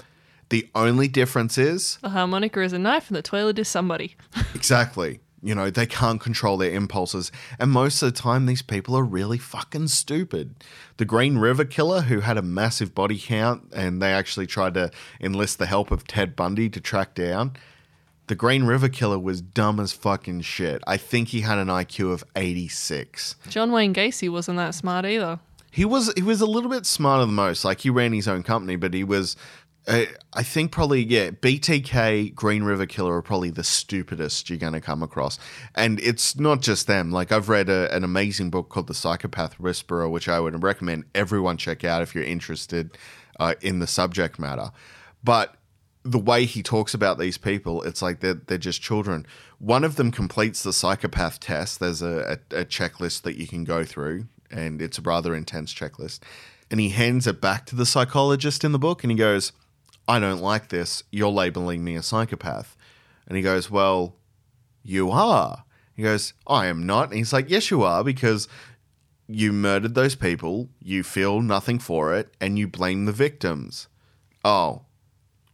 The 0.50 0.68
only 0.74 1.08
difference 1.08 1.58
is 1.58 1.98
the 2.02 2.10
harmonica 2.10 2.62
is 2.62 2.72
a 2.72 2.78
knife 2.78 3.08
and 3.08 3.16
the 3.16 3.22
toilet 3.22 3.58
is 3.58 3.68
somebody. 3.68 4.16
Exactly. 4.54 5.20
You 5.40 5.54
know, 5.54 5.70
they 5.70 5.86
can't 5.86 6.20
control 6.20 6.56
their 6.56 6.72
impulses. 6.72 7.30
And 7.60 7.70
most 7.70 8.02
of 8.02 8.12
the 8.12 8.20
time, 8.20 8.46
these 8.46 8.60
people 8.60 8.96
are 8.96 9.04
really 9.04 9.38
fucking 9.38 9.86
stupid. 9.86 10.56
The 10.96 11.04
Green 11.04 11.38
River 11.38 11.64
Killer, 11.64 12.02
who 12.02 12.20
had 12.20 12.36
a 12.36 12.42
massive 12.42 12.92
body 12.92 13.18
count 13.18 13.68
and 13.72 14.02
they 14.02 14.12
actually 14.12 14.48
tried 14.48 14.74
to 14.74 14.90
enlist 15.20 15.58
the 15.58 15.66
help 15.66 15.92
of 15.92 16.08
Ted 16.08 16.34
Bundy 16.34 16.68
to 16.70 16.80
track 16.80 17.14
down, 17.14 17.52
the 18.26 18.34
Green 18.34 18.64
River 18.64 18.88
Killer 18.88 19.18
was 19.18 19.40
dumb 19.40 19.78
as 19.78 19.92
fucking 19.92 20.40
shit. 20.40 20.82
I 20.86 20.96
think 20.96 21.28
he 21.28 21.42
had 21.42 21.58
an 21.58 21.68
IQ 21.68 22.12
of 22.12 22.24
86. 22.34 23.36
John 23.48 23.70
Wayne 23.70 23.94
Gacy 23.94 24.28
wasn't 24.28 24.58
that 24.58 24.74
smart 24.74 25.06
either. 25.06 25.38
He 25.70 25.84
was 25.84 26.12
he 26.16 26.22
was 26.22 26.40
a 26.40 26.46
little 26.46 26.70
bit 26.70 26.84
smarter 26.84 27.26
than 27.26 27.34
most. 27.34 27.64
Like 27.64 27.80
he 27.80 27.90
ran 27.90 28.12
his 28.12 28.26
own 28.26 28.42
company, 28.42 28.76
but 28.76 28.92
he 28.94 29.04
was 29.04 29.36
uh, 29.88 30.04
I 30.34 30.42
think 30.42 30.70
probably 30.70 31.02
yeah, 31.02 31.30
BTK 31.30 32.34
Green 32.34 32.62
River 32.62 32.84
Killer 32.84 33.16
are 33.16 33.22
probably 33.22 33.50
the 33.50 33.64
stupidest 33.64 34.50
you're 34.50 34.58
going 34.58 34.74
to 34.74 34.82
come 34.82 35.02
across, 35.02 35.38
and 35.74 35.98
it's 36.00 36.38
not 36.38 36.60
just 36.60 36.86
them. 36.86 37.10
Like 37.10 37.32
I've 37.32 37.48
read 37.48 37.70
a, 37.70 37.92
an 37.94 38.04
amazing 38.04 38.50
book 38.50 38.68
called 38.68 38.86
The 38.86 38.94
Psychopath 38.94 39.58
Whisperer, 39.58 40.08
which 40.08 40.28
I 40.28 40.40
would 40.40 40.62
recommend 40.62 41.04
everyone 41.14 41.56
check 41.56 41.84
out 41.84 42.02
if 42.02 42.14
you're 42.14 42.24
interested 42.24 42.98
uh, 43.40 43.54
in 43.62 43.78
the 43.78 43.86
subject 43.86 44.38
matter. 44.38 44.70
But 45.24 45.56
the 46.02 46.18
way 46.18 46.44
he 46.44 46.62
talks 46.62 46.92
about 46.92 47.18
these 47.18 47.38
people, 47.38 47.82
it's 47.82 48.02
like 48.02 48.20
they're 48.20 48.34
they're 48.34 48.58
just 48.58 48.82
children. 48.82 49.26
One 49.58 49.84
of 49.84 49.96
them 49.96 50.10
completes 50.10 50.62
the 50.62 50.72
psychopath 50.74 51.40
test. 51.40 51.80
There's 51.80 52.02
a, 52.02 52.38
a, 52.52 52.60
a 52.60 52.64
checklist 52.66 53.22
that 53.22 53.36
you 53.36 53.46
can 53.46 53.64
go 53.64 53.84
through, 53.84 54.26
and 54.50 54.82
it's 54.82 54.98
a 54.98 55.02
rather 55.02 55.34
intense 55.34 55.72
checklist. 55.72 56.20
And 56.70 56.78
he 56.78 56.90
hands 56.90 57.26
it 57.26 57.40
back 57.40 57.64
to 57.66 57.76
the 57.76 57.86
psychologist 57.86 58.62
in 58.62 58.72
the 58.72 58.78
book, 58.78 59.02
and 59.02 59.10
he 59.10 59.16
goes, 59.16 59.52
I 60.08 60.18
don't 60.18 60.40
like 60.40 60.68
this. 60.68 61.02
You're 61.12 61.30
labeling 61.30 61.84
me 61.84 61.94
a 61.94 62.02
psychopath. 62.02 62.76
And 63.26 63.36
he 63.36 63.42
goes, 63.42 63.70
Well, 63.70 64.16
you 64.82 65.10
are. 65.10 65.64
He 65.94 66.02
goes, 66.02 66.32
I 66.46 66.66
am 66.66 66.86
not. 66.86 67.10
And 67.10 67.18
he's 67.18 67.32
like, 67.32 67.50
Yes, 67.50 67.70
you 67.70 67.82
are, 67.82 68.02
because 68.02 68.48
you 69.28 69.52
murdered 69.52 69.94
those 69.94 70.14
people, 70.14 70.70
you 70.82 71.02
feel 71.02 71.42
nothing 71.42 71.78
for 71.78 72.14
it, 72.14 72.34
and 72.40 72.58
you 72.58 72.66
blame 72.66 73.04
the 73.04 73.12
victims. 73.12 73.86
Oh, 74.42 74.82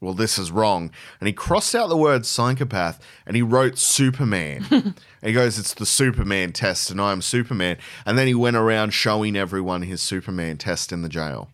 well, 0.01 0.15
this 0.15 0.39
is 0.39 0.53
wrong. 0.53 0.91
And 1.19 1.27
he 1.27 1.33
crossed 1.33 1.75
out 1.75 1.89
the 1.89 1.97
word 1.97 2.27
psychopath 2.27 3.01
and 3.27 3.35
he 3.35 3.43
wrote 3.43 3.79
Superman. 3.79 4.67
and 4.71 4.95
he 5.23 5.33
goes, 5.33 5.59
It's 5.59 5.75
the 5.75 5.87
Superman 5.87 6.53
test, 6.53 6.91
and 6.91 7.01
I'm 7.01 7.23
Superman. 7.23 7.79
And 8.07 8.17
then 8.17 8.29
he 8.29 8.35
went 8.35 8.57
around 8.57 8.93
showing 8.93 9.35
everyone 9.35 9.83
his 9.83 10.01
Superman 10.03 10.59
test 10.59 10.93
in 10.93 11.03
the 11.03 11.09
jail. 11.09 11.51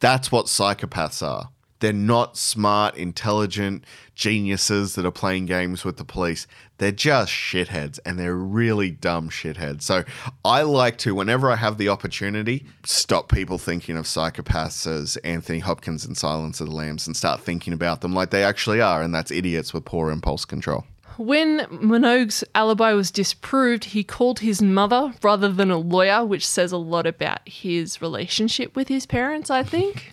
That's 0.00 0.30
what 0.30 0.46
psychopaths 0.46 1.26
are. 1.26 1.48
They're 1.80 1.92
not 1.92 2.36
smart, 2.36 2.96
intelligent 2.96 3.84
geniuses 4.14 4.94
that 4.94 5.04
are 5.04 5.10
playing 5.10 5.46
games 5.46 5.84
with 5.84 5.96
the 5.96 6.04
police. 6.04 6.46
They're 6.78 6.92
just 6.92 7.30
shitheads 7.30 7.98
and 8.04 8.18
they're 8.18 8.36
really 8.36 8.90
dumb 8.90 9.28
shitheads. 9.28 9.82
So 9.82 10.04
I 10.44 10.62
like 10.62 10.98
to, 10.98 11.14
whenever 11.14 11.50
I 11.50 11.56
have 11.56 11.78
the 11.78 11.88
opportunity, 11.88 12.66
stop 12.84 13.30
people 13.30 13.58
thinking 13.58 13.96
of 13.96 14.06
psychopaths 14.06 14.86
as 14.86 15.16
Anthony 15.18 15.58
Hopkins 15.58 16.04
in 16.04 16.14
Silence 16.14 16.60
of 16.60 16.68
the 16.68 16.74
Lambs 16.74 17.06
and 17.06 17.16
start 17.16 17.40
thinking 17.40 17.72
about 17.72 18.00
them 18.00 18.14
like 18.14 18.30
they 18.30 18.44
actually 18.44 18.80
are. 18.80 19.02
And 19.02 19.14
that's 19.14 19.30
idiots 19.30 19.74
with 19.74 19.84
poor 19.84 20.10
impulse 20.10 20.44
control. 20.44 20.84
When 21.16 21.60
Minogue's 21.70 22.42
alibi 22.56 22.92
was 22.92 23.12
disproved, 23.12 23.84
he 23.84 24.02
called 24.02 24.40
his 24.40 24.60
mother 24.60 25.14
rather 25.22 25.48
than 25.48 25.70
a 25.70 25.78
lawyer, 25.78 26.24
which 26.24 26.46
says 26.46 26.72
a 26.72 26.76
lot 26.76 27.06
about 27.06 27.48
his 27.48 28.02
relationship 28.02 28.74
with 28.74 28.88
his 28.88 29.06
parents, 29.06 29.48
I 29.48 29.62
think. 29.62 30.12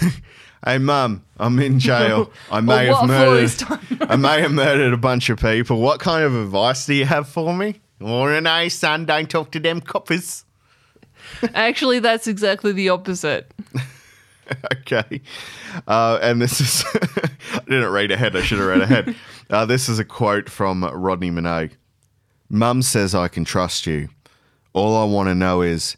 Hey, 0.64 0.78
mum, 0.78 1.24
I'm 1.38 1.58
in 1.58 1.78
jail. 1.78 2.32
I 2.50 2.60
may 2.60 2.86
have 2.86 3.06
murdered. 3.06 3.52
I 4.08 4.16
may 4.16 4.40
have 4.40 4.52
murdered 4.52 4.94
a 4.94 4.96
bunch 4.96 5.28
of 5.28 5.38
people. 5.38 5.80
What 5.80 6.00
kind 6.00 6.24
of 6.24 6.34
advice 6.34 6.86
do 6.86 6.94
you 6.94 7.04
have 7.04 7.28
for 7.28 7.52
me? 7.52 7.80
Or 8.00 8.40
no, 8.40 8.68
son, 8.68 9.04
don't 9.04 9.28
talk 9.28 9.50
to 9.52 9.60
them 9.60 9.82
coppers. 9.82 10.44
Actually, 11.54 11.98
that's 11.98 12.26
exactly 12.26 12.72
the 12.72 12.88
opposite. 12.88 13.52
okay. 14.72 15.20
Uh, 15.86 16.18
and 16.22 16.40
this 16.40 16.60
is, 16.60 16.84
I 17.52 17.60
didn't 17.66 17.90
read 17.92 18.10
ahead. 18.10 18.34
I 18.34 18.42
should 18.42 18.58
have 18.58 18.68
read 18.68 18.80
ahead. 18.80 19.14
Uh, 19.50 19.66
this 19.66 19.88
is 19.88 19.98
a 19.98 20.04
quote 20.04 20.48
from 20.48 20.84
Rodney 20.84 21.30
Minogue. 21.30 21.72
Mum 22.48 22.80
says 22.80 23.14
I 23.14 23.28
can 23.28 23.44
trust 23.44 23.86
you. 23.86 24.08
All 24.72 24.96
I 24.96 25.04
want 25.04 25.28
to 25.28 25.34
know 25.34 25.60
is 25.60 25.96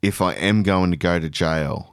if 0.00 0.22
I 0.22 0.32
am 0.34 0.62
going 0.62 0.90
to 0.92 0.96
go 0.96 1.18
to 1.18 1.28
jail, 1.28 1.87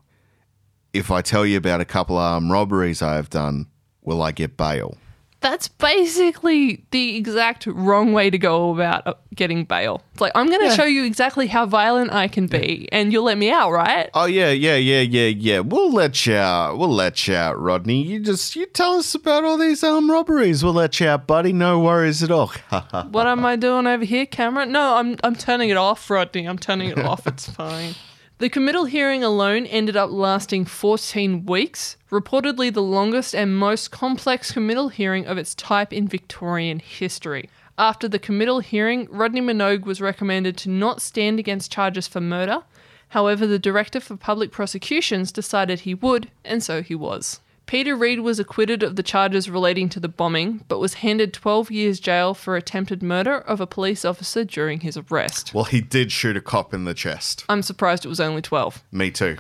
if 0.96 1.12
I 1.12 1.22
tell 1.22 1.46
you 1.46 1.58
about 1.58 1.82
a 1.82 1.86
couple 1.86 2.18
of 2.18 2.24
armed 2.24 2.52
robberies 2.52 3.02
I 3.02 3.16
have 3.16 3.30
done, 3.30 3.68
will 4.02 4.22
I 4.22 4.32
get 4.32 4.58
bail? 4.58 4.98
That's 5.42 5.68
basically 5.68 6.86
the 6.90 7.18
exact 7.18 7.68
wrong 7.68 8.14
way 8.14 8.32
to 8.32 8.38
go 8.40 8.74
about 8.74 9.06
uh, 9.06 9.14
getting 9.36 9.64
bail. 9.64 10.02
It's 10.14 10.22
like, 10.22 10.32
I'm 10.34 10.48
going 10.48 10.62
to 10.62 10.68
Yeah. 10.68 10.74
show 10.76 10.86
you 10.86 11.04
exactly 11.06 11.46
how 11.46 11.68
violent 11.68 12.12
I 12.12 12.28
can 12.28 12.48
be, 12.48 12.90
and 12.92 13.14
you'll 13.14 13.26
let 13.26 13.38
me 13.38 13.52
out, 13.52 13.70
right? 13.70 14.10
Oh 14.16 14.26
yeah, 14.26 14.50
yeah, 14.50 14.76
yeah, 14.78 15.02
yeah, 15.02 15.28
yeah. 15.28 15.60
We'll 15.60 15.92
let 15.94 16.26
you 16.26 16.36
out. 16.36 16.80
We'll 16.80 16.90
let 16.90 17.28
you 17.28 17.36
out, 17.36 17.60
Rodney. 17.60 18.02
You 18.02 18.22
just 18.22 18.56
you 18.56 18.66
tell 18.66 18.94
us 18.94 19.14
about 19.14 19.44
all 19.44 19.58
these 19.60 19.84
armed 19.84 20.10
robberies. 20.10 20.64
We'll 20.64 20.74
let 20.74 21.00
you 21.00 21.08
out, 21.10 21.28
buddy. 21.28 21.54
No 21.54 21.80
worries 21.80 22.24
at 22.24 22.32
all. 22.32 22.52
What 23.12 23.28
am 23.28 23.46
I 23.46 23.56
doing 23.56 23.86
over 23.86 24.06
here, 24.06 24.26
Cameron? 24.26 24.72
No, 24.72 24.96
I'm 24.96 25.16
I'm 25.24 25.36
turning 25.36 25.70
it 25.70 25.78
off, 25.78 26.10
Rodney. 26.10 26.48
I'm 26.48 26.58
turning 26.58 26.90
it 26.90 26.98
off. 26.98 27.28
It's 27.28 27.48
fine. 27.48 27.94
The 28.38 28.50
committal 28.50 28.84
hearing 28.84 29.24
alone 29.24 29.66
ended 29.66 29.96
up 29.96 30.12
lasting 30.12 30.66
14 30.66 31.46
weeks, 31.46 31.96
reportedly 32.12 32.74
the 32.74 32.82
longest 32.82 33.34
and 33.34 33.58
most 33.58 33.92
complex 33.92 34.52
committal 34.52 34.90
hearing 34.90 35.26
of 35.26 35.38
its 35.38 35.56
type 35.56 35.94
in 35.94 36.06
Victorian 36.06 36.80
history. 36.80 37.50
After 37.78 38.10
the 38.10 38.20
committal 38.20 38.60
hearing, 38.60 39.08
Rodney 39.10 39.40
Minogue 39.40 39.86
was 39.86 40.02
recommended 40.02 40.58
to 40.58 40.70
not 40.70 41.02
stand 41.02 41.40
against 41.40 41.72
charges 41.72 42.10
for 42.10 42.20
murder. 42.20 42.64
However, 43.10 43.48
the 43.48 43.58
Director 43.58 44.02
for 44.02 44.18
Public 44.18 44.52
Prosecutions 44.52 45.32
decided 45.32 45.82
he 45.82 45.96
would, 45.96 46.30
and 46.44 46.62
so 46.62 46.82
he 46.82 46.94
was. 46.94 47.40
Peter 47.66 47.96
Reed 47.96 48.20
was 48.20 48.40
acquitted 48.40 48.84
of 48.84 48.96
the 48.96 49.04
charges 49.04 49.50
relating 49.50 49.90
to 49.90 50.00
the 50.00 50.08
bombing, 50.08 50.64
but 50.68 50.80
was 50.80 50.96
handed 50.96 51.34
12 51.34 51.72
years 51.72 52.00
jail 52.00 52.34
for 52.34 52.56
attempted 52.56 53.02
murder 53.02 53.38
of 53.38 53.60
a 53.60 53.66
police 53.68 54.06
officer 54.06 54.44
during 54.44 54.82
his 54.82 54.98
arrest. 54.98 55.54
well, 55.54 55.64
he 55.64 55.82
did 55.82 56.12
shoot 56.12 56.38
a 56.38 56.42
cop 56.42 56.74
in 56.74 56.86
the 56.86 56.94
chest. 56.94 57.44
I'm 57.50 57.64
surprised 57.64 58.06
it 58.06 58.10
was 58.10 58.20
only 58.20 58.42
12. 58.42 58.84
Me 58.92 59.10
too. 59.10 59.38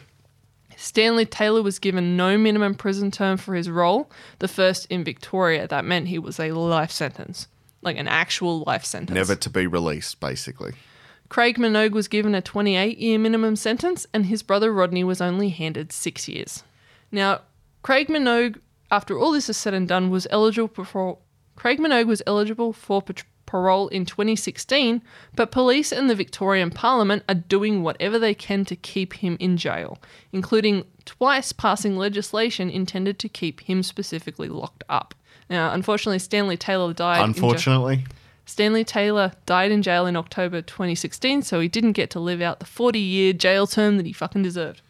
Stanley 0.76 1.26
Taylor 1.26 1.62
was 1.62 1.80
given 1.80 2.18
no 2.18 2.38
minimum 2.38 2.76
prison 2.76 3.12
term 3.12 3.38
for 3.38 3.56
his 3.56 3.70
role, 3.70 4.10
the 4.40 4.48
first 4.48 4.86
in 4.88 5.04
Victoria. 5.04 5.68
That 5.68 5.86
meant 5.86 6.08
he 6.08 6.20
was 6.20 6.40
a 6.40 6.52
life 6.52 6.92
sentence, 6.92 7.48
like 7.82 7.98
an 7.98 8.08
actual 8.08 8.64
life 8.66 8.84
sentence. 8.84 9.16
Never 9.16 9.36
to 9.36 9.50
be 9.50 9.68
released, 9.68 10.20
basically. 10.20 10.74
Craig 11.30 11.58
Minogue 11.58 11.92
was 11.92 12.08
given 12.08 12.36
a 12.36 12.42
28 12.42 12.98
year 12.98 13.18
minimum 13.18 13.56
sentence, 13.56 14.06
and 14.14 14.26
his 14.26 14.44
brother 14.44 14.74
Rodney 14.74 15.04
was 15.04 15.22
only 15.22 15.50
handed 15.50 15.92
six 15.92 16.28
years. 16.28 16.64
Now, 17.12 17.42
Craig 17.86 18.08
Minogue, 18.08 18.60
after 18.90 19.16
all 19.16 19.32
this 19.32 19.48
is 19.48 19.58
said 19.58 19.76
and 19.76 19.88
done, 19.88 20.10
was 20.10 20.26
eligible 20.32 20.84
for 20.84 21.20
Craig 21.56 21.78
Minogue 21.78 22.08
was 22.08 22.24
eligible 22.26 22.74
for 22.74 23.04
parole 23.46 23.90
in 23.90 24.08
2016, 24.08 25.04
but 25.36 25.52
police 25.52 25.92
and 25.92 26.10
the 26.10 26.16
Victorian 26.16 26.72
Parliament 26.72 27.22
are 27.30 27.36
doing 27.36 27.84
whatever 27.84 28.18
they 28.18 28.34
can 28.34 28.66
to 28.66 28.76
keep 28.76 29.14
him 29.14 29.38
in 29.40 29.56
jail, 29.56 30.00
including 30.32 30.86
twice 31.06 31.52
passing 31.52 31.96
legislation 31.96 32.72
intended 32.72 33.20
to 33.20 33.30
keep 33.30 33.62
him 33.62 33.84
specifically 33.84 34.50
locked 34.50 34.84
up. 34.90 35.14
Now, 35.48 35.72
unfortunately, 35.72 36.18
Stanley 36.18 36.58
Taylor 36.58 36.92
died. 36.92 37.24
Unfortunately, 37.24 38.04
Stanley 38.48 38.84
Taylor 38.84 39.34
died 39.46 39.70
in 39.72 39.84
jail 39.84 40.08
in 40.08 40.16
October 40.16 40.64
2016, 40.64 41.44
so 41.44 41.60
he 41.60 41.68
didn't 41.68 41.92
get 41.92 42.10
to 42.10 42.20
live 42.20 42.42
out 42.42 42.60
the 42.60 42.66
40 42.66 42.98
year 42.98 43.32
jail 43.32 43.68
term 43.68 43.98
that 43.98 44.08
he 44.08 44.12
fucking 44.12 44.42
deserved. 44.42 44.82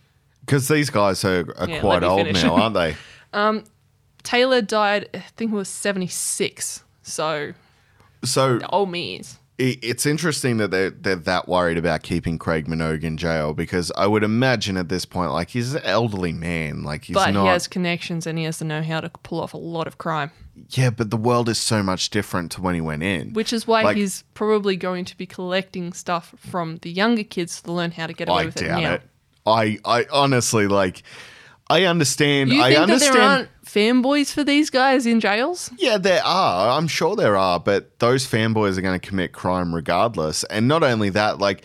Because 0.45 0.67
these 0.67 0.89
guys 0.89 1.23
are, 1.25 1.45
are 1.57 1.67
Yeah, 1.69 1.79
quite 1.79 2.03
old 2.03 2.25
finish. 2.25 2.43
now, 2.43 2.55
aren't 2.55 2.75
they? 2.75 2.95
Um, 3.33 3.65
Taylor 4.23 4.61
died, 4.61 5.09
I 5.13 5.19
think 5.35 5.51
it 5.51 5.55
was 5.55 5.67
76, 5.67 6.83
so 7.03 7.51
So 8.23 8.59
old 8.69 8.89
means. 8.89 9.39
i- 9.59 9.77
it's 9.81 10.05
interesting 10.05 10.57
that 10.57 10.71
they're 10.71 10.89
they're 10.89 11.15
that 11.17 11.47
worried 11.49 11.77
about 11.77 12.01
keeping 12.03 12.37
Craig 12.37 12.65
Minogue 12.67 13.03
in 13.03 13.17
jail 13.17 13.53
because 13.53 13.91
I 13.97 14.07
would 14.07 14.23
imagine 14.23 14.77
at 14.77 14.87
this 14.89 15.05
point, 15.05 15.31
like 15.31 15.49
he's 15.49 15.73
an 15.75 15.81
elderly 15.83 16.31
man, 16.33 16.83
like 16.83 17.03
he's 17.05 17.13
But 17.13 17.31
not. 17.31 17.43
he 17.43 17.47
has 17.49 17.67
connections 17.67 18.25
and 18.25 18.37
he 18.37 18.45
has 18.45 18.57
to 18.59 18.65
know 18.65 18.81
how 18.81 19.01
to 19.01 19.09
pull 19.23 19.41
off 19.41 19.53
a 19.53 19.57
lot 19.57 19.85
of 19.85 19.97
crime, 19.97 20.31
yeah, 20.69 20.89
but 20.89 21.09
the 21.11 21.17
world 21.17 21.49
is 21.49 21.57
so 21.57 21.83
much 21.83 22.09
different 22.09 22.51
to 22.53 22.61
when 22.61 22.73
he 22.73 22.81
went 22.81 23.03
in. 23.03 23.33
which 23.33 23.51
is 23.53 23.67
why 23.67 23.81
Like- 23.83 23.97
he's 23.97 24.23
probably 24.33 24.77
going 24.77 25.03
to 25.05 25.17
be 25.17 25.25
collecting 25.25 25.91
stuff 25.93 26.33
from 26.37 26.77
the 26.83 26.89
younger 26.91 27.23
kids 27.23 27.61
to 27.63 27.71
learn 27.73 27.91
how 27.91 28.07
to 28.07 28.13
get 28.13 28.29
away 28.29 28.43
I 28.43 28.45
with 28.45 28.61
it 28.61 28.67
now. 28.69 28.93
it. 28.93 29.01
I 29.45 29.79
I 29.85 30.05
honestly 30.11 30.67
like. 30.67 31.03
I 31.67 31.85
understand. 31.85 32.51
You 32.51 32.61
I 32.61 32.75
think 32.75 32.75
that 32.75 32.81
understand. 32.83 33.15
there 33.15 33.23
aren't 33.23 33.49
fanboys 33.65 34.31
for 34.31 34.43
these 34.43 34.69
guys 34.69 35.07
in 35.07 35.19
jails? 35.19 35.71
Yeah, 35.77 35.97
there 35.97 36.23
are. 36.23 36.77
I'm 36.77 36.87
sure 36.87 37.15
there 37.15 37.35
are, 37.35 37.59
but 37.59 37.97
those 37.97 38.27
fanboys 38.27 38.77
are 38.77 38.81
going 38.81 38.99
to 38.99 39.07
commit 39.07 39.33
crime 39.33 39.73
regardless. 39.73 40.43
And 40.43 40.67
not 40.67 40.83
only 40.83 41.09
that, 41.09 41.39
like 41.39 41.63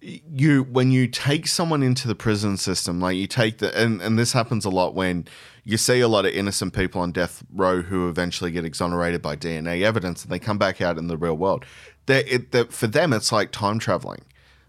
you 0.00 0.62
when 0.64 0.90
you 0.90 1.08
take 1.08 1.46
someone 1.46 1.82
into 1.82 2.06
the 2.06 2.14
prison 2.14 2.56
system, 2.56 3.00
like 3.00 3.16
you 3.16 3.26
take 3.26 3.58
the 3.58 3.76
and, 3.76 4.00
and 4.02 4.18
this 4.18 4.32
happens 4.32 4.64
a 4.64 4.70
lot 4.70 4.94
when 4.94 5.26
you 5.64 5.76
see 5.76 6.00
a 6.00 6.08
lot 6.08 6.26
of 6.26 6.32
innocent 6.32 6.72
people 6.74 7.00
on 7.00 7.12
death 7.12 7.42
row 7.52 7.82
who 7.82 8.08
eventually 8.08 8.50
get 8.50 8.64
exonerated 8.64 9.22
by 9.22 9.34
DNA 9.34 9.82
evidence 9.82 10.22
and 10.22 10.30
they 10.30 10.38
come 10.38 10.58
back 10.58 10.80
out 10.80 10.98
in 10.98 11.08
the 11.08 11.16
real 11.16 11.36
world. 11.36 11.64
They 12.06 12.24
it 12.24 12.52
that 12.52 12.72
for 12.72 12.86
them 12.86 13.12
it's 13.12 13.32
like 13.32 13.50
time 13.50 13.78
traveling. 13.78 14.22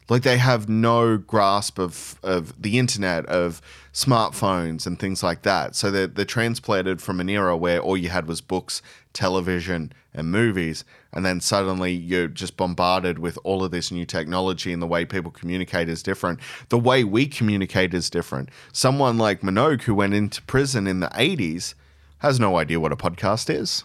Like 0.09 0.23
they 0.23 0.37
have 0.37 0.69
no 0.69 1.17
grasp 1.17 1.79
of, 1.79 2.19
of 2.23 2.59
the 2.61 2.79
internet, 2.79 3.25
of 3.25 3.61
smartphones 3.93 4.87
and 4.87 4.97
things 4.97 5.21
like 5.21 5.41
that. 5.41 5.75
So 5.75 5.91
they're, 5.91 6.07
they're 6.07 6.23
transplanted 6.23 7.01
from 7.01 7.19
an 7.19 7.29
era 7.29 7.57
where 7.57 7.79
all 7.79 7.97
you 7.97 8.09
had 8.09 8.27
was 8.27 8.39
books, 8.39 8.81
television, 9.11 9.91
and 10.13 10.31
movies. 10.31 10.85
And 11.11 11.25
then 11.25 11.41
suddenly 11.41 11.91
you're 11.93 12.27
just 12.27 12.57
bombarded 12.57 13.19
with 13.19 13.37
all 13.43 13.63
of 13.63 13.71
this 13.71 13.91
new 13.91 14.05
technology 14.05 14.71
and 14.71 14.81
the 14.81 14.87
way 14.87 15.03
people 15.03 15.31
communicate 15.31 15.89
is 15.89 16.03
different. 16.03 16.39
The 16.69 16.79
way 16.79 17.03
we 17.03 17.27
communicate 17.27 17.93
is 17.93 18.09
different. 18.09 18.49
Someone 18.71 19.17
like 19.17 19.41
Minogue, 19.41 19.81
who 19.81 19.95
went 19.95 20.13
into 20.13 20.41
prison 20.43 20.87
in 20.87 20.99
the 20.99 21.07
80s, 21.09 21.73
has 22.19 22.39
no 22.39 22.57
idea 22.57 22.79
what 22.79 22.91
a 22.91 22.97
podcast 22.97 23.53
is. 23.53 23.83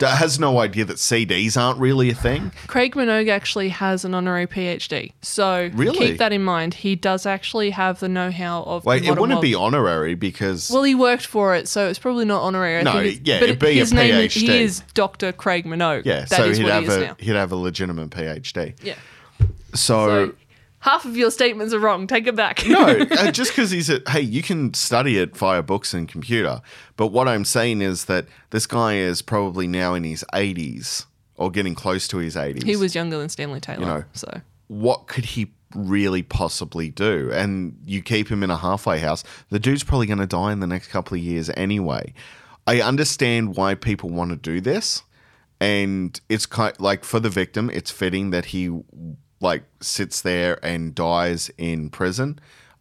Has 0.00 0.40
no 0.40 0.58
idea 0.58 0.84
that 0.86 0.96
CDs 0.96 1.56
aren't 1.56 1.78
really 1.78 2.10
a 2.10 2.14
thing. 2.14 2.50
Craig 2.66 2.94
Minogue 2.96 3.28
actually 3.28 3.68
has 3.68 4.04
an 4.04 4.14
honorary 4.14 4.48
PhD. 4.48 5.12
So 5.22 5.70
Really? 5.74 5.96
keep 5.96 6.18
that 6.18 6.32
in 6.32 6.42
mind. 6.42 6.74
He 6.74 6.96
does 6.96 7.24
actually 7.24 7.70
have 7.70 8.00
the 8.00 8.08
know 8.08 8.32
how 8.32 8.64
of. 8.64 8.84
Wait, 8.84 9.04
it 9.04 9.10
wouldn't 9.10 9.28
world- 9.30 9.42
be 9.42 9.54
honorary 9.54 10.16
because 10.16 10.68
Well, 10.72 10.82
he 10.82 10.96
worked 10.96 11.26
for 11.26 11.54
it, 11.54 11.68
so 11.68 11.86
it's 11.88 12.00
probably 12.00 12.24
not 12.24 12.42
honorary. 12.42 12.78
I 12.78 12.82
No, 12.82 12.98
yeah, 13.00 13.38
but 13.38 13.44
it'd 13.50 13.58
be 13.60 13.68
a 13.68 13.72
his 13.74 13.92
name 13.92 14.12
is, 14.16 14.32
PhD. 14.34 14.40
he 14.40 14.62
is 14.62 14.82
Dr. 14.94 15.30
Craig 15.30 15.66
Minogue. 15.66 16.02
Yeah, 16.04 16.20
That 16.22 16.30
so 16.30 16.44
is 16.46 16.58
he'd 16.58 16.66
have 16.66 16.82
he 16.82 16.88
is 16.88 16.96
a 16.96 17.00
now. 17.00 17.16
he'd 17.20 17.36
have 17.36 17.52
a 17.52 17.56
legitimate 17.56 18.10
PhD. 18.10 18.74
Yeah. 18.82 18.94
So, 19.74 19.76
So 19.76 20.32
half 20.82 21.04
of 21.04 21.16
your 21.16 21.30
statements 21.30 21.72
are 21.72 21.78
wrong. 21.78 22.06
Take 22.06 22.26
it 22.26 22.36
back. 22.36 22.66
no, 22.66 22.84
uh, 22.86 23.30
just 23.32 23.52
because 23.52 23.70
he's 23.70 23.88
a 23.88 24.02
hey, 24.08 24.20
you 24.20 24.42
can 24.42 24.74
study 24.74 25.18
it 25.18 25.36
via 25.36 25.62
books 25.62 25.94
and 25.94 26.08
computer. 26.08 26.60
But 26.96 27.08
what 27.08 27.26
I'm 27.26 27.44
saying 27.44 27.80
is 27.80 28.04
that 28.04 28.26
this 28.50 28.66
guy 28.66 28.96
is 28.96 29.22
probably 29.22 29.66
now 29.66 29.94
in 29.94 30.04
his 30.04 30.24
80s 30.34 31.06
or 31.36 31.50
getting 31.50 31.74
close 31.74 32.06
to 32.08 32.18
his 32.18 32.36
80s. 32.36 32.62
he 32.64 32.76
was 32.76 32.94
younger 32.94 33.18
than 33.18 33.28
Stanley 33.28 33.60
Taylor. 33.60 33.80
You 33.80 33.86
know. 33.86 34.04
so 34.12 34.40
What 34.68 35.06
could 35.06 35.24
he 35.24 35.52
really 35.74 36.22
possibly 36.22 36.90
do? 36.90 37.30
And 37.32 37.78
you 37.84 38.02
keep 38.02 38.28
him 38.30 38.42
in 38.42 38.50
a 38.50 38.56
halfway 38.58 38.98
house. 38.98 39.24
The 39.48 39.58
dude's 39.58 39.82
probably 39.82 40.06
going 40.06 40.18
to 40.18 40.26
die 40.26 40.52
in 40.52 40.60
the 40.60 40.66
next 40.66 40.88
couple 40.88 41.16
of 41.16 41.22
years 41.22 41.50
anyway. 41.56 42.12
I 42.66 42.80
understand 42.80 43.56
why 43.56 43.74
people 43.74 44.10
want 44.10 44.30
to 44.30 44.36
do 44.36 44.60
this, 44.60 45.02
and 45.60 46.20
it's 46.28 46.46
kind 46.46 46.78
like 46.78 47.02
for 47.04 47.18
the 47.18 47.30
victim, 47.30 47.70
it's 47.70 47.90
fitting 47.90 48.30
that 48.30 48.46
he 48.46 48.70
like 49.42 49.64
sits 49.80 50.22
there 50.22 50.64
and 50.64 50.94
dies 50.94 51.50
in 51.58 51.90
prison. 51.90 52.38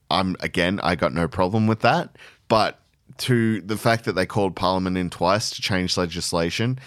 I'm 0.10 0.36
again, 0.40 0.80
I 0.84 0.96
got 0.96 1.14
no 1.14 1.28
problem 1.28 1.68
with 1.68 1.80
that, 1.82 2.18
but 2.48 2.80
to 3.18 3.62
the 3.62 3.78
fact 3.78 4.06
that 4.06 4.14
they 4.14 4.26
called 4.26 4.56
Parliament 4.56 4.98
in 4.98 5.10
twice 5.10 5.52
to 5.52 5.62
change 5.62 5.98
legislation, 5.98 6.80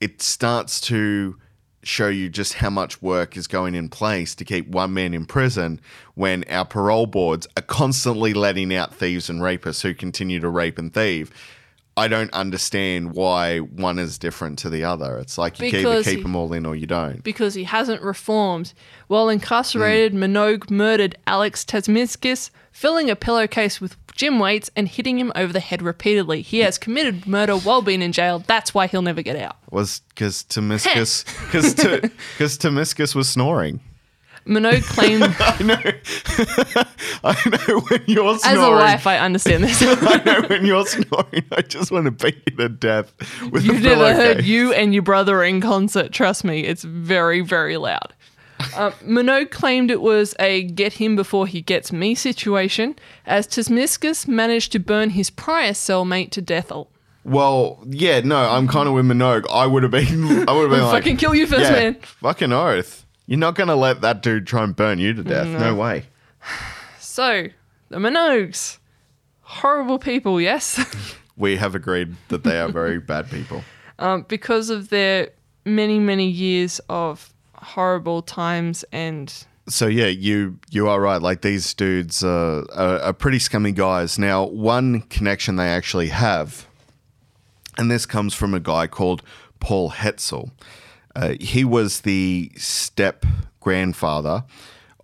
it 0.00 0.22
starts 0.22 0.80
to 0.82 1.36
show 1.82 2.08
you 2.08 2.28
just 2.28 2.54
how 2.54 2.70
much 2.70 3.02
work 3.02 3.36
is 3.36 3.46
going 3.46 3.74
in 3.74 3.88
place 3.88 4.34
to 4.34 4.44
keep 4.44 4.66
one 4.68 4.94
man 4.94 5.12
in 5.12 5.26
prison 5.26 5.80
when 6.14 6.44
our 6.48 6.64
parole 6.64 7.06
boards 7.06 7.46
are 7.56 7.62
constantly 7.62 8.32
letting 8.32 8.74
out 8.74 8.94
thieves 8.94 9.28
and 9.28 9.40
rapists 9.40 9.82
who 9.82 9.94
continue 9.94 10.40
to 10.40 10.48
rape 10.48 10.78
and 10.78 10.94
thieve. 10.94 11.30
I 11.96 12.08
don't 12.08 12.32
understand 12.32 13.12
why 13.12 13.58
one 13.58 13.98
is 14.00 14.18
different 14.18 14.58
to 14.60 14.70
the 14.70 14.82
other. 14.84 15.16
It's 15.18 15.38
like 15.38 15.60
you 15.60 15.66
Because 15.70 15.84
either 15.86 16.02
he- 16.10 16.16
keep 16.16 16.22
them 16.24 16.34
all 16.34 16.52
in 16.52 16.66
or 16.66 16.74
you 16.74 16.86
don't. 16.86 17.22
because 17.22 17.54
he 17.54 17.64
hasn't 17.64 18.02
reformed. 18.02 18.72
While 19.06 19.28
incarcerated, 19.28 20.12
hmm. 20.12 20.24
Minogue 20.24 20.70
murdered 20.70 21.16
Alex 21.26 21.64
Tsakmakis, 21.64 22.50
filling 22.72 23.10
a 23.10 23.14
pillowcase 23.16 23.80
with 23.80 23.96
gym 24.16 24.38
weights 24.40 24.70
and 24.74 24.88
hitting 24.88 25.18
him 25.18 25.30
over 25.36 25.52
the 25.52 25.60
head 25.60 25.82
repeatedly. 25.82 26.42
He 26.42 26.60
has 26.60 26.78
committed 26.78 27.26
murder 27.28 27.56
while 27.56 27.82
being 27.82 28.02
in 28.02 28.10
jail. 28.12 28.40
That's 28.44 28.74
why 28.74 28.86
he'll 28.88 29.02
never 29.02 29.22
get 29.22 29.36
out. 29.36 29.56
Was 29.70 30.00
because 30.08 30.42
Tomiscus 30.48 31.24
because 31.46 31.74
because 31.74 32.58
Tomiscus 32.58 33.14
was 33.14 33.28
snoring. 33.28 33.80
Minogue 34.46 34.82
claimed, 34.84 35.22
I 35.38 35.62
know. 35.62 36.84
I 37.24 37.66
know 37.68 37.80
when 37.80 38.02
you're 38.06 38.38
snoring. 38.38 38.58
as 38.58 38.64
a 38.66 38.70
wife, 38.70 39.06
I 39.06 39.18
understand 39.18 39.64
this. 39.64 39.82
I 39.82 40.22
know 40.24 40.46
when 40.48 40.66
you're 40.66 40.86
snoring. 40.86 41.44
I 41.52 41.62
just 41.62 41.90
want 41.90 42.04
to 42.04 42.10
beat 42.10 42.42
you 42.50 42.56
to 42.58 42.68
death 42.68 43.12
with 43.50 43.64
You've 43.64 43.82
never 43.82 44.12
heard 44.12 44.36
pillowcase. 44.38 44.46
you 44.46 44.72
and 44.74 44.92
your 44.92 45.02
brother 45.02 45.42
in 45.42 45.60
concert. 45.60 46.12
Trust 46.12 46.44
me, 46.44 46.64
it's 46.64 46.84
very, 46.84 47.40
very 47.40 47.76
loud. 47.78 48.12
Uh, 48.76 48.90
Minogue 49.02 49.50
claimed 49.50 49.90
it 49.90 50.00
was 50.00 50.34
a 50.38 50.64
get 50.64 50.94
him 50.94 51.16
before 51.16 51.46
he 51.46 51.60
gets 51.60 51.90
me 51.92 52.14
situation, 52.14 52.96
as 53.26 53.46
Tsakmakis 53.46 54.28
managed 54.28 54.72
to 54.72 54.78
burn 54.78 55.10
his 55.10 55.30
prior 55.30 55.72
cellmate 55.72 56.30
to 56.30 56.42
death. 56.42 56.70
Well, 57.24 57.82
yeah, 57.86 58.20
no, 58.20 58.36
I'm 58.36 58.68
kind 58.68 58.88
of 58.88 58.94
with 58.94 59.06
Minogue. 59.06 59.46
I 59.50 59.66
would 59.66 59.82
have 59.82 59.92
been. 59.92 60.48
I 60.48 60.52
would 60.52 60.62
have 60.62 60.70
been 60.70 60.82
like, 60.82 61.02
fucking 61.02 61.16
kill 61.16 61.34
you 61.34 61.46
first, 61.46 61.62
yeah, 61.62 61.72
man. 61.72 61.94
Fucking 61.94 62.52
oath. 62.52 63.03
You're 63.26 63.38
not 63.38 63.54
gonna 63.54 63.76
let 63.76 64.00
that 64.02 64.22
dude 64.22 64.46
try 64.46 64.64
and 64.64 64.74
burn 64.76 64.98
you 64.98 65.14
to 65.14 65.22
death. 65.22 65.46
No. 65.46 65.58
No, 65.58 65.74
way. 65.74 66.04
So, 66.98 67.46
the 67.90 67.98
Minogues. 67.98 68.78
Horrible 69.42 69.98
people, 69.98 70.40
yes? 70.40 70.80
We 71.36 71.56
have 71.56 71.74
agreed 71.74 72.14
that 72.28 72.44
they 72.44 72.58
are 72.60 72.68
very 72.68 72.98
bad 73.12 73.28
people. 73.30 73.62
um, 73.98 74.24
because 74.28 74.70
of 74.70 74.88
their 74.88 75.30
many, 75.64 75.98
many 75.98 76.28
years 76.28 76.80
of 76.88 77.32
horrible 77.56 78.22
times 78.22 78.84
and 78.92 79.32
So 79.68 79.86
yeah, 79.88 80.06
you 80.06 80.58
you 80.70 80.88
are 80.88 81.00
right. 81.00 81.20
Like 81.20 81.40
these 81.42 81.72
dudes 81.74 82.22
uh, 82.22 82.64
are, 82.74 82.98
are 83.00 83.12
pretty 83.12 83.38
scummy 83.40 83.72
guys. 83.72 84.16
Now, 84.18 84.44
one 84.44 85.00
connection 85.02 85.56
they 85.56 85.68
actually 85.68 86.08
have, 86.08 86.66
and 87.78 87.90
this 87.90 88.06
comes 88.06 88.32
from 88.34 88.54
a 88.54 88.60
guy 88.60 88.86
called 88.86 89.22
Paul 89.60 89.90
Hetzel. 89.90 90.50
Uh, 91.16 91.34
he 91.40 91.64
was 91.64 92.00
the 92.00 92.50
step 92.56 93.24
grandfather 93.60 94.44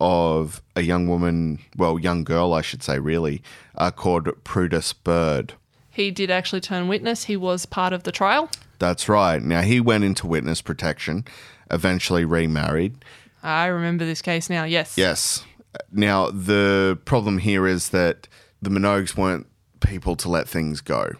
of 0.00 0.62
a 0.76 0.82
young 0.82 1.06
woman, 1.06 1.58
well, 1.76 1.98
young 1.98 2.24
girl, 2.24 2.52
I 2.54 2.62
should 2.62 2.82
say, 2.82 2.98
really, 2.98 3.42
uh, 3.76 3.90
called 3.90 4.28
Prudence 4.44 4.92
Bird. 4.92 5.54
he 5.90 6.10
did 6.10 6.30
actually 6.30 6.60
turn 6.60 6.88
witness. 6.88 7.24
He 7.24 7.36
was 7.36 7.66
part 7.66 7.92
of 7.92 8.04
the 8.04 8.12
trial. 8.12 8.50
That's 8.78 9.08
right. 9.08 9.42
Now 9.42 9.60
he 9.60 9.78
went 9.80 10.04
into 10.04 10.26
witness 10.26 10.62
protection, 10.62 11.26
eventually 11.70 12.24
remarried. 12.24 13.04
I 13.42 13.66
remember 13.66 14.04
this 14.06 14.22
case 14.22 14.48
now, 14.48 14.64
yes. 14.64 14.96
Yes. 14.96 15.44
Now, 15.92 16.30
the 16.30 16.98
problem 17.04 17.38
here 17.38 17.66
is 17.66 17.90
that 17.90 18.26
the 18.62 18.70
Minogues 18.70 19.16
weren't 19.16 19.46
people 19.80 20.16
to 20.16 20.28
let 20.28 20.48
things 20.48 20.80
go, 20.80 21.12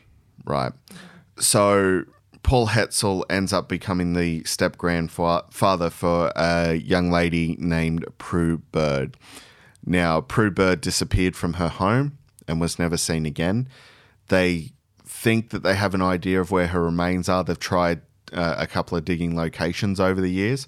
right? 0.44 0.72
So, 1.38 2.04
Paul 2.42 2.68
Hetzel 2.68 3.24
ends 3.30 3.52
up 3.52 3.68
becoming 3.68 4.14
the 4.14 4.44
step 4.44 4.76
grandfather 4.76 5.90
for 5.90 6.32
a 6.34 6.74
young 6.74 7.10
lady 7.10 7.56
named 7.58 8.04
Prue 8.18 8.58
Bird. 8.58 9.16
Now, 9.84 10.20
Prue 10.20 10.50
Bird 10.50 10.80
disappeared 10.80 11.36
from 11.36 11.54
her 11.54 11.68
home 11.68 12.18
and 12.48 12.60
was 12.60 12.78
never 12.78 12.96
seen 12.96 13.26
again. 13.26 13.68
They 14.28 14.72
think 15.04 15.50
that 15.50 15.62
they 15.62 15.74
have 15.74 15.94
an 15.94 16.02
idea 16.02 16.40
of 16.40 16.50
where 16.50 16.68
her 16.68 16.82
remains 16.82 17.28
are. 17.28 17.44
They've 17.44 17.58
tried 17.58 18.02
uh, 18.32 18.56
a 18.58 18.66
couple 18.66 18.96
of 18.96 19.04
digging 19.04 19.36
locations 19.36 20.00
over 20.00 20.20
the 20.20 20.30
years. 20.30 20.66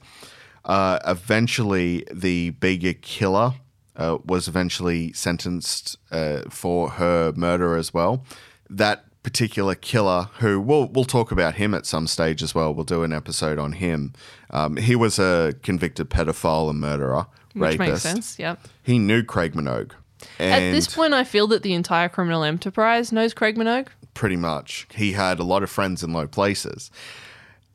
Uh, 0.65 0.99
eventually, 1.07 2.05
the 2.13 2.51
Bega 2.51 2.95
killer 2.95 3.55
uh, 3.97 4.19
was 4.25 4.49
eventually 4.49 5.13
sentenced 5.13 5.97
uh, 6.11 6.43
for 6.49 6.91
her 6.91 7.33
murder 7.37 7.77
as 7.77 7.93
well. 7.93 8.25
That 8.71 9.05
particular 9.23 9.75
killer, 9.75 10.29
who 10.39 10.61
we'll 10.61 10.87
we'll 10.89 11.05
talk 11.05 11.31
about 11.33 11.55
him 11.55 11.75
at 11.75 11.87
some 11.87 12.07
stage 12.07 12.43
as 12.43 12.55
well. 12.55 12.75
We'll 12.75 12.85
do 12.85 13.03
an 13.03 13.13
episode 13.13 13.59
on 13.59 13.73
him. 13.73 14.13
Um, 14.51 14.77
he 14.77 14.97
was 14.97 15.19
a 15.19 15.55
convicted 15.63 16.11
pedophile 16.11 16.69
and 16.71 16.81
murderer, 16.81 17.27
Which 17.55 17.79
rapist. 17.79 17.79
makes 17.79 18.01
sense, 18.03 18.39
yep. 18.39 18.61
He 18.83 18.99
knew 18.99 19.23
Craig 19.23 19.55
Minogue. 19.55 19.93
And 20.39 20.53
At 20.65 20.71
this 20.73 20.93
point, 20.95 21.15
I 21.15 21.25
feel 21.25 21.47
that 21.49 21.63
the 21.63 21.73
entire 21.75 22.09
criminal 22.09 22.45
enterprise 22.45 23.11
knows 23.13 23.35
Craig 23.35 23.57
Minogue. 23.57 23.89
pretty 24.15 24.37
much. 24.37 24.87
He 24.95 25.13
had 25.13 25.39
a 25.41 25.45
lot 25.45 25.63
of 25.63 25.71
friends 25.71 26.03
in 26.05 26.13
low 26.13 26.27
places. 26.29 26.91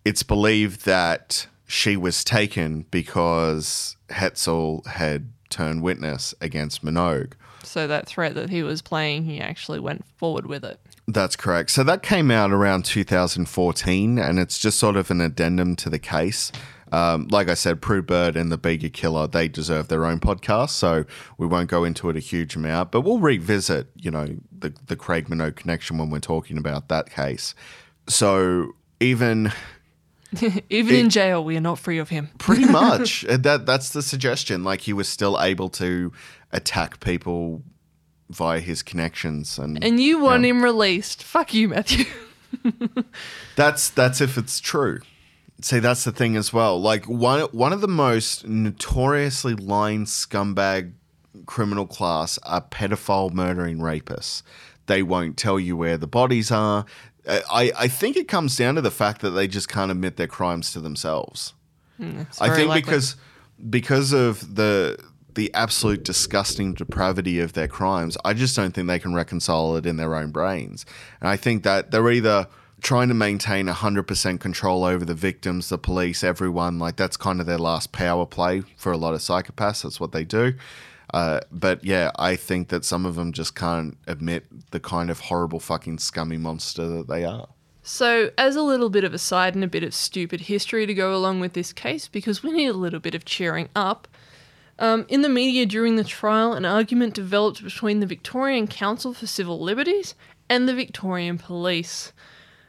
It's 0.05 0.23
believed 0.23 0.85
that 0.85 1.47
she 1.67 1.97
was 1.97 2.23
taken 2.23 2.85
because 2.91 3.97
Hetzel 4.09 4.85
had 4.85 5.29
turned 5.49 5.81
witness 5.81 6.33
against 6.39 6.85
Minogue. 6.85 7.33
So 7.63 7.87
that 7.87 8.07
threat 8.07 8.35
that 8.35 8.49
he 8.49 8.63
was 8.63 8.81
playing, 8.81 9.25
he 9.25 9.41
actually 9.41 9.79
went 9.79 10.05
forward 10.17 10.45
with 10.45 10.63
it. 10.63 10.79
That's 11.07 11.35
correct. 11.37 11.71
So 11.71 11.83
that 11.83 12.03
came 12.03 12.29
out 12.31 12.51
around 12.51 12.83
2014, 12.85 14.19
and 14.19 14.39
it's 14.39 14.59
just 14.59 14.77
sort 14.77 14.97
of 14.97 15.09
an 15.09 15.21
addendum 15.21 15.75
to 15.77 15.89
the 15.89 15.99
case. 15.99 16.51
Um, 16.91 17.27
like 17.29 17.49
I 17.49 17.53
said, 17.53 17.81
Prue 17.81 18.01
Bird 18.01 18.35
and 18.35 18.51
the 18.51 18.57
Bega 18.57 18.89
Killer, 18.89 19.27
they 19.27 19.47
deserve 19.47 19.87
their 19.87 20.05
own 20.05 20.19
podcast, 20.19 20.69
so 20.71 21.05
we 21.37 21.45
won't 21.47 21.69
go 21.69 21.83
into 21.83 22.09
it 22.09 22.15
a 22.15 22.19
huge 22.19 22.55
amount, 22.55 22.91
but 22.91 23.01
we'll 23.01 23.19
revisit, 23.19 23.87
you 23.95 24.09
know, 24.11 24.27
the, 24.57 24.73
the 24.87 24.95
Craig 24.95 25.27
Minogue 25.27 25.55
connection 25.57 25.97
when 25.97 26.09
we're 26.09 26.19
talking 26.19 26.57
about 26.57 26.87
that 26.89 27.09
case. 27.09 27.55
So 28.07 28.73
even 28.99 29.51
Even 30.41 30.63
It- 30.95 30.99
in 30.99 31.09
jail, 31.09 31.43
we 31.43 31.55
are 31.57 31.61
not 31.61 31.79
free 31.79 31.99
of 31.99 32.09
him. 32.09 32.29
pretty 32.37 32.65
much 32.65 33.21
that 33.29 33.65
that's 33.65 33.89
the 33.91 34.01
suggestion 34.01 34.63
like 34.63 34.81
he 34.81 34.91
was 34.93 35.07
still 35.07 35.41
able 35.41 35.69
to 35.69 36.11
attack 36.51 36.99
people 36.99 37.63
via 38.29 38.59
his 38.59 38.83
connections 38.83 39.57
and 39.57 39.83
And 39.83 39.99
you 39.99 40.19
want 40.19 40.45
him 40.45 40.63
released. 40.63 41.23
Fuck 41.23 41.53
you, 41.53 41.69
Matthew. 41.69 42.05
That's 43.55 43.89
that's 43.89 44.21
if 44.21 44.37
it's 44.37 44.59
true. 44.59 45.01
See, 45.61 45.79
that's 45.79 46.03
the 46.03 46.11
thing 46.11 46.35
as 46.35 46.53
well. 46.53 46.79
Like 46.79 47.05
one 47.05 47.41
one 47.51 47.73
of 47.73 47.81
the 47.81 47.87
most 47.87 48.47
notoriously 48.47 49.55
lying 49.55 50.05
scumbag 50.05 50.93
criminal 51.45 51.87
class 51.87 52.37
are 52.43 52.61
pedophile 52.61 53.33
murdering 53.33 53.79
rapists. 53.79 54.43
They 54.85 55.03
won't 55.03 55.35
tell 55.35 55.59
you 55.59 55.75
where 55.75 55.97
the 55.97 56.07
bodies 56.07 56.51
are. 56.51 56.85
I, 57.27 57.73
I 57.77 57.87
think 57.87 58.15
it 58.15 58.27
comes 58.27 58.55
down 58.55 58.75
to 58.75 58.81
the 58.81 58.91
fact 58.91 59.21
that 59.21 59.31
they 59.31 59.47
just 59.47 59.67
can't 59.67 59.91
admit 59.91 60.15
their 60.15 60.27
crimes 60.27 60.71
to 60.73 60.79
themselves. 60.79 61.53
Hmm, 61.97 62.19
it's 62.21 62.39
I 62.39 62.55
think 62.55 62.69
likely. 62.69 62.83
because 62.83 63.15
because 63.69 64.13
of 64.13 64.55
the 64.55 64.97
the 65.37 65.53
absolute 65.53 66.03
disgusting 66.03 66.73
depravity 66.73 67.39
of 67.39 67.53
their 67.53 67.67
crimes, 67.67 68.17
I 68.25 68.33
just 68.33 68.55
don't 68.55 68.73
think 68.73 68.87
they 68.87 68.97
can 68.97 69.13
reconcile 69.13 69.75
it 69.77 69.85
in 69.85 69.95
their 69.95 70.15
own 70.15 70.31
brains. 70.31 70.83
And 71.21 71.29
I 71.29 71.37
think 71.37 71.61
that 71.63 71.91
they're 71.91 72.09
either 72.09 72.47
trying 72.81 73.07
to 73.07 73.13
maintain 73.13 73.67
100% 73.67 74.39
control 74.39 74.83
over 74.83 75.05
the 75.05 75.13
victims, 75.13 75.69
the 75.69 75.77
police, 75.77 76.23
everyone. 76.23 76.79
Like 76.79 76.95
that's 76.95 77.17
kind 77.17 77.39
of 77.39 77.45
their 77.45 77.59
last 77.59 77.91
power 77.91 78.25
play 78.25 78.63
for 78.75 78.91
a 78.91 78.97
lot 78.97 79.13
of 79.13 79.21
psychopaths. 79.21 79.83
That's 79.83 79.99
what 79.99 80.11
they 80.11 80.23
do. 80.23 80.55
Uh, 81.13 81.39
but 81.51 81.85
yeah, 81.85 82.09
I 82.17 82.35
think 82.35 82.69
that 82.69 82.83
some 82.83 83.05
of 83.05 83.13
them 83.13 83.31
just 83.31 83.55
can't 83.55 83.95
admit 84.07 84.45
the 84.71 84.79
kind 84.79 85.11
of 85.11 85.19
horrible 85.19 85.59
fucking 85.59 85.99
scummy 85.99 86.37
monster 86.37 86.87
that 86.87 87.07
they 87.07 87.23
are. 87.23 87.47
So, 87.83 88.31
as 88.37 88.57
a 88.57 88.61
little 88.63 88.89
bit 88.89 89.05
of 89.05 89.13
a 89.13 89.17
side 89.17 89.55
and 89.55 89.63
a 89.63 89.67
bit 89.67 89.83
of 89.83 89.93
stupid 89.93 90.41
history 90.41 90.85
to 90.85 90.93
go 90.93 91.15
along 91.15 91.39
with 91.39 91.53
this 91.53 91.71
case, 91.71 92.09
because 92.09 92.43
we 92.43 92.51
need 92.51 92.67
a 92.67 92.73
little 92.73 92.99
bit 92.99 93.15
of 93.15 93.23
cheering 93.23 93.69
up, 93.77 94.09
um, 94.79 95.05
in 95.09 95.21
the 95.21 95.29
media 95.29 95.65
during 95.65 95.95
the 95.95 96.03
trial, 96.03 96.53
an 96.53 96.65
argument 96.65 97.13
developed 97.13 97.63
between 97.63 97.99
the 97.99 98.05
Victorian 98.05 98.67
Council 98.67 99.13
for 99.13 99.25
Civil 99.25 99.59
Liberties 99.59 100.13
and 100.49 100.67
the 100.67 100.75
Victorian 100.75 101.37
Police. 101.37 102.13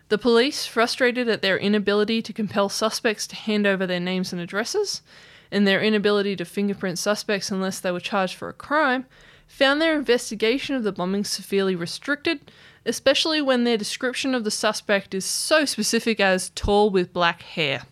The 0.08 0.18
police, 0.18 0.64
frustrated 0.64 1.28
at 1.28 1.42
their 1.42 1.58
inability 1.58 2.22
to 2.22 2.32
compel 2.32 2.70
suspects 2.70 3.26
to 3.26 3.36
hand 3.36 3.66
over 3.66 3.86
their 3.86 4.00
names 4.00 4.32
and 4.32 4.40
addresses, 4.40 5.02
and 5.50 5.66
their 5.66 5.82
inability 5.82 6.34
to 6.36 6.44
fingerprint 6.44 6.98
suspects 6.98 7.50
unless 7.50 7.80
they 7.80 7.90
were 7.90 8.00
charged 8.00 8.34
for 8.34 8.48
a 8.48 8.54
crime, 8.54 9.04
found 9.46 9.80
their 9.80 9.94
investigation 9.94 10.74
of 10.74 10.84
the 10.84 10.92
bombing 10.92 11.24
severely 11.24 11.74
restricted, 11.76 12.50
especially 12.86 13.42
when 13.42 13.64
their 13.64 13.76
description 13.76 14.34
of 14.34 14.44
the 14.44 14.50
suspect 14.50 15.14
is 15.14 15.24
so 15.24 15.66
specific 15.66 16.20
as 16.20 16.50
tall 16.50 16.88
with 16.88 17.12
black 17.12 17.42
hair. 17.42 17.82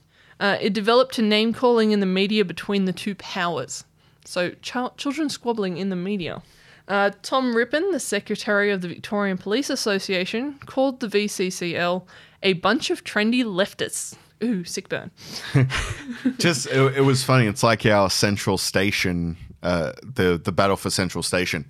Uh, 0.40 0.56
it 0.60 0.72
developed 0.72 1.14
to 1.14 1.22
name 1.22 1.52
calling 1.52 1.92
in 1.92 2.00
the 2.00 2.06
media 2.06 2.44
between 2.44 2.86
the 2.86 2.92
two 2.92 3.14
powers. 3.14 3.84
So, 4.26 4.50
ch- 4.62 4.96
children 4.96 5.28
squabbling 5.28 5.76
in 5.78 5.88
the 5.88 5.96
media. 5.96 6.42
Uh, 6.88 7.10
Tom 7.22 7.56
Rippon, 7.56 7.90
the 7.90 8.00
secretary 8.00 8.70
of 8.70 8.80
the 8.80 8.88
Victorian 8.88 9.38
Police 9.38 9.70
Association, 9.70 10.58
called 10.66 11.00
the 11.00 11.08
VCCL 11.08 12.04
a 12.42 12.52
bunch 12.54 12.90
of 12.90 13.02
trendy 13.02 13.42
leftists. 13.44 14.14
Ooh, 14.44 14.64
sick 14.64 14.88
burn. 14.88 15.10
Just 16.38 16.66
it, 16.66 16.98
it 16.98 17.00
was 17.00 17.24
funny. 17.24 17.46
It's 17.46 17.62
like 17.62 17.86
our 17.86 18.10
Central 18.10 18.58
Station, 18.58 19.36
uh, 19.62 19.92
the 20.02 20.40
the 20.42 20.52
battle 20.52 20.76
for 20.76 20.90
Central 20.90 21.22
Station. 21.22 21.64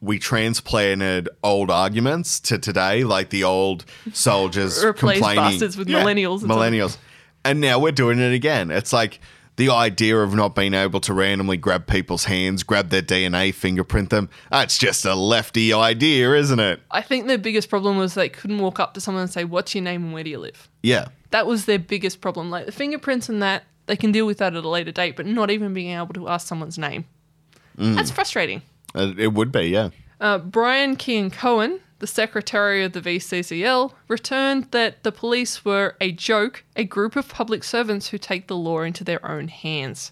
We 0.00 0.18
transplanted 0.18 1.28
old 1.44 1.70
arguments 1.70 2.40
to 2.40 2.58
today, 2.58 3.04
like 3.04 3.30
the 3.30 3.44
old 3.44 3.84
soldiers 4.12 4.82
Replace 4.84 5.18
complaining. 5.18 5.44
bastards 5.52 5.76
with 5.76 5.88
millennials 5.88 6.42
and 6.42 6.50
millennials, 6.50 6.96
and 7.44 7.60
now 7.60 7.78
we're 7.78 7.92
doing 7.92 8.18
it 8.18 8.32
again. 8.32 8.70
It's 8.70 8.92
like 8.92 9.20
the 9.56 9.70
idea 9.70 10.16
of 10.18 10.34
not 10.34 10.54
being 10.54 10.74
able 10.74 11.00
to 11.00 11.12
randomly 11.12 11.56
grab 11.56 11.86
people's 11.86 12.24
hands, 12.24 12.62
grab 12.62 12.88
their 12.88 13.02
DNA, 13.02 13.52
fingerprint 13.54 14.10
them. 14.10 14.28
That's 14.50 14.78
just 14.78 15.04
a 15.04 15.14
lefty 15.14 15.72
idea, 15.72 16.34
isn't 16.34 16.58
it? 16.60 16.80
I 16.90 17.02
think 17.02 17.26
their 17.26 17.38
biggest 17.38 17.68
problem 17.68 17.98
was 17.98 18.14
they 18.14 18.28
couldn't 18.28 18.58
walk 18.58 18.80
up 18.80 18.94
to 18.94 19.00
someone 19.00 19.22
and 19.22 19.30
say, 19.30 19.44
What's 19.44 19.74
your 19.74 19.84
name 19.84 20.04
and 20.04 20.12
where 20.12 20.24
do 20.24 20.30
you 20.30 20.38
live? 20.38 20.68
Yeah. 20.82 21.08
That 21.30 21.46
was 21.46 21.66
their 21.66 21.78
biggest 21.78 22.20
problem. 22.20 22.50
Like 22.50 22.66
the 22.66 22.72
fingerprints 22.72 23.28
and 23.28 23.42
that, 23.42 23.64
they 23.86 23.96
can 23.96 24.12
deal 24.12 24.26
with 24.26 24.38
that 24.38 24.54
at 24.54 24.64
a 24.64 24.68
later 24.68 24.92
date, 24.92 25.16
but 25.16 25.26
not 25.26 25.50
even 25.50 25.74
being 25.74 25.96
able 25.96 26.14
to 26.14 26.28
ask 26.28 26.46
someone's 26.46 26.78
name. 26.78 27.04
Mm. 27.76 27.96
That's 27.96 28.10
frustrating. 28.10 28.62
Uh, 28.94 29.12
It 29.18 29.32
would 29.32 29.50
be, 29.52 29.62
yeah. 29.68 29.90
Uh, 30.20 30.38
Brian 30.38 30.94
Kean 30.96 31.30
Cohen, 31.30 31.80
the 32.02 32.06
secretary 32.08 32.82
of 32.82 32.92
the 32.92 33.00
VCCL, 33.00 33.92
returned 34.08 34.66
that 34.72 35.04
the 35.04 35.12
police 35.12 35.64
were 35.64 35.94
a 36.00 36.10
joke, 36.10 36.64
a 36.74 36.82
group 36.84 37.14
of 37.14 37.28
public 37.28 37.62
servants 37.62 38.08
who 38.08 38.18
take 38.18 38.48
the 38.48 38.56
law 38.56 38.80
into 38.82 39.04
their 39.04 39.24
own 39.24 39.46
hands. 39.46 40.10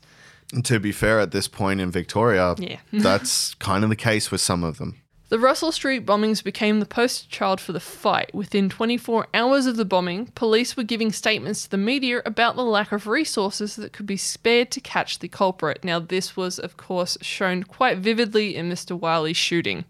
And 0.55 0.65
to 0.67 0.79
be 0.79 0.93
fair, 0.93 1.19
at 1.19 1.33
this 1.33 1.49
point 1.49 1.81
in 1.81 1.91
Victoria, 1.91 2.55
Yeah. 2.59 2.79
that's 2.93 3.55
kind 3.55 3.83
of 3.83 3.91
the 3.91 3.97
case 3.97 4.31
with 4.31 4.41
some 4.41 4.63
of 4.63 4.79
them. 4.79 5.01
The 5.31 5.39
Russell 5.41 5.73
Street 5.73 6.07
bombings 6.07 6.43
became 6.45 6.79
the 6.79 6.87
poster 6.87 7.29
child 7.29 7.61
for 7.61 7.73
the 7.73 7.81
fight. 7.81 8.33
Within 8.33 8.69
24 8.69 9.27
hours 9.35 9.67
of 9.67 9.77
the 9.77 9.85
bombing, 9.85 10.27
police 10.35 10.77
were 10.77 10.83
giving 10.85 11.11
statements 11.13 11.65
to 11.65 11.71
the 11.71 11.77
media 11.77 12.23
about 12.25 12.55
the 12.57 12.65
lack 12.65 12.93
of 12.93 13.09
resources 13.09 13.75
that 13.77 13.93
could 13.93 14.07
be 14.07 14.17
spared 14.17 14.71
to 14.73 14.81
catch 14.81 15.19
the 15.19 15.29
culprit. 15.29 15.85
Now, 15.85 15.99
this 15.99 16.37
was, 16.37 16.59
of 16.61 16.77
course, 16.77 17.19
shown 17.21 17.65
quite 17.65 17.99
vividly 17.99 18.55
in 18.57 18.71
Mr. 18.71 18.99
Wiley's 18.99 19.37
shooting 19.37 19.85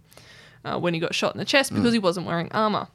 uh, 0.65 0.79
when 0.79 0.95
he 0.95 1.01
got 1.01 1.15
shot 1.15 1.35
in 1.35 1.39
the 1.39 1.45
chest 1.45 1.75
because 1.75 1.93
he 1.93 1.99
wasn't 1.99 2.27
wearing 2.27 2.51
armour. 2.53 2.89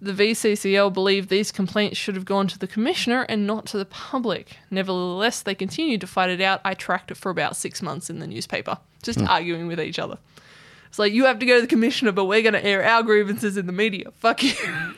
The 0.00 0.12
VCCL 0.12 0.92
believed 0.92 1.28
these 1.28 1.52
complaints 1.52 1.96
should 1.96 2.16
have 2.16 2.24
gone 2.24 2.48
to 2.48 2.58
the 2.58 2.66
commissioner 2.66 3.22
and 3.28 3.46
not 3.46 3.66
to 3.66 3.78
the 3.78 3.84
public. 3.84 4.56
Nevertheless, 4.68 5.42
they 5.42 5.54
continued 5.54 6.00
to 6.00 6.08
fight 6.08 6.28
it 6.28 6.40
out. 6.40 6.60
I 6.64 6.74
tracked 6.74 7.12
it 7.12 7.16
for 7.16 7.30
about 7.30 7.54
six 7.54 7.80
months 7.80 8.10
in 8.10 8.18
the 8.18 8.26
newspaper, 8.26 8.78
just 9.04 9.20
Hmm. 9.20 9.28
arguing 9.28 9.68
with 9.68 9.80
each 9.80 10.00
other. 10.00 10.18
It's 10.88 10.98
like 10.98 11.12
you 11.12 11.24
have 11.26 11.38
to 11.38 11.46
go 11.46 11.54
to 11.54 11.60
the 11.62 11.68
commissioner, 11.68 12.10
but 12.10 12.24
we're 12.24 12.42
going 12.42 12.52
to 12.54 12.64
air 12.64 12.84
our 12.84 13.04
grievances 13.04 13.56
in 13.56 13.66
the 13.66 13.72
media. 13.72 14.10
Fuck 14.18 14.42
you. 14.42 14.52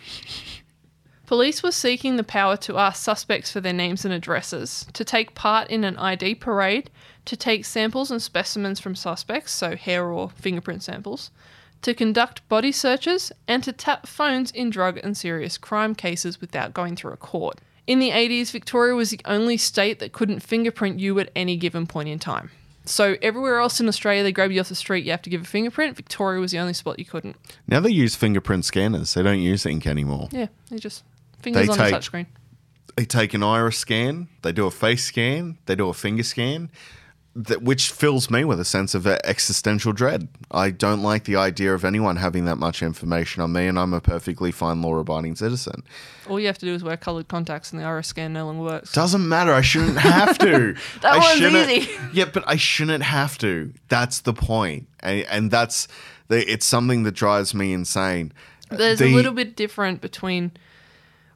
Police 1.26 1.62
were 1.62 1.72
seeking 1.72 2.16
the 2.16 2.24
power 2.24 2.56
to 2.58 2.76
ask 2.78 3.02
suspects 3.02 3.50
for 3.50 3.60
their 3.60 3.72
names 3.72 4.04
and 4.04 4.12
addresses, 4.12 4.86
to 4.92 5.04
take 5.04 5.34
part 5.34 5.70
in 5.70 5.82
an 5.84 5.96
ID 5.96 6.34
parade, 6.34 6.90
to 7.24 7.36
take 7.36 7.64
samples 7.64 8.10
and 8.10 8.20
specimens 8.20 8.78
from 8.78 8.94
suspects, 8.94 9.52
so 9.52 9.74
hair 9.74 10.06
or 10.06 10.28
fingerprint 10.30 10.82
samples, 10.82 11.30
to 11.84 11.94
conduct 11.94 12.46
body 12.48 12.72
searches, 12.72 13.30
and 13.46 13.62
to 13.62 13.72
tap 13.72 14.06
phones 14.06 14.50
in 14.50 14.70
drug 14.70 14.98
and 15.04 15.16
serious 15.16 15.58
crime 15.58 15.94
cases 15.94 16.40
without 16.40 16.72
going 16.72 16.96
through 16.96 17.12
a 17.12 17.16
court. 17.16 17.60
In 17.86 17.98
the 17.98 18.10
80s, 18.10 18.50
Victoria 18.50 18.94
was 18.94 19.10
the 19.10 19.20
only 19.26 19.58
state 19.58 19.98
that 19.98 20.12
couldn't 20.12 20.40
fingerprint 20.40 20.98
you 20.98 21.18
at 21.18 21.30
any 21.36 21.58
given 21.58 21.86
point 21.86 22.08
in 22.08 22.18
time. 22.18 22.50
So 22.86 23.16
everywhere 23.20 23.58
else 23.58 23.80
in 23.80 23.88
Australia, 23.88 24.22
they 24.22 24.32
grab 24.32 24.50
you 24.50 24.60
off 24.60 24.70
the 24.70 24.74
street, 24.74 25.04
you 25.04 25.10
have 25.10 25.22
to 25.22 25.30
give 25.30 25.42
a 25.42 25.46
fingerprint. 25.46 25.94
Victoria 25.96 26.40
was 26.40 26.52
the 26.52 26.58
only 26.58 26.72
spot 26.72 26.98
you 26.98 27.04
couldn't. 27.04 27.36
Now 27.66 27.80
they 27.80 27.90
use 27.90 28.14
fingerprint 28.14 28.64
scanners. 28.64 29.12
They 29.12 29.22
don't 29.22 29.40
use 29.40 29.66
ink 29.66 29.86
anymore. 29.86 30.28
Yeah, 30.32 30.46
they 30.70 30.78
just 30.78 31.04
fingers 31.42 31.68
on 31.68 31.76
take- 31.76 31.92
the 31.92 31.98
touchscreen. 31.98 32.26
They 32.96 33.04
take 33.04 33.34
an 33.34 33.42
iris 33.42 33.76
scan, 33.76 34.28
they 34.42 34.52
do 34.52 34.66
a 34.66 34.70
face 34.70 35.04
scan, 35.04 35.58
they 35.66 35.74
do 35.74 35.88
a 35.88 35.94
finger 35.94 36.22
scan, 36.22 36.70
that, 37.36 37.62
which 37.62 37.90
fills 37.90 38.30
me 38.30 38.44
with 38.44 38.60
a 38.60 38.64
sense 38.64 38.94
of 38.94 39.06
uh, 39.06 39.18
existential 39.24 39.92
dread. 39.92 40.28
I 40.50 40.70
don't 40.70 41.02
like 41.02 41.24
the 41.24 41.36
idea 41.36 41.74
of 41.74 41.84
anyone 41.84 42.16
having 42.16 42.44
that 42.44 42.56
much 42.56 42.82
information 42.82 43.42
on 43.42 43.52
me, 43.52 43.66
and 43.66 43.78
I'm 43.78 43.92
a 43.92 44.00
perfectly 44.00 44.52
fine 44.52 44.80
law 44.82 44.96
abiding 44.98 45.36
citizen. 45.36 45.82
All 46.28 46.38
you 46.38 46.46
have 46.46 46.58
to 46.58 46.66
do 46.66 46.74
is 46.74 46.84
wear 46.84 46.96
coloured 46.96 47.28
contacts, 47.28 47.72
and 47.72 47.80
the 47.80 47.84
iris 47.84 48.08
scan 48.08 48.32
no 48.32 48.46
longer 48.46 48.62
works. 48.62 48.92
Doesn't 48.92 49.28
matter. 49.28 49.52
I 49.52 49.62
shouldn't 49.62 49.98
have 49.98 50.38
to. 50.38 50.76
That 51.00 51.14
I 51.14 51.18
one's 51.18 51.38
shouldn't- 51.38 51.70
easy. 51.70 51.90
Yeah, 52.12 52.26
but 52.26 52.44
I 52.46 52.56
shouldn't 52.56 53.02
have 53.04 53.36
to. 53.38 53.72
That's 53.88 54.20
the 54.20 54.32
point, 54.32 54.88
and, 55.00 55.22
and 55.30 55.50
that's 55.50 55.88
the, 56.28 56.48
it's 56.50 56.64
something 56.66 57.02
that 57.02 57.12
drives 57.12 57.52
me 57.54 57.72
insane. 57.72 58.32
There's 58.70 58.98
The- 59.00 59.12
a 59.12 59.14
little 59.14 59.34
bit 59.34 59.56
different 59.56 60.00
between 60.00 60.52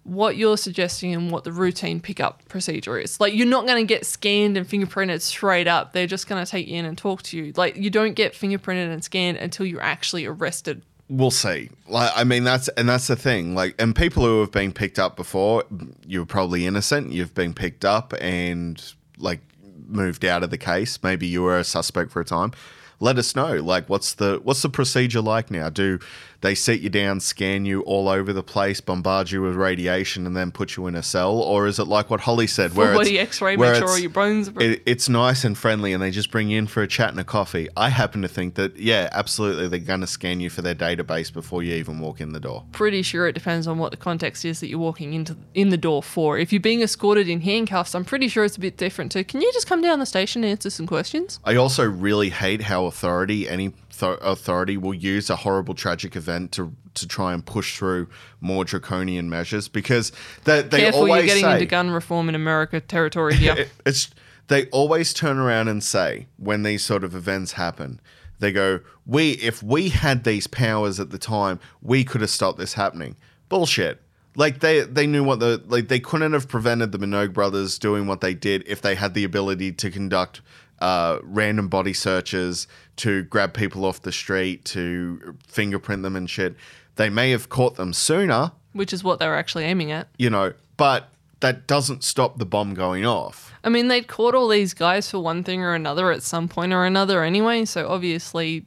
what 0.09 0.36
you're 0.36 0.56
suggesting 0.56 1.14
and 1.14 1.30
what 1.30 1.44
the 1.44 1.52
routine 1.52 2.00
pickup 2.00 2.46
procedure 2.48 2.98
is. 2.98 3.20
Like, 3.20 3.34
you're 3.34 3.46
not 3.46 3.66
going 3.66 3.86
to 3.86 3.86
get 3.86 4.06
scanned 4.06 4.56
and 4.56 4.66
fingerprinted 4.66 5.20
straight 5.20 5.68
up. 5.68 5.92
They're 5.92 6.06
just 6.06 6.26
going 6.26 6.42
to 6.42 6.50
take 6.50 6.66
you 6.66 6.76
in 6.76 6.86
and 6.86 6.96
talk 6.96 7.22
to 7.24 7.36
you. 7.36 7.52
Like, 7.56 7.76
you 7.76 7.90
don't 7.90 8.14
get 8.14 8.32
fingerprinted 8.32 8.90
and 8.90 9.04
scanned 9.04 9.36
until 9.36 9.66
you're 9.66 9.82
actually 9.82 10.24
arrested. 10.24 10.82
We'll 11.11 11.30
see. 11.30 11.70
Like, 11.86 12.11
I 12.14 12.24
mean, 12.24 12.44
that's 12.44 12.68
and 12.68 12.88
that's 12.88 13.06
the 13.06 13.16
thing. 13.16 13.54
Like, 13.54 13.74
and 13.78 13.96
people 13.96 14.24
who 14.24 14.40
have 14.40 14.50
been 14.50 14.72
picked 14.72 14.98
up 14.98 15.16
before, 15.16 15.64
you're 16.06 16.26
probably 16.26 16.66
innocent. 16.66 17.12
You've 17.12 17.34
been 17.34 17.54
picked 17.54 17.84
up 17.84 18.12
and 18.20 18.82
like 19.16 19.40
moved 19.86 20.24
out 20.24 20.42
of 20.42 20.50
the 20.50 20.59
case. 20.59 21.02
Maybe 21.02 21.26
you 21.26 21.42
were 21.42 21.59
a 21.59 21.64
suspect 21.64 22.11
for 22.11 22.20
a 22.20 22.26
time. 22.26 22.52
Let 23.00 23.16
us 23.16 23.34
know. 23.34 23.54
Like, 23.54 23.88
what's 23.88 24.14
the 24.14 24.40
what's 24.42 24.61
the 24.61 24.68
procedure 24.68 25.22
like 25.22 25.50
now? 25.50 25.70
Do 25.70 25.98
they 26.41 26.55
sit 26.55 26.80
you 26.80 26.89
down, 26.89 27.18
scan 27.18 27.64
you 27.64 27.80
all 27.82 28.09
over 28.09 28.32
the 28.32 28.43
place, 28.45 28.80
bombard 28.80 29.30
you 29.30 29.43
with 29.43 29.57
radiation, 29.57 30.24
and 30.24 30.36
then 30.36 30.53
put 30.53 30.76
you 30.76 30.86
in 30.86 30.95
a 30.95 31.03
cell, 31.03 31.41
or 31.41 31.66
is 31.66 31.80
it 31.80 31.84
like 31.89 32.11
what 32.11 32.20
Holly 32.20 32.47
said, 32.47 32.70
Full 32.72 32.78
where 32.78 32.91
it's- 32.93 33.07
body 33.07 33.18
X-ray, 33.18 33.57
where 33.57 33.72
make 33.72 33.78
sure 33.80 33.89
all 33.89 33.99
your 33.99 34.11
bones. 34.11 34.49
Are- 34.49 34.61
it, 34.62 34.82
it's 34.86 35.09
nice 35.09 35.43
and 35.43 35.59
friendly, 35.59 35.93
and 35.93 36.01
they 36.01 36.12
just 36.12 36.30
bring 36.30 36.49
you 36.49 36.59
in 36.59 36.68
for 36.68 36.82
a 36.82 36.86
chat 36.86 37.11
and 37.11 37.18
a 37.18 37.24
coffee. 37.24 37.68
I 37.76 37.89
happen 37.89 38.22
to 38.22 38.28
think 38.28 38.55
that, 38.55 38.76
yeah, 38.76 39.09
absolutely, 39.11 39.66
they're 39.66 39.80
going 39.80 40.01
to 40.03 40.07
scan 40.07 40.39
you 40.39 40.49
for 40.49 40.62
their 40.62 40.76
database 40.76 41.32
before 41.32 41.64
you 41.64 41.74
even 41.74 41.99
walk 41.99 42.20
in 42.20 42.32
the 42.32 42.41
door. 42.41 42.64
pretty 42.70 43.03
sure 43.03 43.26
it 43.26 43.32
depends 43.32 43.66
on 43.66 43.78
what 43.78 43.91
the 43.91 43.97
context 43.97 44.45
is 44.45 44.61
that 44.61 44.68
you're 44.68 44.78
walking 44.78 45.14
into 45.14 45.36
in 45.55 45.70
the 45.70 45.76
door 45.76 46.05
for. 46.05 46.39
If 46.39 46.53
you're 46.53 46.61
being 46.61 46.82
escorted 46.82 47.28
in 47.28 47.41
handcuffs, 47.41 47.97
I'm 47.97 48.05
pretty 48.05 48.28
sure 48.28 48.45
it's 48.45 48.57
a 48.57 48.61
bit 48.61 48.76
different 48.76 49.11
too. 49.11 49.24
Can 49.24 49.41
you 49.41 49.53
just 49.53 49.66
come 49.66 49.82
down 49.82 49.99
the 49.99 50.07
station 50.07 50.45
and 50.45 50.53
answer 50.53 50.70
some 50.70 50.86
questions? 50.86 51.41
I 51.45 51.57
also 51.57 51.84
really 51.84 52.30
hate 52.30 52.62
how 52.62 52.84
authority, 52.86 53.49
any 53.49 53.70
th- 53.99 54.18
authority, 54.22 54.76
will 54.76 54.95
use 54.95 55.30
a 55.30 55.36
horrible, 55.36 55.74
tragic 55.74 56.14
event 56.14 56.28
to 56.53 56.72
to 56.95 57.07
try 57.07 57.33
and 57.33 57.45
push 57.45 57.76
through 57.76 58.09
more 58.41 58.64
draconian 58.64 59.29
measures 59.31 59.68
because 59.68 60.11
they, 60.45 60.62
they 60.62 60.81
Careful, 60.81 61.03
always 61.03 61.16
you're 61.18 61.26
getting 61.26 61.45
say, 61.45 61.53
into 61.55 61.66
gun 61.66 61.91
reform 61.91 62.29
in 62.29 62.35
America 62.35 62.81
territory 62.81 63.35
here. 63.35 63.55
It- 63.59 63.70
it's 63.87 64.11
they 64.49 64.66
always 64.66 65.12
turn 65.12 65.39
around 65.39 65.68
and 65.68 65.83
say 65.85 66.26
when 66.39 66.62
these 66.62 66.85
sort 66.85 67.05
of 67.05 67.14
events 67.14 67.53
happen 67.53 68.01
they 68.41 68.51
go 68.53 68.81
we 69.07 69.33
if 69.33 69.62
we 69.62 69.91
had 69.91 70.24
these 70.24 70.47
powers 70.47 70.99
at 71.01 71.11
the 71.11 71.18
time 71.18 71.61
we 71.83 72.05
could 72.05 72.20
have 72.20 72.31
stopped 72.31 72.59
this 72.59 72.74
happening 72.74 73.14
bullshit 73.49 74.01
like 74.37 74.61
they 74.61 74.81
they 74.83 75.07
knew 75.07 75.22
what 75.24 75.41
the 75.41 75.62
like 75.66 75.89
they 75.89 76.01
couldn't 76.01 76.33
have 76.33 76.49
prevented 76.49 76.93
the 76.93 76.99
Minogue 76.99 77.33
brothers 77.33 77.79
doing 77.79 78.07
what 78.07 78.20
they 78.20 78.35
did 78.35 78.62
if 78.66 78.81
they 78.81 78.95
had 78.95 79.14
the 79.14 79.24
ability 79.24 79.72
to 79.72 79.91
conduct 79.91 80.41
uh, 80.81 81.18
random 81.22 81.68
body 81.68 81.93
searches 81.93 82.66
to 82.97 83.22
grab 83.24 83.55
people 83.55 83.85
off 83.85 84.03
the 84.03 84.12
street 84.12 84.64
to 84.64 85.37
fingerprint 85.47 86.03
them 86.03 86.16
and 86.16 86.29
shit 86.31 86.55
they 86.97 87.09
may 87.09 87.31
have 87.31 87.49
caught 87.49 87.76
them 87.76 87.93
sooner 87.93 88.53
which 88.72 88.93
is 88.93 89.03
what 89.03 89.18
they 89.18 89.26
were 89.26 89.37
actually 89.37 89.64
aiming 89.64 89.91
at. 89.91 90.09
you 90.18 90.31
know 90.31 90.53
but 90.76 91.11
that 91.41 91.66
doesn't 91.66 92.03
stop 92.03 92.39
the 92.39 92.47
bomb 92.47 92.74
going 92.74 93.05
off 93.07 93.49
I 93.64 93.70
mean, 93.70 93.89
they'd 93.89 94.07
caught 94.07 94.35
all 94.35 94.49
these 94.49 94.72
guys 94.72 95.11
for 95.11 95.18
one 95.18 95.43
thing 95.45 95.62
or 95.62 95.74
another 95.74 96.11
at 96.12 96.22
some 96.22 96.49
point 96.49 96.72
or 96.72 96.85
another 96.85 97.22
anyway, 97.22 97.64
so 97.64 97.89
obviously 97.89 98.64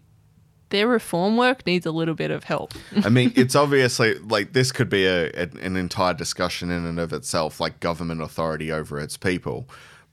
their 0.70 0.88
reform 0.88 1.38
work 1.38 1.66
needs 1.66 1.86
a 1.86 1.92
little 1.92 2.14
bit 2.14 2.32
of 2.32 2.44
help. 2.44 2.74
I 3.04 3.10
mean, 3.10 3.32
it's 3.36 3.56
obviously 3.56 4.16
like 4.20 4.54
this 4.54 4.72
could 4.72 4.90
be 4.90 5.06
a, 5.06 5.32
an 5.32 5.78
entire 5.78 6.14
discussion 6.14 6.72
in 6.72 6.86
and 6.86 7.00
of 7.00 7.14
itself, 7.14 7.60
like 7.60 7.80
government 7.80 8.22
authority 8.22 8.72
over 8.72 9.00
its 9.00 9.18
people. 9.18 9.68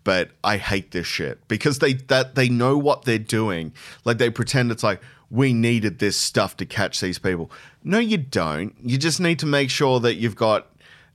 But 0.08 0.30
I 0.42 0.56
hate 0.56 0.92
this 0.92 1.06
shit 1.06 1.46
because 1.48 1.80
they 1.80 1.92
that 1.92 2.34
they 2.34 2.48
know 2.48 2.78
what 2.78 3.04
they're 3.04 3.18
doing. 3.18 3.74
Like 4.06 4.16
they 4.16 4.30
pretend 4.30 4.70
it's 4.70 4.82
like 4.82 5.02
we 5.30 5.52
needed 5.52 5.98
this 5.98 6.16
stuff 6.16 6.56
to 6.56 6.64
catch 6.64 7.02
these 7.02 7.18
people. 7.18 7.50
No, 7.84 7.98
you 7.98 8.16
don't. 8.16 8.74
You 8.82 8.96
just 8.96 9.20
need 9.20 9.38
to 9.40 9.44
make 9.44 9.68
sure 9.68 10.00
that 10.00 10.14
you've 10.14 10.34
got 10.34 10.68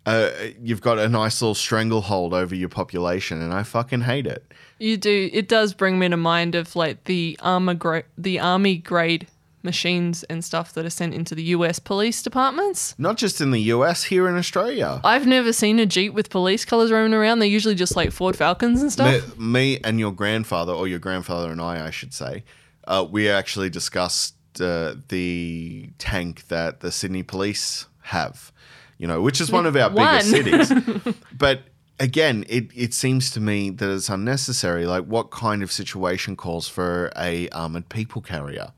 uh, 0.06 0.30
you've 0.62 0.82
got 0.82 1.00
a 1.00 1.10
nice 1.10 1.42
little 1.42 1.56
stranglehold 1.56 2.36
over 2.36 2.54
your 2.54 2.70
population, 2.70 3.42
and 3.42 3.52
I 3.52 3.64
fucking 3.64 4.02
hate 4.02 4.28
it. 4.28 4.46
You 4.78 4.98
do. 4.98 5.28
It 5.34 5.48
does 5.48 5.74
bring 5.74 5.98
me 5.98 6.08
to 6.10 6.18
mind 6.18 6.54
of 6.54 6.76
like 6.76 7.06
the 7.06 7.36
armor 7.42 7.74
gra- 7.74 8.04
the 8.16 8.40
army 8.40 8.78
grade 8.78 9.26
machines 9.64 10.24
and 10.24 10.44
stuff 10.44 10.74
that 10.74 10.86
are 10.86 10.90
sent 10.90 11.14
into 11.14 11.36
the 11.36 11.44
U.S. 11.44 11.80
police 11.80 12.22
departments. 12.22 12.96
Not 12.98 13.18
just 13.18 13.42
in 13.42 13.52
the 13.52 13.62
US, 13.62 14.04
here 14.04 14.28
in 14.28 14.36
Australia. 14.36 15.02
I've 15.04 15.26
never 15.28 15.54
seen 15.54 15.80
a 15.80 15.86
jeep 15.86 16.14
with 16.14 16.30
police 16.30 16.66
colors 16.66 16.92
roaming 16.92 17.14
around. 17.14 17.40
They're 17.40 17.48
usually 17.48 17.76
just 17.76 17.96
like 17.96 18.12
Ford 18.12 18.36
Falcons 18.36 18.82
and 18.82 18.92
stuff. 18.92 19.38
Me, 19.38 19.46
me 19.46 19.80
and 19.84 20.00
your 20.00 20.12
grandfather, 20.12 20.74
or 20.74 20.88
your 20.88 21.00
grandfather 21.00 21.52
and 21.52 21.62
I, 21.62 21.88
I 21.88 21.90
should 21.90 22.14
say, 22.14 22.44
uh, 22.86 23.06
we 23.10 23.30
actually 23.30 23.70
discussed 23.70 24.36
uh, 24.60 24.96
the 25.08 25.90
tank 25.98 26.48
that 26.48 26.82
the 26.82 26.92
Sydney 26.92 27.24
police 27.24 27.86
have, 28.02 28.52
you 28.98 29.08
know, 29.08 29.22
which 29.22 29.40
is 29.42 29.52
one 29.52 29.66
of 29.66 29.76
our 29.76 29.90
biggest 29.90 30.32
One. 30.32 30.66
cities. 30.66 31.16
but 31.38 31.62
again, 32.00 32.46
it, 32.48 32.70
it 32.76 32.94
seems 32.94 33.32
to 33.32 33.40
me 33.40 33.70
that 33.70 33.90
it's 33.90 34.10
unnecessary. 34.10 34.86
Like, 34.86 35.06
what 35.06 35.32
kind 35.32 35.64
of 35.64 35.72
situation 35.72 36.36
calls 36.36 36.68
for 36.68 37.12
a 37.18 37.50
armored 37.50 37.90
people 37.90 38.22
carrier 38.22 38.74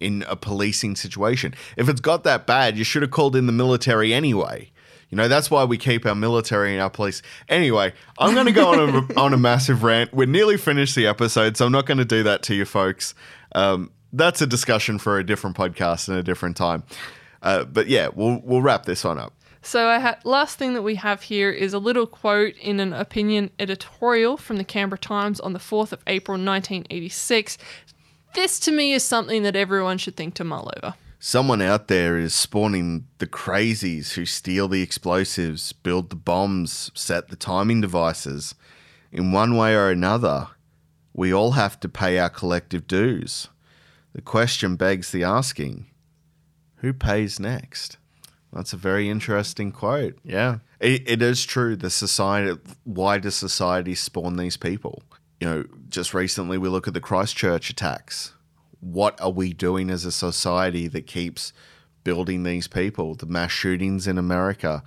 in 0.00 0.24
a 0.28 0.36
policing 0.36 0.96
situation? 0.96 1.54
If 1.76 1.88
it's 1.88 2.00
got 2.00 2.24
that 2.24 2.46
bad, 2.46 2.76
you 2.76 2.84
should 2.84 3.02
have 3.02 3.10
called 3.10 3.36
in 3.36 3.46
the 3.46 3.52
military 3.52 4.12
anyway. 4.12 4.70
You 5.10 5.16
know, 5.16 5.28
that's 5.28 5.50
why 5.50 5.64
we 5.64 5.78
keep 5.78 6.04
our 6.04 6.14
military 6.14 6.72
and 6.72 6.82
our 6.82 6.90
police. 6.90 7.22
Anyway, 7.48 7.92
I'm 8.18 8.34
going 8.34 8.46
to 8.46 8.52
go 8.52 8.72
on 8.72 9.10
a, 9.10 9.14
on 9.20 9.32
a 9.32 9.36
massive 9.36 9.82
rant. 9.82 10.12
We're 10.12 10.26
nearly 10.26 10.56
finished 10.56 10.96
the 10.96 11.06
episode, 11.06 11.56
so 11.56 11.66
I'm 11.66 11.72
not 11.72 11.86
going 11.86 11.98
to 11.98 12.04
do 12.04 12.22
that 12.24 12.42
to 12.44 12.54
you 12.54 12.64
folks. 12.64 13.14
Um, 13.54 13.92
that's 14.12 14.40
a 14.42 14.46
discussion 14.46 14.98
for 14.98 15.18
a 15.18 15.24
different 15.24 15.56
podcast 15.56 16.08
and 16.08 16.18
a 16.18 16.22
different 16.22 16.56
time. 16.56 16.82
Uh, 17.42 17.64
but 17.64 17.86
yeah, 17.86 18.08
we'll, 18.14 18.40
we'll 18.42 18.62
wrap 18.62 18.86
this 18.86 19.04
one 19.04 19.18
up. 19.18 19.32
So, 19.62 19.88
I 19.88 19.98
ha- 19.98 20.18
last 20.22 20.58
thing 20.58 20.74
that 20.74 20.82
we 20.82 20.94
have 20.94 21.22
here 21.22 21.50
is 21.50 21.74
a 21.74 21.80
little 21.80 22.06
quote 22.06 22.56
in 22.58 22.78
an 22.78 22.92
opinion 22.92 23.50
editorial 23.58 24.36
from 24.36 24.58
the 24.58 24.64
Canberra 24.64 24.98
Times 24.98 25.40
on 25.40 25.54
the 25.54 25.58
4th 25.58 25.90
of 25.90 26.02
April 26.06 26.34
1986. 26.36 27.58
This 28.36 28.60
to 28.60 28.70
me 28.70 28.92
is 28.92 29.02
something 29.02 29.42
that 29.44 29.56
everyone 29.56 29.96
should 29.96 30.14
think 30.14 30.34
to 30.34 30.44
mull 30.44 30.70
over. 30.76 30.94
Someone 31.18 31.62
out 31.62 31.88
there 31.88 32.18
is 32.18 32.34
spawning 32.34 33.06
the 33.16 33.26
crazies 33.26 34.12
who 34.12 34.26
steal 34.26 34.68
the 34.68 34.82
explosives, 34.82 35.72
build 35.72 36.10
the 36.10 36.16
bombs, 36.16 36.90
set 36.94 37.28
the 37.28 37.36
timing 37.36 37.80
devices. 37.80 38.54
In 39.10 39.32
one 39.32 39.56
way 39.56 39.74
or 39.74 39.90
another, 39.90 40.48
we 41.14 41.32
all 41.32 41.52
have 41.52 41.80
to 41.80 41.88
pay 41.88 42.18
our 42.18 42.28
collective 42.28 42.86
dues. 42.86 43.48
The 44.12 44.20
question 44.20 44.76
begs 44.76 45.10
the 45.10 45.24
asking 45.24 45.86
who 46.76 46.92
pays 46.92 47.40
next? 47.40 47.96
That's 48.52 48.72
a 48.72 48.76
very 48.76 49.08
interesting 49.08 49.72
quote. 49.72 50.18
Yeah. 50.22 50.58
It, 50.78 51.08
it 51.08 51.22
is 51.22 51.44
true. 51.44 51.74
The 51.74 51.90
society, 51.90 52.60
why 52.84 53.18
does 53.18 53.34
society 53.34 53.94
spawn 53.94 54.36
these 54.36 54.58
people? 54.58 55.02
You 55.40 55.46
know, 55.48 55.64
just 55.88 56.14
recently 56.14 56.56
we 56.58 56.68
look 56.68 56.88
at 56.88 56.94
the 56.94 57.00
Christchurch 57.00 57.70
attacks. 57.70 58.32
What 58.80 59.20
are 59.20 59.30
we 59.30 59.52
doing 59.52 59.90
as 59.90 60.04
a 60.04 60.12
society 60.12 60.88
that 60.88 61.06
keeps 61.06 61.52
building 62.04 62.42
these 62.42 62.68
people? 62.68 63.14
The 63.14 63.26
mass 63.26 63.50
shootings 63.50 64.06
in 64.06 64.16
America. 64.18 64.82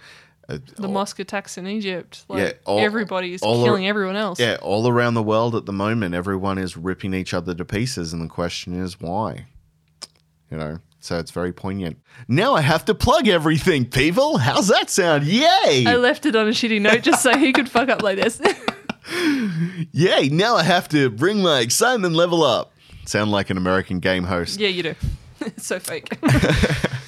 uh, 0.47 0.57
The 0.77 0.87
mosque 0.87 1.19
attacks 1.19 1.57
in 1.59 1.67
Egypt. 1.67 2.25
Like, 2.27 2.39
Yeah, 2.41 2.51
all- 2.65 2.79
everybody 2.79 3.33
is 3.35 3.41
all 3.43 3.59
ar- 3.59 3.65
killing 3.67 3.87
everyone 3.87 4.15
else. 4.15 4.39
Yeah, 4.39 4.57
all 4.61 4.87
around 4.87 5.13
the 5.13 5.21
world 5.23 5.53
at 5.55 5.67
the 5.67 5.73
moment, 5.73 6.15
everyone 6.15 6.57
is 6.57 6.75
ripping 6.75 7.13
each 7.13 7.33
other 7.35 7.53
to 7.53 7.63
pieces, 7.65 8.13
and 8.13 8.21
the 8.23 8.27
question 8.27 8.73
is 8.81 8.99
why? 8.99 9.45
You 10.49 10.57
know, 10.57 10.79
so 10.99 11.19
it's 11.19 11.29
very 11.29 11.53
poignant. 11.53 11.99
Now 12.27 12.55
I 12.55 12.61
have 12.61 12.83
to 12.85 12.95
plug 12.95 13.27
everything, 13.27 13.85
people. 13.85 14.39
How's 14.39 14.69
that 14.69 14.89
sound? 14.89 15.25
Yay! 15.25 15.85
I 15.85 15.95
left 15.97 16.25
it 16.25 16.35
on 16.35 16.47
a 16.47 16.51
shitty 16.51 16.81
note 16.81 17.03
just 17.03 17.21
so 17.21 17.37
he 17.37 17.53
could 17.53 17.69
fuck 17.69 17.89
up 17.89 18.01
like 18.01 18.17
this. 18.19 18.41
Yay! 19.91 20.29
Now 20.29 20.55
I 20.55 20.63
have 20.63 20.89
to 20.89 21.09
bring 21.09 21.41
my 21.41 21.59
excitement 21.59 22.15
level 22.15 22.43
up. 22.43 22.71
Sound 23.05 23.31
like 23.31 23.49
an 23.49 23.57
American 23.57 23.99
game 23.99 24.23
host. 24.23 24.59
yeah, 24.59 24.69
you 24.69 24.83
do. 24.83 24.95
it's 25.41 25.65
so 25.65 25.79
fake. 25.79 26.17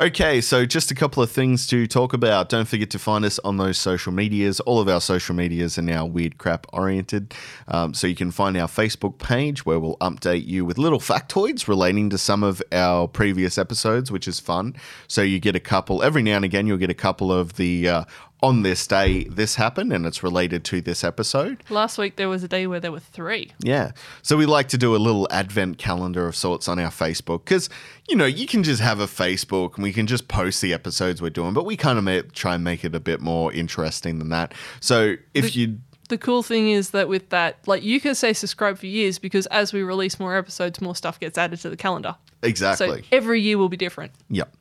Okay, 0.00 0.40
so 0.40 0.64
just 0.64 0.90
a 0.90 0.94
couple 0.94 1.22
of 1.22 1.30
things 1.30 1.66
to 1.68 1.86
talk 1.86 2.12
about. 2.12 2.48
Don't 2.48 2.66
forget 2.66 2.90
to 2.90 2.98
find 2.98 3.24
us 3.24 3.38
on 3.40 3.58
those 3.58 3.78
social 3.78 4.10
medias. 4.10 4.58
All 4.58 4.80
of 4.80 4.88
our 4.88 5.00
social 5.00 5.32
medias 5.34 5.78
are 5.78 5.82
now 5.82 6.06
weird 6.06 6.38
crap 6.38 6.66
oriented. 6.72 7.34
Um, 7.68 7.92
so 7.94 8.08
you 8.08 8.16
can 8.16 8.30
find 8.30 8.56
our 8.56 8.66
Facebook 8.66 9.18
page 9.18 9.66
where 9.66 9.78
we'll 9.78 9.98
update 9.98 10.46
you 10.46 10.64
with 10.64 10.76
little 10.78 10.98
factoids 10.98 11.68
relating 11.68 12.08
to 12.10 12.18
some 12.18 12.42
of 12.42 12.60
our 12.72 13.06
previous 13.06 13.58
episodes, 13.58 14.10
which 14.10 14.26
is 14.26 14.40
fun. 14.40 14.74
So 15.08 15.22
you 15.22 15.38
get 15.38 15.54
a 15.54 15.60
couple, 15.60 16.02
every 16.02 16.22
now 16.22 16.36
and 16.36 16.44
again, 16.44 16.66
you'll 16.66 16.78
get 16.78 16.90
a 16.90 16.94
couple 16.94 17.30
of 17.30 17.54
the 17.54 17.88
uh, 17.88 18.04
on 18.42 18.62
this 18.62 18.86
day, 18.86 19.24
this 19.24 19.54
happened, 19.54 19.92
and 19.92 20.04
it's 20.04 20.22
related 20.22 20.64
to 20.64 20.80
this 20.80 21.04
episode. 21.04 21.62
Last 21.70 21.96
week 21.96 22.16
there 22.16 22.28
was 22.28 22.42
a 22.42 22.48
day 22.48 22.66
where 22.66 22.80
there 22.80 22.90
were 22.90 23.00
three. 23.00 23.52
Yeah. 23.60 23.92
So 24.22 24.36
we 24.36 24.46
like 24.46 24.68
to 24.68 24.78
do 24.78 24.96
a 24.96 24.98
little 24.98 25.28
advent 25.30 25.78
calendar 25.78 26.26
of 26.26 26.34
sorts 26.34 26.66
on 26.66 26.78
our 26.78 26.90
Facebook 26.90 27.44
because, 27.44 27.70
you 28.08 28.16
know, 28.16 28.26
you 28.26 28.46
can 28.46 28.62
just 28.62 28.82
have 28.82 28.98
a 28.98 29.06
Facebook 29.06 29.76
and 29.76 29.84
we 29.84 29.92
can 29.92 30.06
just 30.06 30.26
post 30.26 30.60
the 30.60 30.74
episodes 30.74 31.22
we're 31.22 31.30
doing, 31.30 31.54
but 31.54 31.64
we 31.64 31.76
kind 31.76 31.98
of 31.98 32.04
may, 32.04 32.22
try 32.22 32.56
and 32.56 32.64
make 32.64 32.84
it 32.84 32.94
a 32.94 33.00
bit 33.00 33.20
more 33.20 33.52
interesting 33.52 34.18
than 34.18 34.30
that. 34.30 34.54
So 34.80 35.16
if 35.34 35.54
you. 35.54 35.78
The 36.08 36.18
cool 36.18 36.42
thing 36.42 36.68
is 36.68 36.90
that 36.90 37.08
with 37.08 37.30
that, 37.30 37.56
like 37.66 37.82
you 37.82 38.00
can 38.00 38.14
say 38.14 38.32
subscribe 38.32 38.76
for 38.76 38.86
years 38.86 39.18
because 39.18 39.46
as 39.46 39.72
we 39.72 39.82
release 39.82 40.18
more 40.18 40.36
episodes, 40.36 40.80
more 40.80 40.96
stuff 40.96 41.18
gets 41.18 41.38
added 41.38 41.60
to 41.60 41.70
the 41.70 41.76
calendar. 41.76 42.16
Exactly. 42.42 43.02
So 43.02 43.06
every 43.12 43.40
year 43.40 43.56
will 43.56 43.68
be 43.68 43.76
different. 43.76 44.12
Yep. 44.28 44.56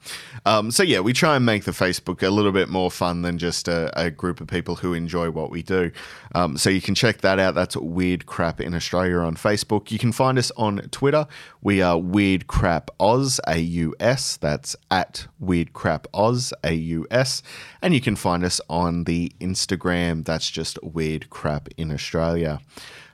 Um, 0.45 0.71
so 0.71 0.84
yeah, 0.84 0.99
we 0.99 1.13
try 1.13 1.36
and 1.36 1.45
make 1.45 1.63
the 1.63 1.71
Facebook 1.71 2.21
a 2.21 2.29
little 2.29 2.51
bit 2.51 2.69
more 2.69 2.91
fun 2.91 3.23
than 3.23 3.38
just 3.38 3.67
a, 3.67 3.91
a 3.99 4.11
group 4.11 4.39
of 4.39 4.47
people 4.47 4.75
who 4.75 4.93
enjoy 4.93 5.32
what 5.32 5.49
we 5.49 5.63
do. 5.63 5.91
Um, 6.36 6.57
so 6.57 6.69
you 6.69 6.82
can 6.82 6.95
check 6.95 7.21
that 7.21 7.39
out. 7.39 7.55
That's 7.55 7.75
Weird 7.75 8.25
Crap 8.25 8.61
in 8.61 8.75
Australia 8.75 9.17
on 9.17 9.36
Facebook. 9.36 9.91
You 9.91 9.99
can 9.99 10.11
find 10.11 10.38
us 10.38 10.51
on 10.57 10.77
Twitter. 10.91 11.25
We 11.61 11.82
are 11.82 11.97
Weird 11.97 12.47
Crap 12.47 12.91
Oz 12.99 13.39
A 13.47 13.57
U 13.57 13.95
S. 13.99 14.38
That's 14.38 14.75
at 14.89 15.27
Weird 15.39 15.73
Crap 15.73 16.07
Oz 16.13 16.53
A 16.63 16.73
U 16.73 17.07
S. 17.09 17.41
And 17.82 17.93
you 17.93 18.01
can 18.01 18.15
find 18.15 18.43
us 18.43 18.61
on 18.69 19.05
the 19.05 19.32
Instagram. 19.39 20.23
That's 20.25 20.51
just 20.51 20.82
Weird 20.84 21.29
Crap 21.29 21.69
in 21.77 21.91
Australia. 21.91 22.59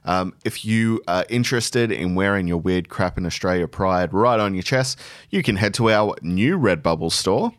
Um, 0.07 0.33
if 0.43 0.65
you 0.65 1.03
are 1.07 1.25
interested 1.29 1.91
in 1.91 2.15
wearing 2.15 2.47
your 2.47 2.57
Weird 2.57 2.89
Crap 2.89 3.17
in 3.17 3.25
Australia 3.25 3.67
pride 3.67 4.13
right 4.13 4.39
on 4.39 4.55
your 4.55 4.63
chest, 4.63 4.99
you 5.29 5.43
can 5.43 5.57
head 5.57 5.73
to 5.75 5.91
our 5.91 6.15
new 6.23 6.57
Redbubble 6.57 7.11
store. 7.11 7.51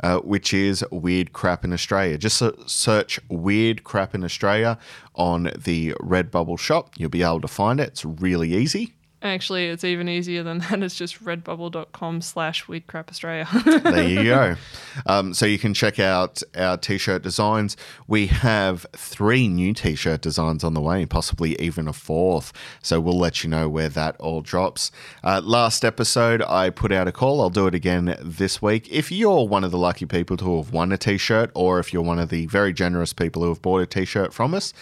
Uh, 0.00 0.18
which 0.18 0.54
is 0.54 0.84
Weird 0.92 1.32
Crap 1.32 1.64
in 1.64 1.72
Australia. 1.72 2.16
Just 2.16 2.40
search 2.70 3.18
Weird 3.28 3.82
Crap 3.82 4.14
in 4.14 4.22
Australia 4.22 4.78
on 5.16 5.50
the 5.58 5.92
Redbubble 5.94 6.56
shop. 6.56 6.92
You'll 6.96 7.10
be 7.10 7.24
able 7.24 7.40
to 7.40 7.48
find 7.48 7.80
it. 7.80 7.88
It's 7.88 8.04
really 8.04 8.54
easy. 8.54 8.94
Actually, 9.20 9.66
it's 9.66 9.82
even 9.82 10.08
easier 10.08 10.44
than 10.44 10.58
that. 10.70 10.80
It's 10.82 10.94
just 10.94 11.24
redbubble.com 11.24 12.20
slash 12.20 12.66
weirdcrapaustralia. 12.66 13.82
there 13.82 14.08
you 14.08 14.24
go. 14.24 14.56
Um, 15.06 15.32
so 15.32 15.46
you 15.46 15.60
can 15.60 15.74
check 15.74 16.00
out 16.00 16.42
our 16.56 16.76
t-shirt 16.76 17.22
designs. 17.22 17.76
We 18.08 18.26
have 18.26 18.84
three 18.96 19.46
new 19.46 19.72
t-shirt 19.72 20.20
designs 20.22 20.64
on 20.64 20.74
the 20.74 20.80
way, 20.80 21.06
possibly 21.06 21.54
even 21.60 21.86
a 21.86 21.92
fourth. 21.92 22.52
So 22.82 23.00
we'll 23.00 23.16
let 23.16 23.44
you 23.44 23.48
know 23.48 23.68
where 23.68 23.88
that 23.90 24.16
all 24.18 24.40
drops. 24.40 24.90
Uh, 25.22 25.40
last 25.42 25.84
episode, 25.84 26.42
I 26.42 26.70
put 26.70 26.90
out 26.90 27.06
a 27.06 27.12
call. 27.12 27.40
I'll 27.40 27.48
do 27.48 27.68
it 27.68 27.76
again 27.76 28.16
this 28.20 28.60
week. 28.60 28.88
If 28.90 29.12
you're 29.12 29.46
one 29.46 29.62
of 29.62 29.70
the 29.70 29.78
lucky 29.78 30.04
people 30.04 30.36
who 30.36 30.56
have 30.56 30.72
won 30.72 30.90
a 30.90 30.98
t-shirt, 30.98 31.52
or 31.54 31.78
if 31.78 31.92
you're 31.92 32.02
one 32.02 32.18
of 32.18 32.28
the 32.28 32.46
very 32.46 32.72
generous 32.72 33.12
people 33.12 33.42
who 33.42 33.48
have 33.50 33.62
bought 33.62 33.82
a 33.82 33.86
t-shirt 33.86 34.34
from 34.34 34.52
us. 34.52 34.74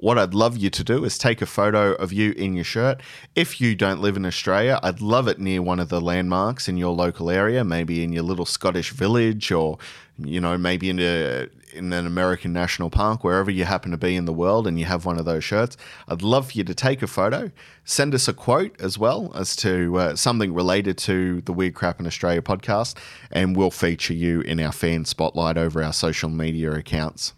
What 0.00 0.16
I'd 0.16 0.32
love 0.32 0.56
you 0.56 0.70
to 0.70 0.84
do 0.84 1.04
is 1.04 1.18
take 1.18 1.42
a 1.42 1.46
photo 1.46 1.92
of 1.94 2.12
you 2.12 2.30
in 2.32 2.54
your 2.54 2.62
shirt. 2.62 3.00
If 3.34 3.60
you 3.60 3.74
don't 3.74 4.00
live 4.00 4.16
in 4.16 4.24
Australia, 4.24 4.78
I'd 4.80 5.00
love 5.00 5.26
it 5.26 5.40
near 5.40 5.60
one 5.60 5.80
of 5.80 5.88
the 5.88 6.00
landmarks 6.00 6.68
in 6.68 6.76
your 6.76 6.94
local 6.94 7.30
area, 7.30 7.64
maybe 7.64 8.04
in 8.04 8.12
your 8.12 8.22
little 8.22 8.46
Scottish 8.46 8.92
village 8.92 9.50
or 9.50 9.78
you 10.24 10.40
know, 10.40 10.56
maybe 10.56 10.90
in 10.90 11.00
a 11.00 11.48
in 11.72 11.92
an 11.92 12.06
American 12.06 12.52
national 12.52 12.90
park, 12.90 13.22
wherever 13.24 13.50
you 13.50 13.64
happen 13.64 13.90
to 13.90 13.96
be 13.96 14.16
in 14.16 14.24
the 14.24 14.32
world 14.32 14.66
and 14.66 14.78
you 14.78 14.84
have 14.84 15.04
one 15.04 15.18
of 15.18 15.24
those 15.24 15.44
shirts. 15.44 15.76
I'd 16.06 16.22
love 16.22 16.50
for 16.50 16.58
you 16.58 16.64
to 16.64 16.74
take 16.74 17.02
a 17.02 17.06
photo, 17.06 17.50
send 17.84 18.14
us 18.14 18.26
a 18.28 18.32
quote 18.32 18.80
as 18.80 18.98
well 18.98 19.32
as 19.34 19.54
to 19.56 19.98
uh, 19.98 20.16
something 20.16 20.54
related 20.54 20.96
to 20.98 21.40
the 21.42 21.52
Weird 21.52 21.74
Crap 21.74 22.00
in 22.00 22.06
Australia 22.06 22.40
podcast, 22.40 22.96
and 23.30 23.56
we'll 23.56 23.70
feature 23.70 24.14
you 24.14 24.40
in 24.42 24.60
our 24.60 24.72
fan 24.72 25.04
spotlight 25.04 25.58
over 25.58 25.82
our 25.82 25.92
social 25.92 26.30
media 26.30 26.72
accounts. 26.72 27.34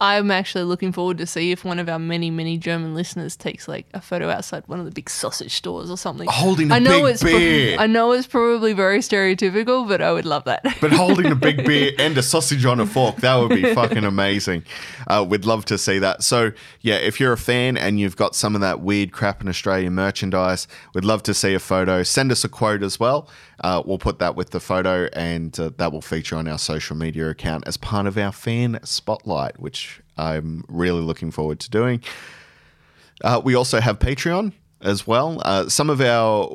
I'm 0.00 0.30
actually 0.30 0.62
looking 0.64 0.92
forward 0.92 1.18
to 1.18 1.26
see 1.26 1.50
if 1.50 1.64
one 1.64 1.80
of 1.80 1.88
our 1.88 1.98
many, 1.98 2.30
many 2.30 2.56
German 2.56 2.94
listeners 2.94 3.34
takes 3.34 3.66
like 3.66 3.86
a 3.92 4.00
photo 4.00 4.30
outside 4.30 4.62
one 4.66 4.78
of 4.78 4.84
the 4.84 4.92
big 4.92 5.10
sausage 5.10 5.54
stores 5.54 5.90
or 5.90 5.96
something. 5.96 6.28
Holding 6.30 6.70
a 6.70 6.76
I 6.76 6.78
know 6.78 7.02
big 7.02 7.14
it's 7.14 7.22
pro- 7.22 7.32
beer. 7.32 7.76
I 7.80 7.88
know 7.88 8.12
it's 8.12 8.28
probably 8.28 8.74
very 8.74 9.00
stereotypical, 9.00 9.88
but 9.88 10.00
I 10.00 10.12
would 10.12 10.24
love 10.24 10.44
that. 10.44 10.62
but 10.80 10.92
holding 10.92 11.32
a 11.32 11.34
big 11.34 11.64
beer 11.66 11.92
and 11.98 12.16
a 12.16 12.22
sausage 12.22 12.64
on 12.64 12.78
a 12.78 12.86
fork, 12.86 13.16
that 13.16 13.34
would 13.36 13.48
be 13.48 13.74
fucking 13.74 14.04
amazing. 14.04 14.62
Uh, 15.08 15.26
we'd 15.28 15.44
love 15.44 15.64
to 15.64 15.76
see 15.76 15.98
that. 15.98 16.22
So, 16.22 16.52
yeah, 16.80 16.96
if 16.96 17.18
you're 17.18 17.32
a 17.32 17.38
fan 17.38 17.76
and 17.76 17.98
you've 17.98 18.16
got 18.16 18.36
some 18.36 18.54
of 18.54 18.60
that 18.60 18.80
weird 18.80 19.10
crap 19.10 19.40
in 19.40 19.48
Australian 19.48 19.94
merchandise, 19.94 20.68
we'd 20.94 21.04
love 21.04 21.24
to 21.24 21.34
see 21.34 21.54
a 21.54 21.58
photo. 21.60 22.04
Send 22.04 22.30
us 22.30 22.44
a 22.44 22.48
quote 22.48 22.84
as 22.84 23.00
well. 23.00 23.28
Uh, 23.60 23.82
we'll 23.84 23.98
put 23.98 24.20
that 24.20 24.36
with 24.36 24.50
the 24.50 24.60
photo 24.60 25.08
and 25.14 25.58
uh, 25.58 25.70
that 25.78 25.90
will 25.90 26.00
feature 26.00 26.36
on 26.36 26.46
our 26.46 26.58
social 26.58 26.94
media 26.96 27.28
account 27.28 27.64
as 27.66 27.76
part 27.76 28.06
of 28.06 28.16
our 28.16 28.30
fan 28.30 28.78
spotlight, 28.84 29.58
which 29.58 29.87
I'm 30.18 30.64
really 30.68 31.00
looking 31.00 31.30
forward 31.30 31.60
to 31.60 31.70
doing. 31.70 32.02
Uh, 33.22 33.40
we 33.42 33.54
also 33.54 33.80
have 33.80 33.98
Patreon 33.98 34.52
as 34.80 35.06
well. 35.06 35.40
Uh, 35.44 35.68
some 35.68 35.90
of 35.90 36.00
our, 36.00 36.50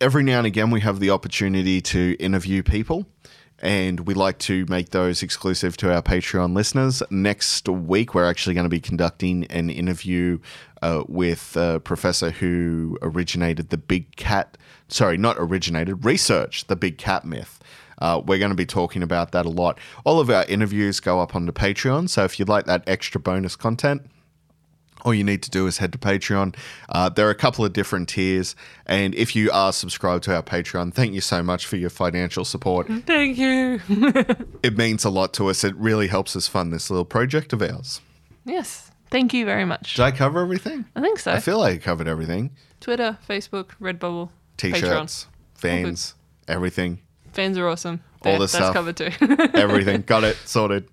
every 0.00 0.22
now 0.22 0.38
and 0.38 0.46
again, 0.46 0.70
we 0.70 0.80
have 0.80 1.00
the 1.00 1.10
opportunity 1.10 1.80
to 1.80 2.16
interview 2.18 2.62
people. 2.62 3.06
And 3.60 4.00
we 4.00 4.12
like 4.12 4.38
to 4.40 4.66
make 4.68 4.90
those 4.90 5.22
exclusive 5.22 5.78
to 5.78 5.92
our 5.94 6.02
Patreon 6.02 6.54
listeners. 6.54 7.02
Next 7.08 7.66
week, 7.66 8.14
we're 8.14 8.28
actually 8.28 8.52
going 8.52 8.66
to 8.66 8.70
be 8.70 8.80
conducting 8.80 9.46
an 9.46 9.70
interview 9.70 10.40
uh, 10.82 11.04
with 11.08 11.56
a 11.56 11.80
professor 11.80 12.30
who 12.30 12.98
originated 13.00 13.70
the 13.70 13.78
big 13.78 14.14
cat. 14.16 14.58
Sorry, 14.88 15.16
not 15.16 15.36
originated, 15.38 16.04
researched 16.04 16.68
the 16.68 16.76
big 16.76 16.98
cat 16.98 17.24
myth. 17.24 17.58
Uh, 17.98 18.20
we're 18.24 18.38
going 18.38 18.50
to 18.50 18.54
be 18.56 18.66
talking 18.66 19.02
about 19.02 19.32
that 19.32 19.46
a 19.46 19.50
lot. 19.50 19.78
All 20.04 20.20
of 20.20 20.28
our 20.30 20.44
interviews 20.46 21.00
go 21.00 21.20
up 21.20 21.34
on 21.34 21.46
the 21.46 21.52
Patreon, 21.52 22.08
so 22.08 22.24
if 22.24 22.38
you'd 22.38 22.48
like 22.48 22.66
that 22.66 22.82
extra 22.86 23.20
bonus 23.20 23.56
content, 23.56 24.02
all 25.04 25.14
you 25.14 25.22
need 25.24 25.42
to 25.44 25.50
do 25.50 25.66
is 25.68 25.78
head 25.78 25.92
to 25.92 25.98
Patreon. 25.98 26.56
Uh, 26.88 27.08
there 27.08 27.28
are 27.28 27.30
a 27.30 27.34
couple 27.34 27.64
of 27.64 27.72
different 27.72 28.08
tiers, 28.08 28.56
and 28.86 29.14
if 29.14 29.36
you 29.36 29.50
are 29.52 29.72
subscribed 29.72 30.24
to 30.24 30.34
our 30.34 30.42
Patreon, 30.42 30.92
thank 30.92 31.14
you 31.14 31.20
so 31.20 31.42
much 31.42 31.64
for 31.66 31.76
your 31.76 31.90
financial 31.90 32.44
support. 32.44 32.88
Thank 33.06 33.38
you. 33.38 33.80
It 34.62 34.76
means 34.76 35.04
a 35.04 35.10
lot 35.10 35.32
to 35.34 35.48
us. 35.48 35.62
It 35.62 35.76
really 35.76 36.08
helps 36.08 36.34
us 36.34 36.48
fund 36.48 36.72
this 36.72 36.90
little 36.90 37.04
project 37.04 37.52
of 37.52 37.62
ours. 37.62 38.00
yes. 38.44 38.90
Thank 39.08 39.32
you 39.32 39.44
very 39.44 39.64
much. 39.64 39.94
Did 39.94 40.02
I 40.02 40.10
cover 40.10 40.40
everything? 40.40 40.84
I 40.96 41.00
think 41.00 41.20
so. 41.20 41.30
I 41.30 41.38
feel 41.38 41.60
like 41.60 41.74
I 41.74 41.78
covered 41.78 42.08
everything. 42.08 42.50
Twitter, 42.80 43.16
Facebook, 43.28 43.68
Redbubble, 43.80 44.30
T-shirts, 44.56 45.28
fans, 45.54 46.16
everything, 46.48 47.00
Fans 47.36 47.58
are 47.58 47.68
awesome. 47.68 48.02
All 48.24 48.32
There, 48.32 48.38
this 48.40 48.52
that's 48.52 48.64
stuff. 48.64 48.74
covered 48.74 48.96
too. 48.96 49.10
everything. 49.54 50.02
Got 50.02 50.24
it 50.24 50.36
sorted. 50.46 50.88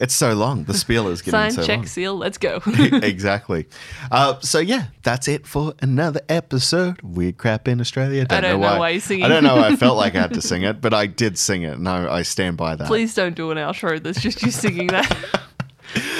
It's 0.00 0.14
so 0.14 0.32
long. 0.32 0.64
The 0.64 0.74
spiel 0.74 1.06
is 1.08 1.20
getting 1.22 1.38
Sign, 1.38 1.50
so 1.52 1.62
check, 1.64 1.76
long. 1.76 1.86
seal. 1.86 2.16
Let's 2.16 2.38
go. 2.38 2.60
exactly. 2.66 3.68
Uh, 4.10 4.40
so 4.40 4.58
yeah, 4.58 4.86
that's 5.04 5.28
it 5.28 5.46
for 5.46 5.74
another 5.80 6.22
episode. 6.28 6.98
of 7.04 7.16
Weird 7.16 7.36
crap 7.36 7.68
in 7.68 7.80
Australia. 7.80 8.26
I 8.28 8.40
don't 8.40 8.58
know 8.60 8.78
why 8.78 8.88
you're 8.88 9.00
singing. 9.00 9.26
I 9.26 9.28
don't 9.28 9.44
know. 9.44 9.58
I 9.58 9.76
felt 9.76 9.96
like 9.96 10.16
I 10.16 10.22
had 10.22 10.34
to 10.34 10.42
sing 10.42 10.62
it, 10.62 10.80
but 10.80 10.92
I 10.92 11.06
did 11.06 11.38
sing 11.38 11.62
it, 11.62 11.74
and 11.74 11.88
I, 11.88 12.12
I 12.12 12.22
stand 12.22 12.56
by 12.56 12.74
that. 12.74 12.88
Please 12.88 13.14
don't 13.14 13.36
do 13.36 13.50
an 13.52 13.58
outro 13.58 14.02
that's 14.02 14.20
just 14.20 14.42
you 14.42 14.50
singing 14.50 14.88
that. 14.88 15.14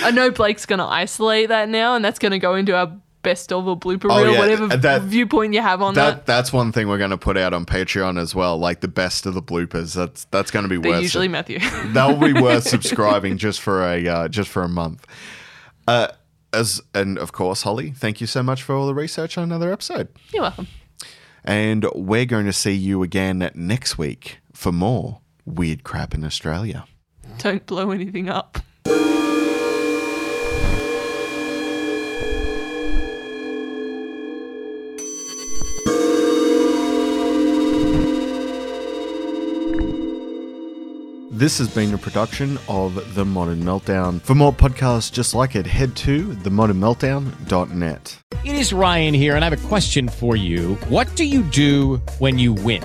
I 0.04 0.10
know 0.12 0.30
Blake's 0.30 0.66
going 0.66 0.78
to 0.78 0.84
isolate 0.84 1.48
that 1.48 1.68
now, 1.68 1.96
and 1.96 2.04
that's 2.04 2.18
going 2.18 2.32
to 2.32 2.38
go 2.38 2.54
into 2.54 2.76
our 2.76 2.92
best 3.22 3.52
of 3.52 3.66
or 3.66 3.78
blooper 3.78 4.06
Oh, 4.10 4.22
reel, 4.22 4.32
yeah, 4.32 4.38
whatever 4.38 4.66
that- 4.68 5.02
viewpoint 5.02 5.54
you 5.54 5.62
have 5.62 5.80
on 5.82 5.94
that. 5.94 6.16
That 6.18 6.26
that's 6.26 6.52
one 6.52 6.72
thing 6.72 6.88
we're 6.88 6.98
going 6.98 7.10
to 7.10 7.18
put 7.18 7.36
out 7.36 7.52
on 7.54 7.64
Patreon 7.64 8.18
as 8.20 8.34
well, 8.34 8.58
like 8.58 8.80
the 8.80 8.88
best 8.88 9.26
of 9.26 9.34
the 9.34 9.42
bloopers. 9.42 9.94
That's 9.94 10.24
that's 10.26 10.50
going 10.50 10.64
to 10.64 10.68
be 10.68 10.76
They're 10.76 10.92
worth. 10.92 11.02
usually 11.02 11.28
Matthew. 11.28 11.58
That'll 11.92 12.16
be 12.18 12.32
worth 12.32 12.64
subscribing 12.68 13.38
just 13.38 13.60
for 13.60 13.82
a 13.84 14.06
uh, 14.06 14.28
just 14.28 14.48
for 14.50 14.62
a 14.62 14.68
month. 14.68 15.06
Uh, 15.88 16.08
as 16.52 16.80
and 16.94 17.18
of 17.18 17.32
course, 17.32 17.62
Holly, 17.62 17.90
thank 17.92 18.20
you 18.20 18.26
so 18.26 18.42
much 18.42 18.62
for 18.62 18.74
all 18.74 18.86
the 18.86 18.94
research 18.94 19.38
on 19.38 19.44
another 19.44 19.72
episode. 19.72 20.08
You're 20.32 20.42
welcome. 20.42 20.66
And 21.44 21.86
we're 21.94 22.26
going 22.26 22.46
to 22.46 22.52
see 22.52 22.72
you 22.74 23.02
again 23.02 23.50
next 23.54 23.98
week 23.98 24.38
for 24.52 24.70
more 24.70 25.20
weird 25.44 25.82
crap 25.82 26.14
in 26.14 26.24
Australia. 26.24 26.84
Don't 27.38 27.66
blow 27.66 27.90
anything 27.90 28.28
up. 28.28 28.58
This 41.43 41.59
has 41.59 41.66
been 41.66 41.93
a 41.93 41.99
production 41.99 42.57
of 42.68 43.16
The 43.16 43.24
Modern 43.24 43.64
Meltdown. 43.64 44.22
For 44.22 44.32
more 44.32 44.53
podcasts 44.53 45.11
just 45.11 45.34
like 45.34 45.57
it, 45.57 45.66
head 45.66 45.97
to 45.97 46.28
themodernmeltdown.net. 46.28 48.18
It 48.45 48.55
is 48.55 48.72
Ryan 48.72 49.12
here, 49.12 49.34
and 49.34 49.45
I 49.45 49.49
have 49.49 49.64
a 49.64 49.68
question 49.68 50.09
for 50.09 50.36
you. 50.36 50.76
What 50.88 51.09
do 51.16 51.24
you 51.24 51.43
do 51.43 51.97
when 52.20 52.38
you 52.38 52.53
win? 52.53 52.84